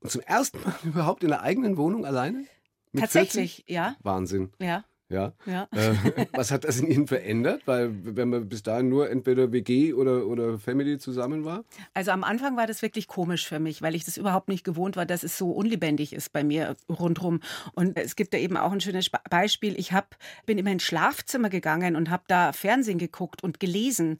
Und 0.00 0.10
zum 0.10 0.20
ersten 0.22 0.60
Mal 0.62 0.74
überhaupt 0.84 1.24
in 1.24 1.30
der 1.30 1.42
eigenen 1.42 1.76
Wohnung 1.76 2.06
alleine? 2.06 2.44
Mit 2.92 3.02
tatsächlich, 3.02 3.56
40? 3.66 3.74
ja, 3.74 3.96
Wahnsinn. 4.02 4.52
ja, 4.60 4.84
Ja. 5.10 5.32
ja. 5.44 5.68
Äh, 5.72 5.94
was 6.32 6.50
hat 6.50 6.64
das 6.64 6.80
in 6.80 6.86
Ihnen 6.86 7.06
verändert? 7.06 7.62
Weil 7.66 7.90
wenn 8.04 8.30
man 8.30 8.48
bis 8.48 8.62
dahin 8.62 8.88
nur 8.88 9.10
entweder 9.10 9.52
WG 9.52 9.92
oder, 9.92 10.26
oder 10.26 10.58
Family 10.58 10.98
zusammen 10.98 11.44
war? 11.44 11.64
Also 11.94 12.12
am 12.12 12.24
Anfang 12.24 12.56
war 12.56 12.66
das 12.66 12.80
wirklich 12.80 13.08
komisch 13.08 13.46
für 13.46 13.58
mich, 13.58 13.82
weil 13.82 13.94
ich 13.94 14.04
das 14.04 14.16
überhaupt 14.16 14.48
nicht 14.48 14.64
gewohnt 14.64 14.96
war, 14.96 15.06
dass 15.06 15.24
es 15.24 15.36
so 15.36 15.50
unlebendig 15.50 16.12
ist 16.12 16.32
bei 16.32 16.44
mir 16.44 16.76
rundherum. 16.88 17.40
Und 17.72 17.98
es 17.98 18.14
gibt 18.14 18.32
da 18.32 18.38
eben 18.38 18.56
auch 18.56 18.72
ein 18.72 18.80
schönes 18.80 19.10
Beispiel. 19.28 19.78
Ich 19.78 19.92
hab, 19.92 20.16
bin 20.46 20.58
immer 20.58 20.70
ins 20.70 20.84
Schlafzimmer 20.84 21.50
gegangen 21.50 21.96
und 21.96 22.08
habe 22.08 22.22
da 22.28 22.52
Fernsehen 22.52 22.98
geguckt 22.98 23.42
und 23.42 23.58
gelesen 23.58 24.18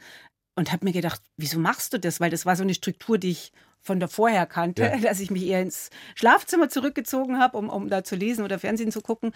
und 0.60 0.72
habe 0.72 0.84
mir 0.84 0.92
gedacht, 0.92 1.22
wieso 1.38 1.58
machst 1.58 1.94
du 1.94 1.98
das? 1.98 2.20
Weil 2.20 2.28
das 2.28 2.44
war 2.44 2.54
so 2.54 2.62
eine 2.62 2.74
Struktur, 2.74 3.16
die 3.16 3.30
ich 3.30 3.50
von 3.80 3.98
der 3.98 4.10
vorher 4.10 4.44
kannte, 4.44 4.82
Ja. 4.82 4.96
dass 5.08 5.18
ich 5.20 5.30
mich 5.30 5.46
eher 5.46 5.62
ins 5.62 5.88
Schlafzimmer 6.14 6.68
zurückgezogen 6.68 7.38
habe, 7.38 7.56
um, 7.56 7.70
um 7.70 7.88
da 7.88 8.04
zu 8.04 8.14
lesen 8.14 8.44
oder 8.44 8.58
Fernsehen 8.58 8.92
zu 8.92 9.00
gucken. 9.00 9.32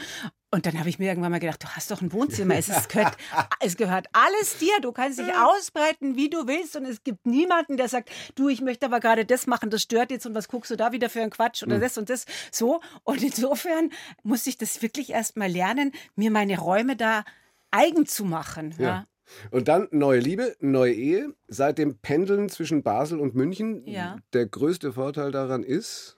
Und 0.50 0.66
dann 0.66 0.78
habe 0.78 0.90
ich 0.90 0.98
mir 0.98 1.06
irgendwann 1.08 1.30
mal 1.30 1.40
gedacht, 1.40 1.62
du 1.64 1.68
hast 1.68 1.90
doch 1.90 2.02
ein 2.02 2.12
Wohnzimmer. 2.12 2.56
Es, 2.56 2.68
ist, 2.68 2.90
gehört, 2.90 3.16
es 3.60 3.78
gehört 3.78 4.06
alles 4.12 4.58
dir. 4.58 4.78
Du 4.82 4.92
kannst 4.92 5.18
dich 5.18 5.32
ausbreiten, 5.34 6.14
wie 6.14 6.28
du 6.28 6.46
willst. 6.46 6.76
Und 6.76 6.84
es 6.84 7.02
gibt 7.02 7.24
niemanden, 7.24 7.78
der 7.78 7.88
sagt, 7.88 8.10
du, 8.34 8.50
ich 8.50 8.60
möchte 8.60 8.84
aber 8.84 9.00
gerade 9.00 9.24
das 9.24 9.46
machen, 9.46 9.70
das 9.70 9.80
stört 9.80 10.10
jetzt 10.10 10.26
und 10.26 10.34
was 10.34 10.48
guckst 10.48 10.70
du 10.70 10.76
da 10.76 10.92
wieder 10.92 11.08
für 11.08 11.22
einen 11.22 11.30
Quatsch 11.30 11.62
oder 11.62 11.78
das 11.78 11.96
und 11.96 12.10
das. 12.10 12.26
So. 12.52 12.82
Und 13.02 13.22
insofern 13.22 13.88
musste 14.24 14.50
ich 14.50 14.58
das 14.58 14.82
wirklich 14.82 15.08
erst 15.08 15.38
mal 15.38 15.50
lernen, 15.50 15.90
mir 16.16 16.30
meine 16.30 16.58
Räume 16.58 16.96
da 16.96 17.24
eigen 17.70 18.04
zu 18.04 18.26
machen. 18.26 18.74
Ja. 18.78 19.06
Und 19.50 19.68
dann 19.68 19.88
neue 19.90 20.20
Liebe, 20.20 20.54
neue 20.60 20.92
Ehe. 20.92 21.34
Seit 21.48 21.78
dem 21.78 21.98
Pendeln 21.98 22.48
zwischen 22.48 22.82
Basel 22.82 23.20
und 23.20 23.34
München. 23.34 23.87
Ja. 23.87 24.16
Der 24.32 24.46
größte 24.46 24.92
Vorteil 24.92 25.30
daran 25.30 25.62
ist, 25.62 26.16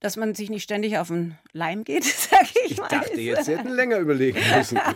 Dass 0.00 0.16
man 0.16 0.34
sich 0.34 0.48
nicht 0.48 0.62
ständig 0.62 0.96
auf 0.98 1.08
den 1.08 1.36
Leim 1.52 1.84
geht, 1.84 2.04
sage 2.30 2.46
ich, 2.64 2.72
ich 2.72 2.78
mal. 2.78 2.88
dachte 2.88 3.20
jetzt, 3.20 3.44
Sie 3.44 3.56
hätten 3.56 3.68
länger 3.68 3.98
überlegen 3.98 4.40
müssen. 4.56 4.78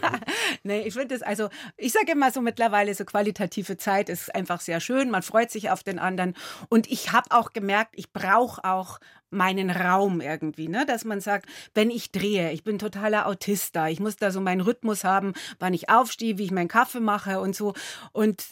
Nee, 0.66 0.80
ich 0.86 0.94
finde 0.94 1.08
das, 1.08 1.20
also 1.22 1.50
ich 1.76 1.92
sage 1.92 2.12
immer 2.12 2.30
so 2.30 2.40
mittlerweile, 2.40 2.94
so 2.94 3.04
qualitative 3.04 3.76
Zeit 3.76 4.08
ist 4.08 4.34
einfach 4.34 4.62
sehr 4.62 4.80
schön. 4.80 5.10
Man 5.10 5.22
freut 5.22 5.50
sich 5.50 5.68
auf 5.68 5.82
den 5.82 5.98
anderen. 5.98 6.34
Und 6.70 6.90
ich 6.90 7.12
habe 7.12 7.26
auch 7.32 7.52
gemerkt, 7.52 7.90
ich 7.96 8.14
brauche 8.14 8.64
auch 8.64 8.98
meinen 9.30 9.70
Raum 9.70 10.20
irgendwie, 10.20 10.68
ne? 10.68 10.86
dass 10.86 11.04
man 11.04 11.20
sagt, 11.20 11.48
wenn 11.74 11.90
ich 11.90 12.12
drehe, 12.12 12.52
ich 12.52 12.64
bin 12.64 12.78
totaler 12.78 13.26
Autist 13.26 13.74
da, 13.76 13.88
ich 13.88 14.00
muss 14.00 14.16
da 14.16 14.30
so 14.30 14.40
meinen 14.40 14.60
Rhythmus 14.60 15.04
haben, 15.04 15.32
wann 15.58 15.74
ich 15.74 15.88
aufstehe, 15.88 16.38
wie 16.38 16.44
ich 16.44 16.50
meinen 16.50 16.68
Kaffee 16.68 17.00
mache 17.00 17.40
und 17.40 17.56
so 17.56 17.74
und 18.12 18.44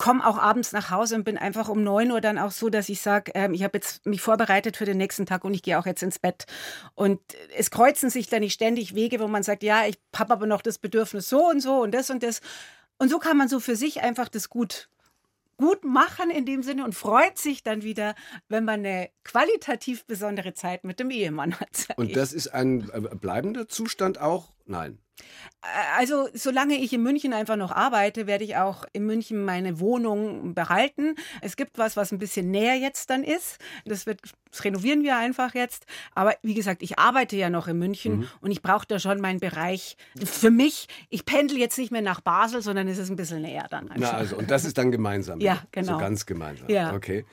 komme 0.00 0.26
auch 0.26 0.38
abends 0.38 0.72
nach 0.72 0.90
Hause 0.90 1.14
und 1.14 1.24
bin 1.24 1.36
einfach 1.36 1.68
um 1.68 1.84
9 1.84 2.10
Uhr 2.10 2.22
dann 2.22 2.38
auch 2.38 2.52
so, 2.52 2.70
dass 2.70 2.88
ich 2.88 3.02
sage, 3.02 3.32
ähm, 3.34 3.52
ich 3.52 3.62
habe 3.62 3.76
jetzt 3.76 4.06
mich 4.06 4.22
vorbereitet 4.22 4.78
für 4.78 4.86
den 4.86 4.96
nächsten 4.96 5.26
Tag 5.26 5.44
und 5.44 5.52
ich 5.52 5.62
gehe 5.62 5.78
auch 5.78 5.84
jetzt 5.84 6.02
ins 6.02 6.18
Bett. 6.18 6.46
Und 6.94 7.20
es 7.54 7.70
kreuzen 7.70 8.08
sich 8.08 8.26
da 8.28 8.40
nicht 8.40 8.54
ständig 8.54 8.94
Wege, 8.94 9.20
wo 9.20 9.28
man 9.28 9.42
sagt, 9.42 9.62
ja, 9.62 9.86
ich 9.86 9.98
habe 10.16 10.32
aber 10.32 10.46
noch 10.46 10.62
das 10.62 10.78
Bedürfnis 10.78 11.28
so 11.28 11.46
und 11.50 11.60
so 11.60 11.82
und 11.82 11.92
das 11.92 12.08
und 12.08 12.22
das. 12.22 12.40
Und 12.98 13.10
so 13.10 13.18
kann 13.18 13.36
man 13.36 13.48
so 13.48 13.60
für 13.60 13.76
sich 13.76 14.00
einfach 14.00 14.30
das 14.30 14.48
gut 14.48 14.88
gut 15.60 15.84
machen 15.84 16.30
in 16.30 16.46
dem 16.46 16.62
Sinne 16.62 16.84
und 16.84 16.94
freut 16.94 17.36
sich 17.36 17.62
dann 17.62 17.82
wieder, 17.82 18.14
wenn 18.48 18.64
man 18.64 18.80
eine 18.80 19.10
qualitativ 19.24 20.06
besondere 20.06 20.54
Zeit 20.54 20.84
mit 20.84 20.98
dem 20.98 21.10
Ehemann 21.10 21.60
hat. 21.60 21.88
Und 21.96 22.16
das 22.16 22.32
ist 22.32 22.48
ein 22.48 22.88
äh, 22.90 23.00
bleibender 23.14 23.68
Zustand 23.68 24.18
auch? 24.18 24.52
Nein. 24.64 24.98
Also, 25.98 26.28
solange 26.32 26.76
ich 26.76 26.92
in 26.92 27.02
München 27.02 27.34
einfach 27.34 27.56
noch 27.56 27.70
arbeite, 27.70 28.26
werde 28.26 28.44
ich 28.44 28.56
auch 28.56 28.84
in 28.94 29.04
München 29.04 29.44
meine 29.44 29.78
Wohnung 29.78 30.54
behalten. 30.54 31.16
Es 31.42 31.56
gibt 31.56 31.76
was, 31.76 31.96
was 31.96 32.12
ein 32.12 32.18
bisschen 32.18 32.50
näher 32.50 32.76
jetzt 32.76 33.10
dann 33.10 33.22
ist. 33.22 33.58
Das 33.84 34.06
wird, 34.06 34.20
das 34.50 34.64
renovieren 34.64 35.02
wir 35.02 35.18
einfach 35.18 35.54
jetzt. 35.54 35.84
Aber 36.14 36.34
wie 36.42 36.54
gesagt, 36.54 36.82
ich 36.82 36.98
arbeite 36.98 37.36
ja 37.36 37.50
noch 37.50 37.68
in 37.68 37.78
München 37.78 38.26
und 38.40 38.50
ich 38.50 38.62
brauche 38.62 38.86
da 38.86 38.98
schon 38.98 39.20
meinen 39.20 39.38
Bereich. 39.38 39.96
Für 40.24 40.50
mich, 40.50 40.88
ich 41.10 41.26
pendel 41.26 41.58
jetzt 41.58 41.76
nicht 41.76 41.92
mehr 41.92 42.02
nach 42.02 42.22
Basel, 42.22 42.62
sondern 42.62 42.88
es 42.88 42.96
ist 42.96 43.10
ein 43.10 43.16
bisschen 43.16 43.42
näher 43.42 43.66
dann 43.70 43.90
einfach. 43.90 44.12
Na 44.12 44.18
also, 44.18 44.36
und 44.36 44.50
das 44.50 44.64
ist 44.64 44.78
dann 44.78 44.90
gemeinsam. 44.90 45.40
Ja, 45.40 45.56
So 45.56 45.60
genau. 45.72 45.98
ganz 45.98 46.24
gemeinsam. 46.24 46.70
Ja. 46.70 46.94
Okay. 46.94 47.26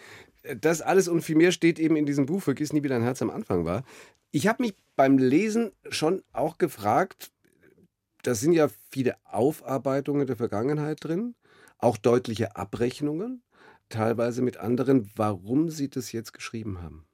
Das 0.60 0.82
alles 0.82 1.08
und 1.08 1.22
viel 1.22 1.36
mehr 1.36 1.52
steht 1.52 1.80
eben 1.80 1.96
in 1.96 2.06
diesem 2.06 2.26
Buch, 2.26 2.42
Vergiss 2.42 2.74
nie, 2.74 2.84
wie 2.84 2.88
dein 2.88 3.04
Herz 3.04 3.22
am 3.22 3.30
Anfang 3.30 3.66
war. 3.66 3.84
Ich 4.32 4.48
habe 4.48 4.64
mich 4.64 4.76
beim 4.96 5.18
Lesen 5.18 5.72
schon 5.90 6.24
auch 6.34 6.58
gefragt, 6.58 7.32
da 8.28 8.36
sind 8.36 8.52
ja 8.52 8.68
viele 8.92 9.16
Aufarbeitungen 9.24 10.28
der 10.28 10.36
Vergangenheit 10.36 11.02
drin, 11.02 11.36
auch 11.78 11.96
deutliche 11.96 12.58
Abrechnungen. 12.58 13.42
teilweise 13.88 14.42
mit 14.42 14.58
anderen, 14.58 15.10
warum 15.16 15.70
Sie 15.70 15.90
das 15.90 16.12
jetzt 16.12 16.34
geschrieben 16.34 16.82
haben. 16.82 17.08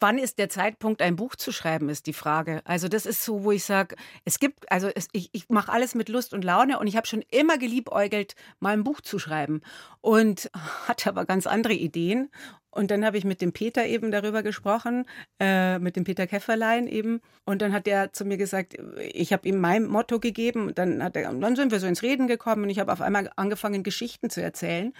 Wann 0.00 0.18
ist 0.18 0.38
der 0.38 0.48
Zeitpunkt, 0.48 1.02
ein 1.02 1.16
Buch 1.16 1.36
zu 1.36 1.52
schreiben, 1.52 1.88
ist 1.88 2.06
die 2.06 2.12
Frage. 2.12 2.62
Also 2.64 2.88
das 2.88 3.06
ist 3.06 3.24
so, 3.24 3.44
wo 3.44 3.52
ich 3.52 3.64
sage, 3.64 3.96
es 4.24 4.38
gibt, 4.38 4.70
also 4.70 4.88
es, 4.94 5.08
ich, 5.12 5.30
ich 5.32 5.48
mache 5.48 5.72
alles 5.72 5.94
mit 5.94 6.08
Lust 6.08 6.32
und 6.34 6.44
Laune 6.44 6.78
und 6.78 6.86
ich 6.86 6.96
habe 6.96 7.06
schon 7.06 7.22
immer 7.30 7.58
geliebäugelt, 7.58 8.34
mal 8.60 8.72
ein 8.72 8.84
Buch 8.84 9.00
zu 9.00 9.18
schreiben 9.18 9.60
und 10.00 10.50
hatte 10.86 11.08
aber 11.08 11.24
ganz 11.24 11.46
andere 11.46 11.74
Ideen. 11.74 12.30
Und 12.70 12.90
dann 12.90 13.04
habe 13.04 13.16
ich 13.18 13.24
mit 13.24 13.40
dem 13.40 13.52
Peter 13.52 13.86
eben 13.86 14.12
darüber 14.12 14.42
gesprochen, 14.42 15.04
äh, 15.40 15.78
mit 15.78 15.96
dem 15.96 16.04
Peter 16.04 16.26
Käfferlein 16.26 16.86
eben. 16.86 17.20
Und 17.44 17.62
dann 17.62 17.72
hat 17.72 17.88
er 17.88 18.12
zu 18.12 18.24
mir 18.24 18.36
gesagt, 18.36 18.76
ich 19.12 19.32
habe 19.32 19.48
ihm 19.48 19.58
mein 19.58 19.86
Motto 19.86 20.20
gegeben. 20.20 20.68
Und 20.68 20.78
dann, 20.78 21.02
hat 21.02 21.16
er, 21.16 21.32
dann 21.32 21.56
sind 21.56 21.72
wir 21.72 21.80
so 21.80 21.86
ins 21.86 22.02
Reden 22.02 22.28
gekommen 22.28 22.64
und 22.64 22.70
ich 22.70 22.78
habe 22.78 22.92
auf 22.92 23.00
einmal 23.00 23.30
angefangen, 23.36 23.82
Geschichten 23.82 24.30
zu 24.30 24.42
erzählen. 24.42 24.92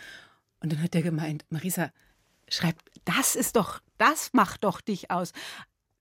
Und 0.61 0.73
dann 0.73 0.83
hat 0.83 0.95
er 0.95 1.03
gemeint, 1.03 1.45
Marisa, 1.51 1.93
schreib, 2.49 2.77
das 3.09 3.37
ist 3.37 3.57
doch, 3.57 3.81
das 3.97 4.35
macht 4.35 4.65
doch 4.65 4.81
dich 4.81 5.11
aus. 5.11 5.33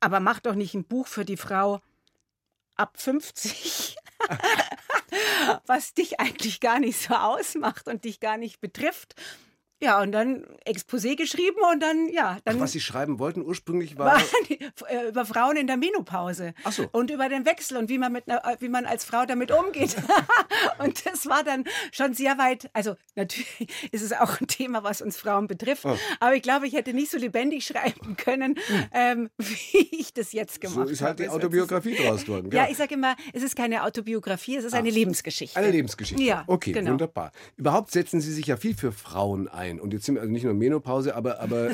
Aber 0.01 0.19
mach 0.19 0.41
doch 0.41 0.55
nicht 0.55 0.73
ein 0.73 0.85
Buch 0.85 1.07
für 1.07 1.23
die 1.23 1.37
Frau 1.37 1.79
ab 2.75 2.99
50, 2.99 3.95
was 5.65 5.93
dich 5.93 6.19
eigentlich 6.19 6.59
gar 6.59 6.79
nicht 6.79 7.01
so 7.01 7.15
ausmacht 7.15 7.87
und 7.87 8.03
dich 8.03 8.19
gar 8.19 8.37
nicht 8.37 8.59
betrifft, 8.59 9.15
ja, 9.79 10.01
und 10.01 10.11
dann 10.11 10.43
Exposé 10.65 11.15
geschrieben 11.15 11.59
und 11.71 11.81
dann, 11.81 12.09
ja. 12.09 12.39
Dann 12.45 12.57
Ach, 12.57 12.61
was 12.61 12.71
Sie 12.71 12.81
schreiben 12.81 13.19
wollten 13.19 13.43
ursprünglich 13.43 13.97
war. 13.97 14.19
Äh, 14.89 15.09
über 15.09 15.25
Frauen 15.25 15.55
in 15.55 15.67
der 15.67 15.77
Menopause. 15.77 16.53
Ach 16.63 16.71
so. 16.71 16.87
Und 16.91 17.11
über 17.11 17.29
den 17.29 17.45
Wechsel 17.45 17.77
und 17.77 17.89
wie 17.89 17.99
man, 17.99 18.11
mit, 18.11 18.27
äh, 18.27 18.39
wie 18.59 18.69
man 18.69 18.85
als 18.85 19.05
Frau 19.05 19.25
damit 19.25 19.51
umgeht. 19.51 19.95
und 20.79 21.05
das 21.05 21.27
war 21.27 21.43
dann 21.43 21.63
schon 21.91 22.15
sehr 22.15 22.39
weit. 22.39 22.69
Also, 22.73 22.95
natürlich 23.15 23.67
ist 23.91 24.01
es 24.01 24.13
auch 24.13 24.41
ein 24.41 24.47
Thema, 24.47 24.83
was 24.83 25.01
uns 25.01 25.17
Frauen 25.17 25.47
betrifft. 25.47 25.85
Oh. 25.85 25.95
Aber 26.19 26.35
ich 26.35 26.41
glaube, 26.41 26.65
ich 26.65 26.73
hätte 26.73 26.93
nicht 26.93 27.11
so 27.11 27.19
lebendig 27.19 27.65
schreiben 27.65 28.17
können, 28.17 28.55
hm. 28.55 28.85
ähm, 28.93 29.29
wie 29.37 29.87
ich 29.91 30.11
das 30.13 30.33
jetzt 30.33 30.59
gemacht 30.59 30.77
habe. 30.77 30.87
So 30.87 30.93
ist 30.93 31.01
halt 31.01 31.19
die 31.19 31.29
Autobiografie 31.29 31.95
draus 31.95 32.25
geworden. 32.25 32.49
Ja, 32.51 32.67
ich 32.67 32.77
sage 32.77 32.95
immer, 32.95 33.15
es 33.31 33.43
ist 33.43 33.55
keine 33.55 33.83
Autobiografie, 33.83 34.55
es 34.55 34.65
ist 34.65 34.73
Ach. 34.73 34.79
eine 34.79 34.89
Lebensgeschichte. 34.89 35.55
Eine 35.55 35.69
Lebensgeschichte. 35.69 36.23
Ja. 36.23 36.43
Okay, 36.47 36.71
genau. 36.71 36.91
wunderbar. 36.91 37.31
Überhaupt 37.57 37.91
setzen 37.91 38.21
Sie 38.21 38.33
sich 38.33 38.47
ja 38.47 38.57
viel 38.57 38.75
für 38.75 38.91
Frauen 38.91 39.47
ein 39.47 39.66
ein. 39.67 39.79
Und 39.79 39.93
jetzt 39.93 40.05
sind 40.05 40.15
wir 40.15 40.21
also 40.21 40.31
nicht 40.31 40.43
nur 40.43 40.53
Menopause, 40.53 41.15
aber, 41.15 41.39
aber 41.39 41.71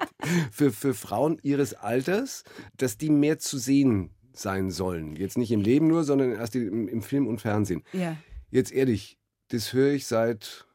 für, 0.50 0.72
für 0.72 0.94
Frauen 0.94 1.38
ihres 1.42 1.74
Alters, 1.74 2.44
dass 2.76 2.98
die 2.98 3.10
mehr 3.10 3.38
zu 3.38 3.58
sehen 3.58 4.10
sein 4.32 4.70
sollen. 4.70 5.16
Jetzt 5.16 5.36
nicht 5.36 5.52
im 5.52 5.60
Leben 5.60 5.88
nur, 5.88 6.04
sondern 6.04 6.32
erst 6.32 6.56
im, 6.56 6.88
im 6.88 7.02
Film 7.02 7.26
und 7.26 7.40
Fernsehen. 7.40 7.82
Ja. 7.92 8.16
Jetzt 8.50 8.72
ehrlich, 8.72 9.18
das 9.48 9.72
höre 9.72 9.92
ich 9.92 10.06
seit 10.06 10.66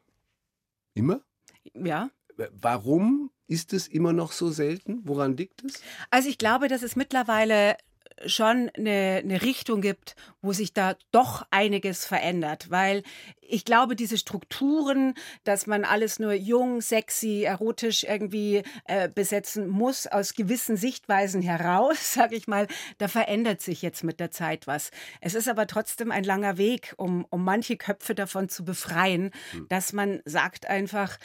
immer. 0.94 1.20
Ja. 1.74 2.10
Warum 2.52 3.30
ist 3.46 3.72
es 3.72 3.88
immer 3.88 4.12
noch 4.12 4.32
so 4.32 4.50
selten? 4.50 5.00
Woran 5.04 5.36
liegt 5.36 5.64
es? 5.64 5.82
Also 6.10 6.28
ich 6.28 6.38
glaube, 6.38 6.68
dass 6.68 6.82
es 6.82 6.94
mittlerweile 6.94 7.76
schon 8.26 8.70
eine, 8.76 9.20
eine 9.22 9.42
Richtung 9.42 9.80
gibt, 9.80 10.16
wo 10.42 10.52
sich 10.52 10.72
da 10.72 10.96
doch 11.12 11.46
einiges 11.50 12.04
verändert, 12.04 12.70
weil 12.70 13.02
ich 13.40 13.64
glaube, 13.64 13.96
diese 13.96 14.18
Strukturen, 14.18 15.14
dass 15.44 15.66
man 15.66 15.84
alles 15.84 16.18
nur 16.18 16.34
jung, 16.34 16.82
sexy, 16.82 17.44
erotisch 17.44 18.04
irgendwie 18.04 18.62
äh, 18.84 19.08
besetzen 19.08 19.68
muss, 19.68 20.06
aus 20.06 20.34
gewissen 20.34 20.76
Sichtweisen 20.76 21.40
heraus, 21.40 22.12
sage 22.14 22.36
ich 22.36 22.46
mal, 22.46 22.66
da 22.98 23.08
verändert 23.08 23.62
sich 23.62 23.82
jetzt 23.82 24.04
mit 24.04 24.20
der 24.20 24.30
Zeit 24.30 24.66
was. 24.66 24.90
Es 25.20 25.34
ist 25.34 25.48
aber 25.48 25.66
trotzdem 25.66 26.10
ein 26.10 26.24
langer 26.24 26.58
Weg, 26.58 26.94
um, 26.98 27.24
um 27.30 27.42
manche 27.42 27.76
Köpfe 27.76 28.14
davon 28.14 28.48
zu 28.48 28.64
befreien, 28.64 29.30
hm. 29.52 29.66
dass 29.68 29.92
man 29.92 30.20
sagt 30.24 30.66
einfach, 30.66 31.18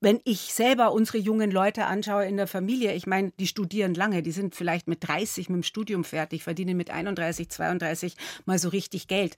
wenn 0.00 0.20
ich 0.24 0.52
selber 0.52 0.92
unsere 0.92 1.18
jungen 1.18 1.50
Leute 1.50 1.86
anschaue 1.86 2.26
in 2.26 2.36
der 2.36 2.46
Familie, 2.46 2.94
ich 2.94 3.06
meine, 3.06 3.32
die 3.40 3.46
studieren 3.46 3.94
lange, 3.94 4.22
die 4.22 4.32
sind 4.32 4.54
vielleicht 4.54 4.88
mit 4.88 5.06
30 5.06 5.48
mit 5.48 5.56
dem 5.56 5.62
Studium 5.62 6.04
fertig, 6.04 6.42
verdienen 6.42 6.76
mit 6.76 6.90
31, 6.90 7.48
32 7.48 8.16
mal 8.44 8.58
so 8.58 8.68
richtig 8.68 9.08
Geld. 9.08 9.36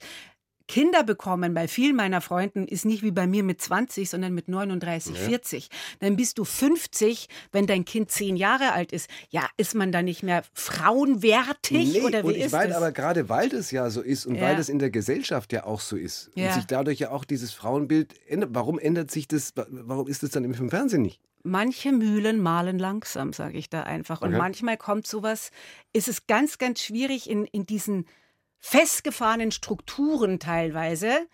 Kinder 0.69 1.03
bekommen 1.03 1.55
bei 1.55 1.67
vielen 1.67 1.95
meiner 1.95 2.21
Freunden 2.21 2.67
ist 2.67 2.85
nicht 2.85 3.01
wie 3.01 3.09
bei 3.09 3.25
mir 3.25 3.43
mit 3.43 3.59
20, 3.59 4.07
sondern 4.07 4.35
mit 4.35 4.47
39, 4.47 5.15
ja. 5.15 5.27
40. 5.27 5.69
Dann 5.99 6.15
bist 6.15 6.37
du 6.37 6.45
50, 6.45 7.27
wenn 7.51 7.65
dein 7.65 7.85
Kind 7.85 8.11
zehn 8.11 8.37
Jahre 8.37 8.71
alt 8.71 8.91
ist. 8.91 9.09
Ja, 9.31 9.47
ist 9.57 9.73
man 9.73 9.91
da 9.91 10.03
nicht 10.03 10.21
mehr 10.21 10.43
frauenwertig 10.53 11.93
nee, 11.93 12.01
oder 12.01 12.23
wie 12.23 12.27
und 12.27 12.35
ich 12.35 12.43
ist 12.43 12.51
meine, 12.51 12.77
aber 12.77 12.91
gerade 12.91 13.29
weil 13.29 13.49
das 13.49 13.71
ja 13.71 13.89
so 13.89 14.01
ist 14.01 14.27
und 14.27 14.35
ja. 14.35 14.43
weil 14.43 14.55
das 14.55 14.69
in 14.69 14.77
der 14.77 14.91
Gesellschaft 14.91 15.51
ja 15.53 15.63
auch 15.65 15.81
so 15.81 15.97
ist 15.97 16.29
ja. 16.35 16.47
und 16.47 16.53
sich 16.53 16.65
dadurch 16.67 16.99
ja 16.99 17.09
auch 17.09 17.25
dieses 17.25 17.51
Frauenbild 17.51 18.13
ändert, 18.27 18.51
warum 18.53 18.77
ändert 18.77 19.09
sich 19.09 19.27
das, 19.27 19.53
warum 19.55 20.07
ist 20.07 20.21
das 20.21 20.29
dann 20.29 20.43
im 20.43 20.53
Fernsehen 20.53 21.01
nicht? 21.01 21.19
Manche 21.41 21.91
Mühlen 21.91 22.39
mahlen 22.39 22.77
langsam, 22.77 23.33
sage 23.33 23.57
ich 23.57 23.71
da 23.71 23.83
einfach. 23.83 24.21
Und 24.21 24.29
okay. 24.29 24.37
manchmal 24.37 24.77
kommt 24.77 25.07
sowas, 25.07 25.49
ist 25.93 26.07
es 26.07 26.27
ganz, 26.27 26.59
ganz 26.59 26.81
schwierig 26.81 27.27
in, 27.27 27.45
in 27.45 27.65
diesen 27.65 28.05
festgefahrenen 28.59 29.51
Strukturen 29.51 30.39
teilweise, 30.39 31.27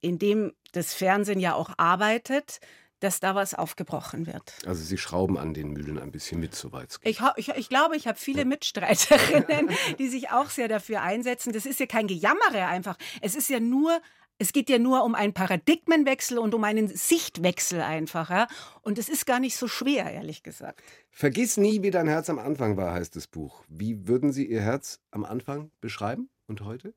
in 0.00 0.18
dem 0.18 0.52
das 0.72 0.94
Fernsehen 0.94 1.40
ja 1.40 1.54
auch 1.54 1.70
arbeitet, 1.78 2.60
dass 3.00 3.20
da 3.20 3.34
was 3.34 3.54
aufgebrochen 3.54 4.26
wird. 4.26 4.54
Also 4.64 4.82
Sie 4.82 4.96
schrauben 4.96 5.36
an 5.36 5.52
den 5.52 5.70
Mühlen 5.70 5.98
ein 5.98 6.12
bisschen 6.12 6.40
mit, 6.40 6.54
soweit 6.54 6.90
es 6.90 7.00
geht. 7.00 7.10
Ich, 7.10 7.20
ich, 7.36 7.48
ich, 7.56 7.68
glaube, 7.68 7.96
ich 7.96 8.06
habe 8.06 8.18
viele 8.18 8.44
Mitstreiterinnen, 8.44 9.70
die 9.98 10.08
sich 10.08 10.30
auch 10.30 10.48
sehr 10.48 10.68
dafür 10.68 11.02
einsetzen. 11.02 11.52
Das 11.52 11.66
ist 11.66 11.78
ja 11.78 11.86
kein 11.86 12.06
Gejammere 12.06 12.66
einfach. 12.66 12.96
Es 13.20 13.34
ist 13.34 13.50
ja 13.50 13.60
nur 13.60 14.00
es 14.38 14.52
geht 14.52 14.68
ja 14.68 14.78
nur 14.78 15.02
um 15.04 15.14
einen 15.14 15.32
Paradigmenwechsel 15.32 16.38
und 16.38 16.54
um 16.54 16.62
einen 16.64 16.88
Sichtwechsel 16.88 17.80
einfach. 17.80 18.28
Ja? 18.28 18.48
Und 18.82 18.98
es 18.98 19.08
ist 19.08 19.24
gar 19.24 19.40
nicht 19.40 19.56
so 19.56 19.66
schwer, 19.66 20.10
ehrlich 20.12 20.42
gesagt. 20.42 20.82
Vergiss 21.10 21.56
nie, 21.56 21.82
wie 21.82 21.90
dein 21.90 22.06
Herz 22.06 22.28
am 22.28 22.38
Anfang 22.38 22.76
war, 22.76 22.92
heißt 22.92 23.16
das 23.16 23.28
Buch. 23.28 23.64
Wie 23.68 24.06
würden 24.06 24.32
Sie 24.32 24.46
Ihr 24.46 24.60
Herz 24.60 25.00
am 25.10 25.24
Anfang 25.24 25.70
beschreiben? 25.80 26.28
Und 26.46 26.60
heute? 26.62 26.94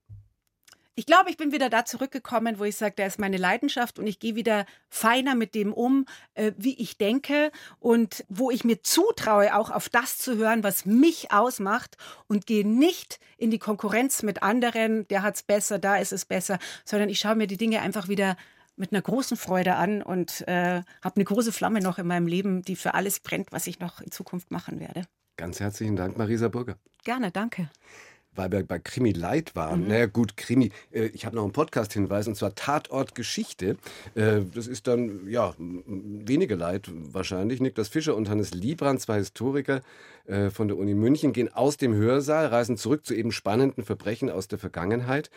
Ich 0.96 1.06
glaube, 1.06 1.30
ich 1.30 1.38
bin 1.38 1.54
wieder 1.54 1.70
da 1.70 1.86
zurückgekommen, 1.86 2.60
wo 2.60 2.66
ich 2.66 2.76
sage, 2.76 2.96
da 2.98 3.06
ist 3.06 3.20
meine 3.20 3.38
Leidenschaft 3.38 4.00
und 4.00 4.06
ich 4.06 4.20
gehe 4.20 4.36
wieder 4.36 4.66
feiner 4.90 5.34
mit 5.34 5.56
dem 5.56 5.72
um, 5.72 6.06
äh, 6.34 6.52
wie 6.58 6.78
ich 6.78 6.98
denke 6.98 7.52
und 7.80 8.26
wo 8.28 8.52
ich 8.52 8.66
mir 8.66 8.84
zutraue, 8.84 9.56
auch 9.56 9.70
auf 9.70 9.88
das 9.88 10.18
zu 10.18 10.36
hören, 10.36 10.62
was 10.62 10.86
mich 10.86 11.32
ausmacht 11.32 11.96
und 12.28 12.46
gehe 12.46 12.68
nicht 12.68 13.22
in 13.38 13.50
die 13.50 13.60
Konkurrenz 13.60 14.24
mit 14.24 14.44
anderen, 14.44 15.08
der 15.08 15.24
hat 15.24 15.36
es 15.36 15.44
besser, 15.44 15.80
da 15.80 15.96
ist 15.96 16.12
es 16.12 16.26
besser, 16.26 16.60
sondern 16.84 17.08
ich 17.08 17.20
schaue 17.20 17.36
mir 17.36 17.48
die 17.48 17.56
Dinge 17.56 17.80
einfach 17.80 18.10
wieder 18.10 18.36
mit 18.76 18.92
einer 18.92 19.02
großen 19.02 19.38
Freude 19.38 19.76
an 19.76 20.02
und 20.02 20.46
äh, 20.50 20.84
habe 21.02 21.16
eine 21.16 21.24
große 21.26 21.54
Flamme 21.54 21.80
noch 21.80 21.98
in 21.98 22.08
meinem 22.08 22.28
Leben, 22.28 22.62
die 22.62 22.76
für 22.76 22.94
alles 22.94 23.22
brennt, 23.22 23.54
was 23.54 23.68
ich 23.68 23.80
noch 23.80 24.02
in 24.02 24.12
Zukunft 24.12 24.52
machen 24.52 24.82
werde. 24.82 25.04
Ganz 25.38 25.62
herzlichen 25.62 25.96
Dank, 25.96 26.18
Marisa 26.18 26.50
Burger. 26.50 26.78
Gerne, 27.06 27.32
danke 27.32 27.70
weil 28.36 28.52
wir 28.52 28.64
bei 28.64 28.80
Krimi 28.80 29.12
Light 29.12 29.56
waren. 29.56 29.82
Mhm. 29.82 29.88
Naja, 29.88 30.06
gut, 30.06 30.38
Krimi. 30.38 30.72
Äh, 30.92 31.08
ich 31.08 31.26
habe 31.26 31.36
noch 31.36 31.44
einen 31.44 31.52
Podcast-Hinweis 31.52 32.28
und 32.28 32.36
zwar 32.36 32.56
Tatort 32.56 33.16
Geschichte. 33.16 33.78
Äh, 34.16 34.42
das 34.54 34.68
ist 34.68 34.88
dann, 34.88 35.28
ja, 35.28 35.54
wenige 35.58 36.56
Leid 36.56 36.90
wahrscheinlich. 36.94 37.60
Niklas 37.60 37.90
Fischer 37.90 38.16
und 38.16 38.30
Hannes 38.30 38.54
Liebrand, 38.54 39.02
zwei 39.02 39.18
Historiker 39.18 39.82
äh, 40.26 40.50
von 40.50 40.68
der 40.68 40.78
Uni 40.78 40.94
München, 40.94 41.34
gehen 41.34 41.54
aus 41.54 41.78
dem 41.78 41.94
Hörsaal, 41.94 42.48
reisen 42.48 42.78
zurück 42.78 43.06
zu 43.06 43.14
eben 43.14 43.32
spannenden 43.32 43.84
Verbrechen 43.84 44.30
aus 44.30 44.48
der 44.48 44.60
Vergangenheit. 44.60 45.30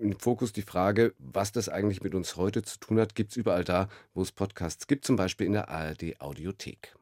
Im 0.00 0.18
Fokus 0.18 0.52
die 0.52 0.62
Frage, 0.62 1.12
was 1.18 1.50
das 1.50 1.68
eigentlich 1.68 2.02
mit 2.02 2.14
uns 2.14 2.36
heute 2.36 2.62
zu 2.62 2.78
tun 2.78 3.00
hat, 3.00 3.14
gibt 3.14 3.32
es 3.32 3.36
überall 3.36 3.64
da, 3.64 3.88
wo 4.14 4.22
es 4.22 4.30
Podcasts 4.30 4.86
gibt, 4.86 5.04
zum 5.04 5.16
Beispiel 5.16 5.46
in 5.46 5.54
der 5.54 5.68
ARD 5.68 6.20
Audiothek. 6.20 6.94